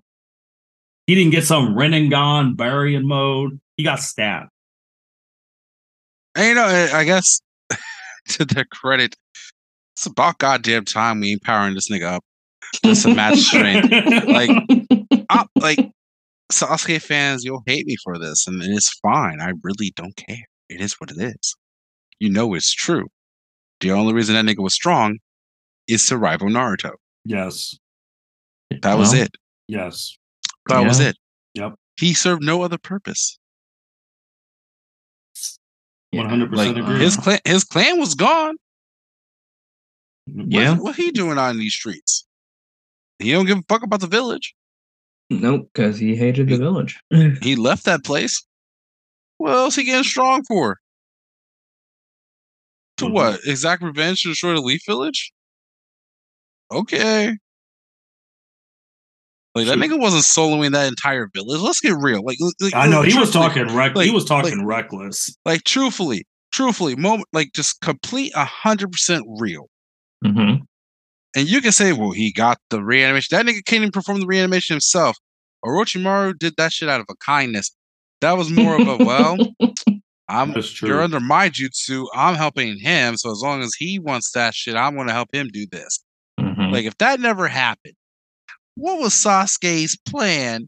He 1.08 1.16
didn't 1.16 1.32
get 1.32 1.44
some 1.44 1.76
Rinnegan 1.76 2.56
burying 2.56 3.08
mode. 3.08 3.60
He 3.76 3.84
got 3.84 4.00
stabbed. 4.00 4.50
And 6.36 6.48
you 6.48 6.56
know, 6.56 6.66
I 6.66 7.00
I 7.00 7.04
guess 7.04 7.42
to 8.30 8.46
their 8.46 8.66
credit, 8.66 9.16
it's 9.96 10.06
about 10.06 10.38
goddamn 10.38 10.86
time 10.86 11.20
we 11.20 11.34
empowering 11.34 11.76
this 11.76 11.90
nigga 11.90 12.14
up. 12.14 12.24
Just 12.84 13.06
a 13.06 13.14
match 13.14 13.40
strength. 13.40 13.92
Like, 14.28 14.50
I, 15.30 15.46
like 15.56 15.92
Sasuke 16.52 17.02
fans, 17.02 17.44
you'll 17.44 17.64
hate 17.68 17.86
me 17.86 17.96
for 18.04 18.18
this, 18.18 18.48
and 18.48 18.62
it's 18.64 18.98
fine. 19.00 19.42
I 19.42 19.52
really 19.64 19.92
don't 19.96 20.16
care. 20.16 20.46
It 20.70 20.82
is 20.82 20.94
what 20.94 21.12
it 21.12 21.18
is. 21.22 21.56
You 22.20 22.32
know 22.32 22.54
it's 22.54 22.74
true. 22.74 23.08
The 23.82 23.92
only 23.92 24.14
reason 24.14 24.34
that 24.36 24.46
nigga 24.46 24.64
was 24.64 24.74
strong 24.74 25.20
is 25.88 26.06
to 26.08 26.18
rival 26.18 26.48
Naruto. 26.48 26.92
yes. 27.26 27.78
That 28.82 28.98
was 28.98 29.14
it. 29.14 29.30
Yes. 29.68 30.18
That 30.68 30.86
was 30.86 31.00
it. 31.00 31.16
Yep. 31.54 31.76
He 32.00 32.14
served 32.14 32.44
no 32.44 32.62
other 32.64 32.78
purpose. 32.78 33.38
One 36.12 36.30
hundred 36.30 36.52
percent 36.52 36.76
like, 36.76 36.84
agree. 36.84 37.00
His 37.00 37.18
clan, 37.18 37.40
his 37.46 37.64
clan 37.64 38.00
was 38.00 38.14
gone. 38.14 38.56
Yeah. 40.28 40.72
What, 40.74 40.82
what 40.82 40.96
he 40.96 41.12
doing 41.12 41.38
out 41.38 41.52
in 41.52 41.58
these 41.60 41.74
streets? 41.74 42.26
He 43.20 43.32
don't 43.32 43.46
give 43.46 43.58
a 43.58 43.64
fuck 43.68 43.84
about 43.84 44.00
the 44.00 44.08
village. 44.08 44.54
Nope, 45.30 45.70
because 45.74 45.98
he 45.98 46.16
hated 46.16 46.50
the 46.50 46.58
village. 46.58 47.00
He 47.42 47.56
left 47.56 47.86
that 47.86 48.04
place. 48.04 48.46
What 49.38 49.54
else 49.54 49.76
he 49.76 49.84
getting 49.84 50.04
strong 50.04 50.44
for? 50.44 50.78
To 52.98 53.06
Mhm. 53.06 53.14
what? 53.14 53.40
Exact 53.46 53.82
revenge 53.82 54.22
to 54.22 54.30
destroy 54.30 54.54
the 54.54 54.62
Leaf 54.62 54.82
Village? 54.86 55.34
Okay. 56.72 57.38
Like 59.56 59.68
that 59.68 59.74
Shoot. 59.78 59.84
nigga 59.92 60.00
wasn't 60.00 60.24
soloing 60.24 60.72
that 60.72 60.88
entire 60.88 61.30
village. 61.34 61.62
Let's 61.62 61.80
get 61.80 61.96
real. 62.00 62.24
Like, 62.24 62.38
like 62.60 62.74
I 62.74 62.88
know 62.88 63.04
he 63.04 63.18
was 63.18 63.32
talking 63.32 63.68
reck. 63.76 63.96
like- 63.96 64.06
he 64.08 64.12
was 64.12 64.26
talking 64.26 64.58
like- 64.60 64.68
reckless. 64.68 65.36
like 65.46 65.64
truthfully, 65.64 66.26
truthfully, 66.52 66.96
moment 66.96 67.28
like 67.34 67.52
just 67.54 67.80
complete 67.82 68.32
a 68.36 68.46
hundred 68.46 68.92
percent 68.92 69.24
real. 69.40 69.70
hmm 70.26 70.56
And 71.36 71.48
you 71.50 71.62
can 71.62 71.72
say, 71.72 71.94
well, 71.94 72.12
he 72.12 72.32
got 72.34 72.58
the 72.72 72.84
reanimation. 72.84 73.36
That 73.38 73.46
nigga 73.46 73.64
can't 73.66 73.82
even 73.82 73.92
perform 73.92 74.20
the 74.22 74.26
reanimation 74.28 74.74
himself. 74.74 75.18
Orochimaru 75.64 76.38
did 76.40 76.56
that 76.58 76.72
shit 76.74 76.90
out 76.90 77.00
of 77.00 77.06
a 77.10 77.16
kindness. 77.24 77.72
That 78.22 78.38
was 78.38 78.50
more 78.50 78.80
of 78.82 78.88
a 78.88 79.04
well, 79.04 79.38
I'm 80.30 80.56
you're 80.82 81.02
under 81.02 81.20
my 81.20 81.50
jutsu. 81.50 82.06
I'm 82.16 82.36
helping 82.36 82.80
him. 82.80 83.18
So 83.18 83.30
as 83.32 83.42
long 83.44 83.62
as 83.62 83.74
he 83.76 84.00
wants 84.00 84.32
that 84.32 84.56
shit, 84.56 84.76
I'm 84.76 84.96
gonna 84.96 85.14
help 85.14 85.30
him 85.34 85.50
do 85.54 85.68
this. 85.72 86.00
hmm 86.40 86.72
Like 86.72 86.86
if 86.86 86.98
that 86.98 87.20
never 87.20 87.48
happened, 87.48 87.94
what 88.76 89.00
was 89.00 89.14
Sasuke's 89.14 89.96
plan 89.98 90.68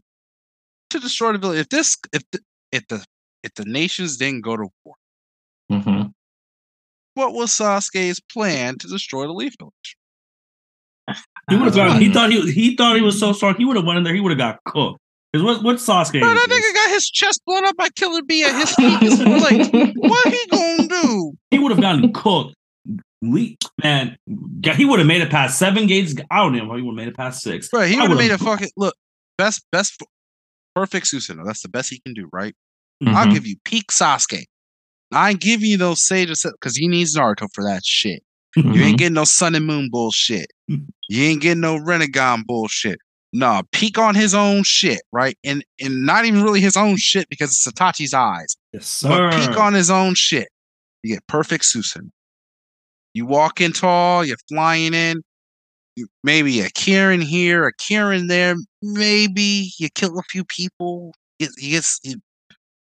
to 0.90 0.98
destroy 0.98 1.32
the 1.32 1.38
village? 1.38 1.58
If 1.60 1.68
this 1.68 1.96
if 2.12 2.22
the 2.32 2.40
if 2.72 2.86
the 2.88 3.04
if 3.42 3.54
the 3.54 3.64
nations 3.64 4.16
didn't 4.16 4.42
go 4.42 4.56
to 4.56 4.68
war, 4.84 4.94
hmm 5.70 6.02
what 7.14 7.32
was 7.32 7.50
Sasuke's 7.50 8.20
plan 8.20 8.76
to 8.78 8.88
destroy 8.88 9.26
the 9.26 9.32
Leaf 9.32 9.54
Village? 9.58 9.96
He 11.48 11.56
would 11.56 11.66
have 11.66 11.74
gone. 11.74 12.00
He 12.00 12.12
thought 12.12 12.30
he 12.30 12.52
he 12.52 12.76
thought 12.76 12.96
he 12.96 13.02
was 13.02 13.18
so 13.18 13.32
strong. 13.32 13.54
He 13.56 13.64
would 13.64 13.76
have 13.76 13.86
went 13.86 13.98
in 13.98 14.04
there. 14.04 14.14
He 14.14 14.20
would 14.20 14.32
have 14.32 14.38
got 14.38 14.58
cooked. 14.64 14.98
Because 15.32 15.44
what 15.44 15.62
what 15.62 15.76
Sasuke? 15.76 16.20
Bro, 16.20 16.34
that 16.34 16.48
is- 16.50 16.58
nigga 16.58 16.74
got 16.74 16.90
his 16.90 17.08
chest 17.10 17.40
blown 17.46 17.64
up 17.66 17.76
by 17.76 17.88
Killer 17.90 18.22
Bee 18.22 18.44
at 18.44 18.54
his 18.54 18.74
feet. 18.74 19.00
Like, 19.40 19.72
what 19.96 20.28
he 20.32 20.46
gonna 20.50 20.88
do? 20.88 21.32
he 21.50 21.58
would 21.58 21.72
have 21.72 21.80
gotten 21.80 22.12
cooked. 22.12 22.54
Le- 23.22 23.56
man, 23.82 24.16
he 24.76 24.84
would 24.84 24.98
have 24.98 25.06
made 25.08 25.22
it 25.22 25.30
past 25.30 25.58
seven 25.58 25.86
gates. 25.86 26.14
I 26.30 26.38
don't 26.38 26.52
know. 26.56 26.74
He 26.76 26.82
would 26.82 26.92
have 26.92 26.96
made 26.96 27.08
it 27.08 27.16
past 27.16 27.42
six. 27.42 27.68
Bro, 27.68 27.84
he 27.86 27.98
would 28.00 28.10
have 28.10 28.18
made 28.18 28.30
a 28.30 28.38
fucking 28.38 28.70
look. 28.76 28.94
Best, 29.38 29.64
best, 29.72 30.02
perfect 30.74 31.06
Susanoo. 31.06 31.44
That's 31.44 31.62
the 31.62 31.68
best 31.68 31.90
he 31.90 32.00
can 32.00 32.14
do, 32.14 32.28
right? 32.32 32.54
I'll 33.06 33.26
Mhm. 33.26 33.32
give 33.32 33.46
you 33.46 33.56
peak 33.64 33.88
Sasuke. 33.88 34.44
I 35.12 35.30
ain't 35.30 35.40
giving 35.40 35.68
you 35.70 35.76
those 35.76 36.04
sages 36.04 36.44
because 36.44 36.76
he 36.76 36.88
needs 36.88 37.16
Naruto 37.16 37.48
for 37.54 37.62
that 37.64 37.84
shit. 37.84 38.22
You 38.56 38.62
Mhm. 38.62 38.80
ain't 38.82 38.98
getting 38.98 39.14
no 39.14 39.24
Sun 39.24 39.54
and 39.54 39.66
Moon 39.66 39.88
bullshit. 39.90 40.50
You 40.66 41.22
ain't 41.24 41.42
getting 41.42 41.60
no 41.60 41.78
Rinnegan 41.78 42.44
bullshit. 42.46 42.98
Nah, 43.32 43.62
peak 43.72 43.98
on 43.98 44.14
his 44.14 44.34
own 44.34 44.62
shit, 44.64 45.02
right? 45.12 45.36
And 45.44 45.62
and 45.80 46.06
not 46.06 46.24
even 46.24 46.42
really 46.42 46.60
his 46.60 46.76
own 46.76 46.96
shit 46.96 47.28
because 47.28 47.50
it's 47.50 47.66
Itachi's 47.66 48.14
eyes. 48.14 48.56
Yes, 48.72 48.86
sir. 48.86 49.08
But 49.08 49.36
peak 49.36 49.56
on 49.58 49.74
his 49.74 49.90
own 49.90 50.14
shit. 50.14 50.48
You 51.02 51.14
get 51.14 51.26
perfect 51.26 51.66
Susan. 51.66 52.12
You 53.16 53.24
walk 53.24 53.62
in 53.62 53.72
tall, 53.72 54.26
you're 54.26 54.36
flying 54.46 54.92
in. 54.92 55.22
You, 55.96 56.06
maybe 56.22 56.60
a 56.60 56.68
Kirin 56.68 57.22
here, 57.22 57.66
a 57.66 57.72
Kirin 57.72 58.28
there. 58.28 58.56
Maybe 58.82 59.70
you 59.78 59.88
kill 59.94 60.18
a 60.18 60.22
few 60.28 60.44
people. 60.44 61.14
You, 61.38 61.48
you, 61.56 61.70
get, 61.70 61.86
you, 62.02 62.16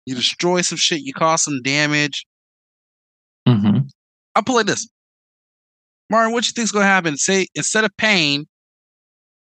you 0.06 0.14
destroy 0.14 0.62
some 0.62 0.78
shit. 0.78 1.02
You 1.02 1.12
cause 1.12 1.42
some 1.42 1.60
damage. 1.60 2.24
Mhm. 3.46 3.90
I'll 4.34 4.42
put 4.42 4.54
like 4.54 4.64
this. 4.64 4.88
Martin, 6.08 6.32
what 6.32 6.46
you 6.46 6.52
think's 6.52 6.72
gonna 6.72 6.86
happen? 6.86 7.18
Say 7.18 7.46
instead 7.54 7.84
of 7.84 7.94
Pain, 7.98 8.46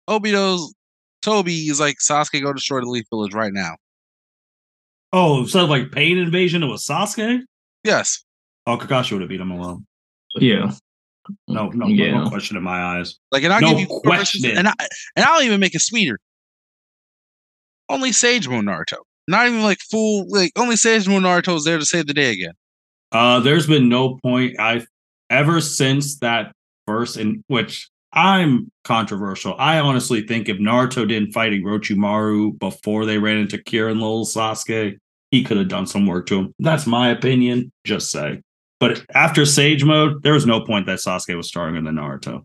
Obito's 0.08 0.72
Toby 1.20 1.66
is 1.66 1.80
like 1.80 1.96
Sasuke 1.98 2.40
go 2.40 2.52
destroy 2.52 2.78
the 2.78 2.86
Leaf 2.86 3.06
Village 3.10 3.34
right 3.34 3.52
now. 3.52 3.74
Oh, 5.12 5.46
so 5.46 5.64
like 5.64 5.90
pain 5.90 6.16
invasion. 6.16 6.62
It 6.62 6.66
was 6.68 6.86
Sasuke. 6.86 7.40
Yes. 7.82 8.22
Oh, 8.68 8.76
Kakashi 8.78 9.10
would 9.10 9.22
have 9.22 9.28
beat 9.28 9.40
him 9.40 9.50
alone. 9.50 9.84
Yeah. 10.36 10.72
No, 11.48 11.68
no, 11.68 11.86
yeah. 11.86 12.22
no 12.22 12.28
question 12.28 12.56
in 12.56 12.62
my 12.62 12.82
eyes. 12.82 13.16
Like 13.30 13.44
and 13.44 13.52
I'll 13.52 13.60
No 13.60 13.70
give 13.70 13.80
you 13.80 13.86
perfect 13.86 14.04
question. 14.04 14.56
And 14.56 14.68
I 14.68 14.74
and 15.16 15.24
I'll 15.24 15.42
even 15.42 15.60
make 15.60 15.74
it 15.74 15.80
sweeter. 15.80 16.18
Only 17.88 18.12
Sage 18.12 18.48
Moon 18.48 18.66
Naruto. 18.66 18.98
Not 19.28 19.46
even 19.46 19.62
like 19.62 19.78
full 19.90 20.26
like 20.28 20.52
only 20.56 20.76
Sage 20.76 21.08
Moon 21.08 21.22
Naruto 21.22 21.56
is 21.56 21.64
there 21.64 21.78
to 21.78 21.84
save 21.84 22.06
the 22.06 22.14
day 22.14 22.32
again. 22.32 22.52
Uh, 23.12 23.40
there's 23.40 23.66
been 23.66 23.88
no 23.88 24.18
point 24.22 24.58
I've 24.58 24.86
ever 25.28 25.60
since 25.60 26.18
that 26.18 26.52
verse 26.88 27.16
in 27.16 27.44
which 27.48 27.88
I'm 28.12 28.70
controversial. 28.84 29.54
I 29.58 29.78
honestly 29.78 30.26
think 30.26 30.48
if 30.48 30.58
Naruto 30.58 31.06
didn't 31.06 31.32
fight 31.32 31.52
Orochimaru 31.52 32.58
before 32.58 33.06
they 33.06 33.18
ran 33.18 33.38
into 33.38 33.62
Kieran 33.62 34.00
Little 34.00 34.24
Sasuke, 34.24 34.96
he 35.30 35.44
could 35.44 35.56
have 35.58 35.68
done 35.68 35.86
some 35.86 36.06
work 36.06 36.26
to 36.26 36.38
him. 36.40 36.54
That's 36.58 36.86
my 36.86 37.10
opinion. 37.10 37.70
Just 37.84 38.10
say. 38.10 38.40
But 38.80 39.04
after 39.14 39.44
Sage 39.44 39.84
Mode, 39.84 40.22
there 40.22 40.32
was 40.32 40.46
no 40.46 40.62
point 40.62 40.86
that 40.86 40.98
Sasuke 40.98 41.36
was 41.36 41.46
stronger 41.46 41.80
than 41.82 41.96
Naruto. 41.96 42.42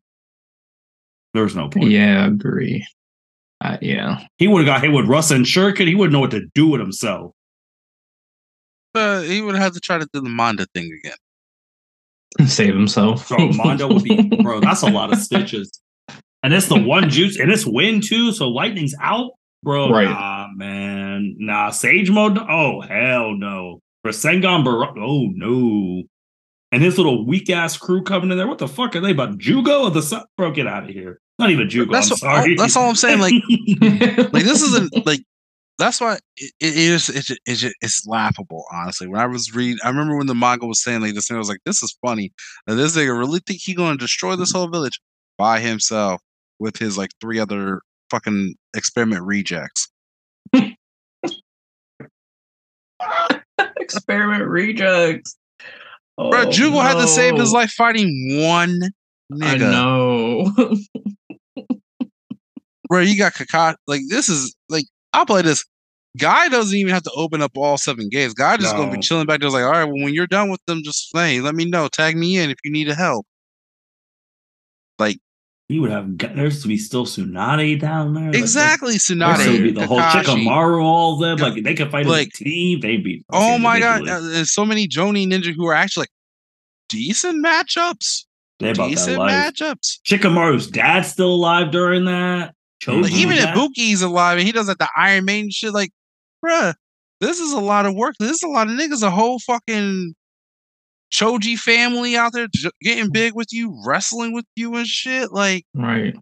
There 1.33 1.43
was 1.43 1.55
no 1.55 1.69
point. 1.69 1.91
Yeah, 1.91 2.23
I 2.23 2.27
agree. 2.27 2.85
Uh, 3.61 3.77
yeah. 3.81 4.25
He 4.37 4.47
would 4.47 4.67
have 4.67 4.75
got 4.75 4.83
hit 4.83 4.91
with 4.91 5.05
Rasenshuriken. 5.05 5.87
He 5.87 5.95
wouldn't 5.95 6.13
know 6.13 6.19
what 6.19 6.31
to 6.31 6.45
do 6.53 6.67
with 6.67 6.81
himself. 6.81 7.31
But 8.93 9.25
he 9.25 9.41
would 9.41 9.55
have 9.55 9.73
to 9.73 9.79
try 9.79 9.97
to 9.97 10.07
do 10.13 10.21
the 10.21 10.29
Manda 10.29 10.65
thing 10.73 10.91
again. 11.03 12.47
Save 12.47 12.73
himself. 12.73 13.27
Bro, 13.27 13.53
Manda 13.53 13.87
would 13.87 14.03
be 14.03 14.29
bro. 14.41 14.59
That's 14.59 14.83
a 14.83 14.89
lot 14.89 15.11
of 15.11 15.19
stitches, 15.19 15.81
and 16.43 16.53
it's 16.53 16.67
the 16.67 16.79
one 16.79 17.09
juice, 17.09 17.39
and 17.39 17.51
it's 17.51 17.65
wind 17.65 18.03
too. 18.07 18.31
So 18.31 18.47
lightning's 18.47 18.93
out, 19.01 19.31
bro. 19.63 19.89
Right. 19.89 20.09
Nah, 20.09 20.47
man. 20.55 21.35
Nah, 21.39 21.71
Sage 21.71 22.09
mode. 22.09 22.37
Oh 22.37 22.81
hell 22.81 23.35
no. 23.35 23.79
Rasengan 24.05 24.63
Bar. 24.63 24.97
Oh 24.97 25.27
no. 25.33 26.03
And 26.75 26.83
his 26.83 26.97
little 26.97 27.25
weak 27.25 27.49
ass 27.49 27.77
crew 27.77 28.03
coming 28.03 28.31
in 28.31 28.37
there. 28.37 28.47
What 28.47 28.57
the 28.57 28.67
fuck 28.67 28.95
are 28.97 28.99
they 28.99 29.11
about? 29.11 29.37
Jugo 29.37 29.83
or 29.83 29.91
the 29.91 30.01
sun? 30.01 30.23
Bro, 30.35 30.51
get 30.51 30.67
out 30.67 30.83
of 30.83 30.89
here. 30.89 31.21
Not 31.39 31.49
even 31.49 31.69
Jugo. 31.69 31.93
That's 31.93 32.07
I'm 32.07 32.11
what- 32.11 32.19
sorry. 32.19 32.55
that's 32.55 32.75
all 32.75 32.89
I'm 32.89 32.95
saying, 32.95 33.19
like- 33.21 33.33
like 34.33 34.43
this 34.43 34.61
isn't 34.61 35.05
like 35.05 35.21
that's 35.77 35.99
why 36.01 36.15
it, 36.37 36.51
it 36.59 36.75
is 36.77 37.09
it's 37.09 37.27
ju- 37.27 37.35
it's, 37.45 37.61
ju- 37.61 37.73
it's 37.81 38.05
laughable 38.07 38.63
honestly 38.71 39.07
when 39.07 39.19
i 39.19 39.25
was 39.25 39.53
reading 39.53 39.77
i 39.83 39.89
remember 39.89 40.15
when 40.15 40.25
the 40.27 40.33
manga 40.33 40.65
was 40.65 40.81
saying 40.81 41.01
like 41.01 41.13
this 41.13 41.27
thing 41.27 41.35
i 41.35 41.37
was 41.37 41.49
like 41.49 41.59
this 41.65 41.83
is 41.83 41.97
funny 42.01 42.31
and 42.65 42.79
this 42.79 42.95
nigga 42.95 43.17
really 43.17 43.41
think 43.45 43.59
he 43.61 43.73
gonna 43.75 43.97
destroy 43.97 44.37
this 44.37 44.53
whole 44.53 44.69
village 44.69 45.01
by 45.37 45.59
himself 45.59 46.21
with 46.59 46.77
his 46.77 46.97
like 46.97 47.09
three 47.19 47.39
other 47.39 47.81
fucking 48.09 48.55
experiment 48.73 49.21
rejects 49.23 49.89
Experiment 53.77 54.45
rejects. 54.47 55.37
Oh, 56.17 56.29
bro 56.29 56.45
jugo 56.45 56.81
had 56.81 56.95
to 56.95 57.07
save 57.07 57.37
his 57.37 57.51
life 57.51 57.71
fighting 57.71 58.39
one 58.41 58.79
nigga. 59.31 59.53
I 59.53 59.57
know. 59.57 60.53
bro 62.87 63.01
you 63.01 63.17
got 63.17 63.33
Kakashi 63.33 63.75
like 63.87 64.01
this 64.09 64.29
is 64.29 64.55
like 64.69 64.85
i'll 65.13 65.25
play 65.25 65.41
this. 65.41 65.65
Guy 66.17 66.47
doesn't 66.47 66.77
even 66.77 66.93
have 66.93 67.03
to 67.03 67.11
open 67.17 67.41
up 67.41 67.51
all 67.57 67.77
seven 67.77 68.07
gates. 68.09 68.33
Guy 68.33 68.55
just 68.55 68.75
gonna 68.75 68.91
be 68.91 68.99
chilling 68.99 69.25
back 69.25 69.41
there 69.41 69.49
like 69.49 69.63
all 69.63 69.71
right 69.71 69.83
well 69.83 70.01
when 70.01 70.13
you're 70.13 70.27
done 70.27 70.49
with 70.49 70.61
them 70.65 70.81
just 70.83 71.09
hey 71.13 71.41
let 71.41 71.55
me 71.55 71.65
know. 71.65 71.87
Tag 71.89 72.15
me 72.15 72.37
in 72.37 72.49
if 72.49 72.57
you 72.63 72.71
need 72.71 72.87
a 72.87 72.95
help. 72.95 73.25
Like 74.97 75.17
he 75.67 75.79
would 75.79 75.89
have. 75.91 76.17
There's 76.17 76.61
to 76.61 76.67
be 76.67 76.77
still 76.77 77.05
Tsunade 77.05 77.79
down 77.81 78.13
there. 78.13 78.25
Like, 78.31 78.35
exactly 78.35 78.91
There's 78.93 79.07
Tsunade, 79.07 79.63
be 79.63 79.71
the 79.71 79.87
whole. 79.87 79.99
Shikamaru, 79.99 80.83
all 80.83 81.13
of 81.15 81.19
them. 81.39 81.53
Like 81.53 81.63
they 81.63 81.73
could 81.73 81.89
fight 81.91 82.05
Like- 82.05 82.29
as 82.33 82.41
a 82.41 82.43
team. 82.43 82.79
They'd 82.81 83.03
be. 83.03 83.23
oh 83.31 83.57
my 83.57 83.79
god 83.79 84.07
uh, 84.07 84.19
there's 84.21 84.53
so 84.53 84.63
many 84.65 84.87
joni 84.87 85.27
ninja 85.27 85.53
who 85.55 85.65
are 85.67 85.73
actually 85.73 86.03
like 86.03 86.09
decent 86.89 87.43
matchups 87.43 88.25
They 88.59 88.69
about 88.71 88.83
that 88.85 88.89
decent 88.89 89.17
life. 89.17 89.31
matchups 89.55 89.99
Shikamaru's 90.07 90.67
dad's 90.67 91.07
still 91.09 91.33
alive 91.33 91.71
during 91.71 92.05
that. 92.05 92.53
Like, 92.87 93.11
even 93.13 93.37
if 93.37 93.45
Buki's 93.45 94.03
alive 94.03 94.37
and 94.37 94.45
he 94.45 94.51
does 94.51 94.67
like 94.67 94.77
the 94.77 94.87
Iron 94.95 95.25
Maiden 95.25 95.49
shit, 95.49 95.73
like, 95.73 95.91
bruh, 96.45 96.75
this 97.19 97.39
is 97.39 97.51
a 97.53 97.59
lot 97.59 97.87
of 97.87 97.95
work. 97.95 98.13
This 98.19 98.31
is 98.33 98.43
a 98.43 98.47
lot 98.47 98.67
of 98.67 98.73
niggas. 98.73 99.01
A 99.01 99.09
whole 99.09 99.39
fucking 99.39 100.13
Choji 101.11 101.57
family 101.57 102.15
out 102.17 102.33
there 102.33 102.47
getting 102.81 103.11
big 103.11 103.33
with 103.35 103.53
you, 103.53 103.81
wrestling 103.85 104.33
with 104.33 104.45
you 104.55 104.75
and 104.75 104.85
shit. 104.87 105.31
Like, 105.31 105.65
right. 105.73 106.15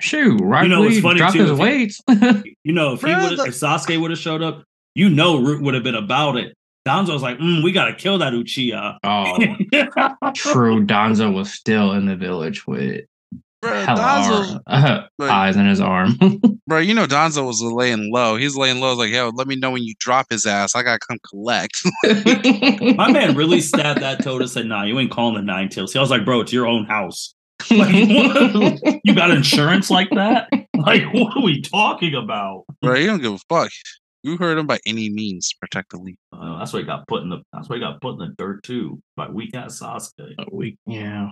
Shoot, 0.00 0.40
right? 0.42 0.62
You 0.62 0.68
know 0.70 0.80
what's 0.80 1.00
funny, 1.00 1.18
dropped 1.18 1.34
too, 1.34 1.42
his 1.42 1.50
if 1.50 1.56
he- 1.58 1.62
weights. 1.62 2.00
You 2.64 2.72
know, 2.72 2.92
if 2.94 3.00
he 3.02 3.14
would, 3.14 3.38
the- 3.38 3.44
if 3.44 3.54
Sasuke 3.54 4.00
would 4.00 4.10
have 4.10 4.18
showed 4.20 4.42
up, 4.42 4.64
you 4.94 5.08
know, 5.08 5.40
Root 5.40 5.62
would 5.62 5.74
have 5.74 5.82
been 5.82 5.94
about 5.94 6.36
it. 6.36 6.54
Danzo 6.86 7.12
was 7.12 7.22
like, 7.22 7.38
mm, 7.38 7.62
"We 7.62 7.72
gotta 7.72 7.94
kill 7.94 8.18
that 8.18 8.32
Uchiha." 8.32 8.98
oh, 9.04 10.32
true. 10.34 10.84
Danzo 10.86 11.32
was 11.32 11.52
still 11.52 11.92
in 11.92 12.06
the 12.06 12.16
village 12.16 12.66
with 12.66 13.04
bruh, 13.62 13.84
hella 13.84 14.00
Danzo, 14.00 14.60
arm, 14.66 14.84
uh, 14.84 15.02
like- 15.18 15.30
eyes 15.30 15.56
in 15.56 15.66
his 15.66 15.80
arm. 15.80 16.12
bruh, 16.70 16.84
you 16.84 16.94
know, 16.94 17.06
Danzo 17.06 17.44
was 17.46 17.62
laying 17.62 18.10
low. 18.12 18.36
He's 18.36 18.56
laying 18.56 18.80
low. 18.80 18.94
Like, 18.94 19.10
yo, 19.10 19.30
let 19.34 19.46
me 19.46 19.56
know 19.56 19.70
when 19.70 19.82
you 19.82 19.94
drop 19.98 20.26
his 20.30 20.46
ass. 20.46 20.74
I 20.74 20.82
gotta 20.82 20.98
come 21.06 21.18
collect. 21.28 21.74
My 22.96 23.10
man 23.10 23.36
really 23.36 23.60
stabbed 23.60 24.00
that 24.00 24.22
toad 24.22 24.42
and 24.42 24.50
said, 24.50 24.66
"Nah, 24.66 24.84
you 24.84 24.98
ain't 24.98 25.10
calling 25.10 25.34
the 25.34 25.42
Nine 25.42 25.68
Tails." 25.68 25.94
I 25.94 26.00
was 26.00 26.10
like, 26.10 26.24
"Bro, 26.24 26.40
it's 26.42 26.52
your 26.52 26.66
own 26.66 26.84
house. 26.86 27.34
Like, 27.70 27.94
you 29.04 29.14
got 29.14 29.30
insurance 29.30 29.90
like 29.90 30.08
that? 30.10 30.48
Like, 30.76 31.02
what 31.12 31.36
are 31.36 31.42
we 31.42 31.60
talking 31.60 32.14
about?" 32.14 32.64
Bro, 32.82 32.94
you 32.96 33.06
don't 33.06 33.20
give 33.20 33.34
a 33.34 33.38
fuck. 33.48 33.70
You 34.22 34.36
heard 34.36 34.58
him 34.58 34.66
by 34.66 34.78
any 34.86 35.08
means. 35.10 35.52
Protect 35.60 35.90
the 35.90 35.98
lead. 35.98 36.16
Uh, 36.32 36.58
that's 36.58 36.72
why 36.72 36.80
he 36.80 36.84
got 36.86 37.06
put 37.08 37.22
in 37.22 37.30
the. 37.30 37.38
That's 37.52 37.68
why 37.68 37.76
he 37.76 37.80
got 37.80 38.00
put 38.00 38.12
in 38.12 38.18
the 38.18 38.34
dirt 38.36 38.62
too 38.62 39.00
by 39.16 39.28
weak 39.28 39.54
ass 39.54 39.80
Sasuke. 39.80 40.34
we, 40.52 40.76
yeah. 40.86 41.30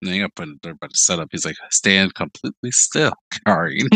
And 0.00 0.08
then 0.08 0.14
he 0.14 0.20
got 0.20 0.34
put 0.36 0.46
in 0.48 0.58
there 0.62 0.74
by 0.74 0.86
the 0.86 0.94
setup. 0.94 1.28
He's 1.32 1.44
like, 1.44 1.56
stand 1.70 2.14
completely 2.14 2.70
still. 2.70 3.12
Sorry. 3.48 3.80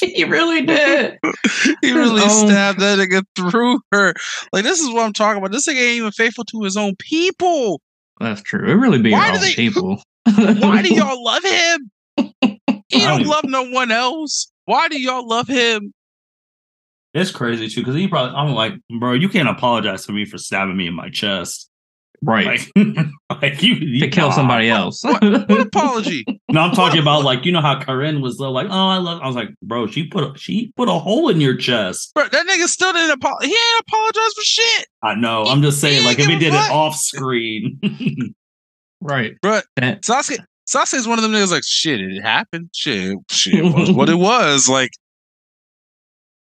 he 0.00 0.24
really 0.24 0.62
did. 0.66 1.18
he 1.80 1.88
His 1.88 1.94
really 1.94 2.22
own- 2.22 2.48
stabbed 2.48 2.80
that 2.80 2.98
nigga 2.98 3.22
through 3.36 3.80
her. 3.92 4.14
Like, 4.52 4.64
this 4.64 4.80
is 4.80 4.92
what 4.92 5.04
I'm 5.04 5.12
talking 5.12 5.38
about. 5.38 5.52
This 5.52 5.68
nigga 5.68 5.76
ain't 5.76 5.98
even 5.98 6.10
faithful 6.12 6.44
to 6.46 6.62
his 6.62 6.76
own 6.76 6.96
people. 6.96 7.80
That's 8.20 8.42
true. 8.42 8.68
It 8.68 8.74
really 8.74 9.00
be 9.00 9.12
Why 9.12 9.26
your 9.26 9.34
own 9.36 9.40
they- 9.42 9.54
people. 9.54 10.02
Why 10.24 10.82
do 10.82 10.94
y'all 10.94 11.22
love 11.22 11.42
him? 11.44 11.90
He 12.88 12.98
don't 13.00 13.20
don't 13.20 13.26
love 13.26 13.44
no 13.44 13.64
one 13.70 13.90
else. 13.90 14.50
Why 14.66 14.86
do 14.88 15.00
y'all 15.00 15.26
love 15.26 15.48
him? 15.48 15.92
It's 17.14 17.30
crazy 17.30 17.68
too 17.68 17.80
because 17.80 17.94
he 17.96 18.06
probably. 18.08 18.36
I'm 18.36 18.54
like, 18.54 18.74
bro, 19.00 19.12
you 19.14 19.28
can't 19.28 19.48
apologize 19.48 20.06
to 20.06 20.12
me 20.12 20.24
for 20.24 20.38
stabbing 20.38 20.76
me 20.76 20.86
in 20.86 20.94
my 20.94 21.08
chest. 21.10 21.68
Right? 22.24 22.60
Like, 22.76 23.06
like 23.42 23.62
you, 23.62 23.74
you 23.74 24.00
to 24.00 24.08
kill 24.08 24.28
nah. 24.28 24.34
somebody 24.34 24.68
else. 24.70 25.02
What, 25.02 25.22
what 25.22 25.60
apology? 25.60 26.24
No, 26.52 26.60
I'm 26.60 26.72
talking 26.74 27.00
about 27.00 27.24
like 27.24 27.46
you 27.46 27.52
know 27.52 27.62
how 27.62 27.80
Karin 27.82 28.20
was 28.20 28.38
like, 28.38 28.66
oh, 28.68 28.88
I 28.88 28.98
love. 28.98 29.22
I 29.22 29.26
was 29.26 29.34
like, 29.34 29.48
bro, 29.62 29.86
she 29.86 30.06
put 30.06 30.22
a, 30.22 30.38
she 30.38 30.70
put 30.76 30.86
a 30.86 30.92
hole 30.92 31.30
in 31.30 31.40
your 31.40 31.56
chest. 31.56 32.12
Bro, 32.14 32.28
that 32.28 32.46
nigga 32.46 32.66
still 32.66 32.92
didn't 32.92 33.12
apologize. 33.12 33.48
He 33.48 33.54
ain't 33.54 33.84
apologize 33.88 34.32
for 34.34 34.42
shit. 34.42 34.86
I 35.02 35.14
know. 35.14 35.44
I'm 35.44 35.62
just 35.62 35.80
saying, 35.80 36.04
like, 36.04 36.18
if 36.18 36.26
he 36.26 36.38
did 36.38 36.52
a 36.52 36.56
it 36.56 36.70
off 36.70 36.94
screen, 36.94 37.80
right. 39.00 39.32
But 39.40 39.64
Eh. 39.78 39.94
Sasuke, 40.00 40.44
Sasuke 40.68 40.94
is 40.94 41.08
one 41.08 41.18
of 41.18 41.22
them 41.22 41.32
niggas 41.32 41.50
like, 41.52 41.64
shit, 41.64 42.02
it 42.02 42.20
happened. 42.20 42.68
Shit, 42.74 43.16
shit, 43.30 43.54
it 43.54 43.74
was 43.74 43.90
what 43.90 44.10
it 44.10 44.16
was. 44.18 44.68
Like, 44.68 44.90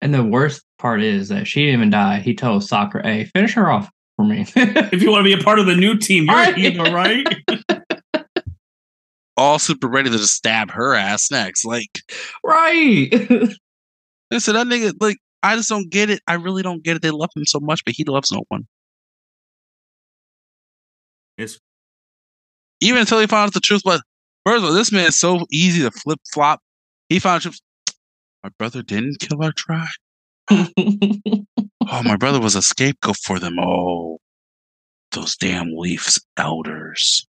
And 0.02 0.14
the 0.14 0.24
worst 0.26 0.62
part 0.78 1.02
is 1.02 1.30
that 1.30 1.48
she 1.48 1.62
didn't 1.62 1.80
even 1.80 1.90
die. 1.90 2.20
He 2.20 2.36
told 2.36 2.66
Sakura, 2.66 3.04
"Hey, 3.08 3.24
finish 3.34 3.54
her 3.54 3.72
off 3.72 3.90
for 4.22 4.28
me." 4.28 4.46
if 4.56 5.02
you 5.02 5.10
want 5.12 5.26
to 5.26 5.36
be 5.36 5.40
a 5.40 5.44
part 5.44 5.60
of 5.60 5.66
the 5.66 5.76
new 5.76 5.98
team, 5.98 6.26
you're 6.26 6.36
Right. 6.36 6.56
a 6.58 6.60
hero, 6.60 6.92
right? 6.92 7.26
all 9.38 9.60
super 9.60 9.88
ready 9.88 10.10
to 10.10 10.18
just 10.18 10.34
stab 10.36 10.72
her 10.72 10.94
ass 10.94 11.32
next. 11.32 11.66
Like, 11.66 11.90
right. 12.44 13.10
listen, 14.32 14.54
that 14.54 14.68
nigga, 14.68 14.94
like, 15.00 15.18
I 15.44 15.56
just 15.56 15.70
don't 15.70 15.90
get 15.90 16.10
it. 16.10 16.22
I 16.28 16.36
really 16.36 16.62
don't 16.62 16.84
get 16.84 16.96
it. 16.96 17.02
They 17.02 17.10
love 17.12 17.30
him 17.36 17.46
so 17.46 17.60
much, 17.60 17.84
but 17.84 17.96
he 17.96 18.04
loves 18.04 18.32
no 18.32 18.44
one. 18.50 18.68
It's 21.38 21.60
Even 22.82 23.02
until 23.02 23.20
he 23.20 23.26
found 23.28 23.48
out 23.48 23.54
the 23.54 23.60
truth. 23.60 23.82
But 23.84 24.02
first 24.46 24.60
of 24.60 24.66
all, 24.66 24.74
this 24.74 24.92
man 24.92 25.08
is 25.08 25.18
so 25.18 25.46
easy 25.52 25.82
to 25.82 25.92
flip 25.92 26.20
flop. 26.34 26.60
He 27.10 27.18
found 27.20 27.42
truth. 27.42 27.60
My 28.44 28.50
brother 28.60 28.84
didn't 28.84 29.20
kill 29.20 29.44
our 29.44 29.52
tribe. 29.52 29.88
Oh, 31.93 32.04
my 32.04 32.16
brother 32.16 32.39
was 32.39 32.56
a 32.56 32.62
scapegoat 32.62 33.18
for 33.18 33.38
them. 33.38 33.58
Oh, 33.60 34.18
those 35.12 35.36
damn 35.36 35.76
Leafs 35.76 36.22
elders. 36.38 37.26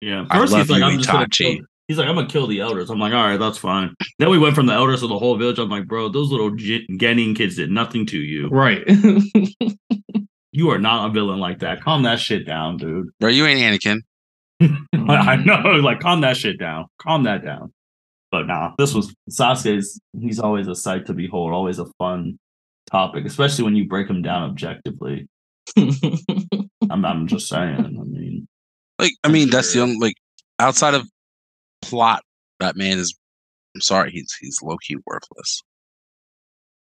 yeah. 0.00 0.24
I 0.30 0.38
First, 0.38 0.52
love 0.54 0.62
he's 0.62 0.70
like, 0.70 0.78
you, 0.80 0.84
I'm 0.86 0.96
just 0.98 1.10
gonna 1.10 1.26
Itachi. 1.26 1.56
kill, 1.56 1.64
he's 1.88 1.98
like, 1.98 2.08
I'm 2.08 2.14
gonna 2.14 2.26
kill 2.28 2.46
the 2.46 2.60
elders. 2.60 2.88
I'm 2.88 2.98
like, 2.98 3.12
all 3.12 3.26
right, 3.26 3.36
that's 3.36 3.58
fine. 3.58 3.94
Then 4.18 4.30
we 4.30 4.38
went 4.38 4.54
from 4.54 4.66
the 4.66 4.72
elders 4.72 5.00
to 5.00 5.06
the 5.06 5.18
whole 5.18 5.36
village. 5.36 5.58
I'm 5.58 5.68
like, 5.68 5.86
bro, 5.86 6.08
those 6.08 6.30
little 6.30 6.50
J- 6.54 6.86
Genin 6.92 7.36
kids 7.36 7.56
did 7.56 7.70
nothing 7.70 8.06
to 8.06 8.18
you. 8.18 8.48
right. 8.48 8.84
You 10.52 10.70
are 10.70 10.78
not 10.78 11.10
a 11.10 11.12
villain 11.12 11.38
like 11.38 11.58
that. 11.58 11.82
Calm 11.82 12.04
that 12.04 12.18
shit 12.18 12.46
down, 12.46 12.78
dude. 12.78 13.10
Bro, 13.20 13.28
you 13.28 13.44
ain't 13.44 13.60
Anakin. 13.60 13.98
I 14.94 15.36
know, 15.36 15.54
like, 15.82 16.00
calm 16.00 16.22
that 16.22 16.38
shit 16.38 16.58
down. 16.58 16.86
Calm 16.98 17.24
that 17.24 17.44
down. 17.44 17.74
But 18.30 18.46
nah, 18.46 18.72
this 18.78 18.94
was 18.94 19.14
Sasuke's. 19.30 20.00
He's 20.18 20.38
always 20.40 20.66
a 20.66 20.74
sight 20.74 21.04
to 21.06 21.12
behold. 21.12 21.52
Always 21.52 21.78
a 21.78 21.84
fun 21.98 22.38
topic, 22.90 23.24
especially 23.24 23.64
when 23.64 23.76
you 23.76 23.86
break 23.88 24.08
them 24.08 24.22
down 24.22 24.48
objectively. 24.50 25.28
I'm, 25.76 27.04
I'm 27.04 27.26
just 27.26 27.48
saying. 27.48 27.74
I 27.78 28.04
mean, 28.04 28.46
Like, 28.98 29.12
I 29.24 29.28
mean, 29.28 29.50
that's 29.50 29.72
the 29.72 29.80
only, 29.80 29.96
like, 29.98 30.14
outside 30.58 30.94
of 30.94 31.06
plot, 31.82 32.22
that 32.60 32.76
man 32.76 32.98
is, 32.98 33.14
I'm 33.74 33.80
sorry, 33.80 34.10
he's 34.10 34.32
he's 34.40 34.58
low 34.62 34.76
key 34.78 34.96
worthless. 35.06 35.62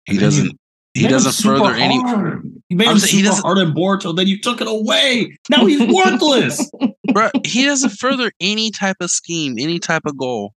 He 0.05 0.13
And 0.13 0.19
doesn't, 0.21 0.51
he 0.93 1.01
made 1.03 1.05
him 1.07 1.11
doesn't 1.11 1.31
super 1.33 1.57
further 1.57 1.73
any. 1.75 1.99
hard. 2.01 2.43
You 2.69 2.77
made 2.77 2.87
I'm 2.87 2.93
him 2.93 2.99
saying 2.99 3.11
he 3.11 3.17
super 3.23 3.29
doesn't- 3.29 3.43
hard 3.45 3.57
in 3.57 3.73
Boruto, 3.73 4.15
then 4.15 4.27
you 4.27 4.39
took 4.39 4.61
it 4.61 4.67
away. 4.67 5.37
Now 5.49 5.65
he's 5.65 5.81
worthless. 5.93 6.71
Bro, 7.11 7.29
he 7.45 7.65
doesn't 7.65 7.89
further 7.91 8.31
any 8.39 8.71
type 8.71 8.97
of 9.01 9.09
scheme, 9.09 9.55
any 9.59 9.79
type 9.79 10.03
of 10.05 10.17
goal. 10.17 10.53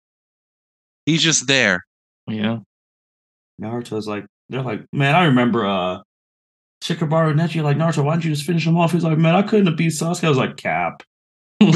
He's 1.06 1.22
just 1.22 1.48
there. 1.48 1.86
yeah. 2.28 2.58
Naruto's 3.62 4.08
like, 4.08 4.26
they're 4.50 4.62
like, 4.62 4.86
man, 4.94 5.16
I 5.16 5.26
remember 5.26 5.66
uh 5.66 6.00
Shikamaru 6.84 7.32
and 7.32 7.40
Neji 7.40 7.64
like 7.64 7.78
Naruto, 7.78 8.04
why 8.04 8.14
don't 8.14 8.24
you 8.24 8.32
just 8.32 8.46
finish 8.46 8.66
him 8.66 8.78
off? 8.78 8.92
He's 8.92 9.04
like, 9.04 9.18
man, 9.18 9.36
I 9.36 9.42
couldn't 9.42 9.68
have 9.68 9.78
beat 9.78 9.94
Sasuke. 9.94 10.24
I 10.24 10.30
was 10.30 10.38
like, 10.38 10.58
Cap. 10.58 11.04
You 11.60 11.74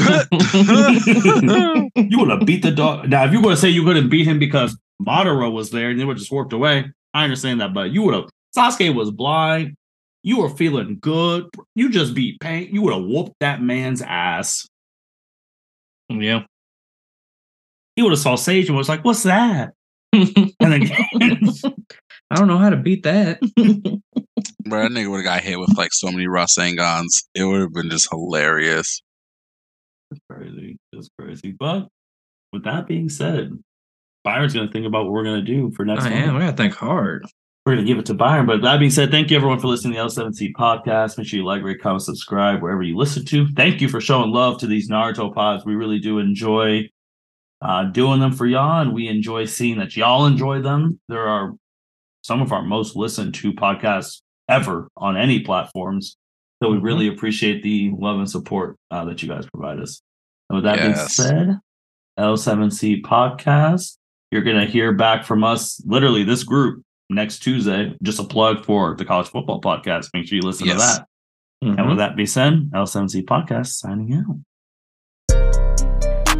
would 2.18 2.30
have 2.30 2.46
beat 2.46 2.62
the 2.62 2.70
dog. 2.70 3.08
Now, 3.08 3.24
if 3.24 3.32
you 3.32 3.40
were 3.40 3.50
to 3.50 3.56
say 3.56 3.68
you 3.68 3.84
couldn't 3.84 4.10
beat 4.10 4.26
him 4.26 4.38
because 4.38 4.78
Madara 5.04 5.52
was 5.52 5.70
there 5.70 5.90
and 5.90 5.98
they 5.98 6.04
were 6.04 6.14
just 6.14 6.30
warped 6.30 6.52
away, 6.52 6.84
I 7.14 7.24
understand 7.24 7.60
that. 7.60 7.74
But 7.74 7.90
you 7.90 8.02
would 8.02 8.14
have 8.14 8.30
Sasuke 8.56 8.94
was 8.94 9.10
blind. 9.10 9.74
You 10.22 10.38
were 10.38 10.50
feeling 10.50 10.98
good. 11.00 11.46
You 11.74 11.90
just 11.90 12.14
beat 12.14 12.38
Pain. 12.40 12.68
You 12.72 12.82
would 12.82 12.94
have 12.94 13.04
whooped 13.04 13.34
that 13.40 13.60
man's 13.60 14.02
ass. 14.02 14.68
yeah. 16.08 16.44
He 17.96 18.02
would 18.02 18.12
have 18.12 18.20
saw 18.20 18.36
Sage 18.36 18.68
and 18.68 18.76
was 18.76 18.88
like, 18.88 19.04
"What's 19.04 19.24
that?" 19.24 19.72
And 20.12 20.52
then 20.60 20.80
I 22.32 22.36
don't 22.36 22.48
know 22.48 22.56
how 22.56 22.70
to 22.70 22.78
beat 22.78 23.02
that. 23.02 23.40
Bro, 24.64 24.82
that 24.82 24.90
nigga 24.90 25.10
would 25.10 25.18
have 25.18 25.24
got 25.24 25.42
hit 25.42 25.60
with 25.60 25.76
like 25.76 25.90
so 25.92 26.10
many 26.10 26.26
raw 26.26 26.46
Rasengans. 26.46 27.24
It 27.34 27.44
would 27.44 27.60
have 27.60 27.74
been 27.74 27.90
just 27.90 28.08
hilarious. 28.10 29.02
It's 30.10 30.20
crazy. 30.30 30.78
It's 30.94 31.10
crazy. 31.18 31.52
But 31.52 31.88
with 32.50 32.64
that 32.64 32.86
being 32.86 33.10
said, 33.10 33.50
Byron's 34.24 34.54
going 34.54 34.66
to 34.66 34.72
think 34.72 34.86
about 34.86 35.04
what 35.04 35.12
we're 35.12 35.24
going 35.24 35.44
to 35.44 35.46
do 35.52 35.72
for 35.72 35.84
next 35.84 36.04
I 36.04 36.08
month. 36.08 36.22
am. 36.22 36.36
I 36.36 36.40
gotta 36.40 36.56
think 36.56 36.74
hard. 36.74 37.26
We're 37.66 37.74
going 37.74 37.84
to 37.84 37.92
give 37.92 37.98
it 37.98 38.06
to 38.06 38.14
Byron. 38.14 38.46
But 38.46 38.62
that 38.62 38.78
being 38.78 38.90
said, 38.90 39.10
thank 39.10 39.30
you 39.30 39.36
everyone 39.36 39.60
for 39.60 39.68
listening 39.68 39.92
to 39.92 39.98
the 39.98 40.04
L7C 40.06 40.52
podcast. 40.58 41.18
Make 41.18 41.26
sure 41.26 41.38
you 41.38 41.44
like, 41.44 41.62
rate, 41.62 41.82
comment, 41.82 42.02
subscribe 42.02 42.62
wherever 42.62 42.82
you 42.82 42.96
listen 42.96 43.26
to. 43.26 43.46
Thank 43.54 43.82
you 43.82 43.88
for 43.88 44.00
showing 44.00 44.32
love 44.32 44.58
to 44.60 44.66
these 44.66 44.88
Naruto 44.90 45.34
pods. 45.34 45.66
We 45.66 45.74
really 45.74 45.98
do 45.98 46.18
enjoy 46.18 46.88
uh, 47.60 47.84
doing 47.84 48.20
them 48.20 48.32
for 48.32 48.46
y'all, 48.46 48.80
and 48.80 48.94
we 48.94 49.06
enjoy 49.06 49.44
seeing 49.44 49.78
that 49.80 49.96
y'all 49.98 50.24
enjoy 50.24 50.62
them. 50.62 50.98
There 51.08 51.28
are 51.28 51.54
some 52.22 52.40
of 52.42 52.52
our 52.52 52.62
most 52.62 52.96
listened 52.96 53.34
to 53.34 53.52
podcasts 53.52 54.22
ever 54.48 54.88
on 54.96 55.16
any 55.16 55.40
platforms. 55.40 56.16
So 56.62 56.70
we 56.70 56.78
Mhm. 56.78 56.82
really 56.82 57.08
appreciate 57.08 57.62
the 57.62 57.90
love 57.98 58.18
and 58.18 58.30
support 58.30 58.76
uh, 58.90 59.04
that 59.06 59.22
you 59.22 59.28
guys 59.28 59.46
provide 59.52 59.80
us. 59.80 60.00
And 60.48 60.56
with 60.56 60.64
that 60.64 60.76
Yes. 60.78 61.16
being 61.16 61.28
said, 61.28 61.58
L7C 62.18 63.02
podcast, 63.02 63.96
you're 64.30 64.42
going 64.42 64.56
to 64.64 64.66
hear 64.70 64.92
back 64.92 65.24
from 65.24 65.42
us, 65.44 65.82
literally 65.86 66.22
this 66.24 66.44
group 66.44 66.82
next 67.10 67.40
Tuesday. 67.40 67.96
Just 68.02 68.18
a 68.20 68.24
plug 68.24 68.64
for 68.64 68.94
the 68.96 69.04
college 69.04 69.28
football 69.28 69.60
podcast. 69.60 70.08
Make 70.14 70.26
sure 70.26 70.36
you 70.36 70.42
listen 70.42 70.68
to 70.68 70.74
that. 70.74 71.06
And 71.62 71.76
Mhm. 71.78 71.88
with 71.88 71.98
that 71.98 72.16
being 72.16 72.26
said, 72.26 72.70
L7C 72.74 73.22
podcast 73.22 73.66
signing 73.68 74.12
out. 74.14 74.36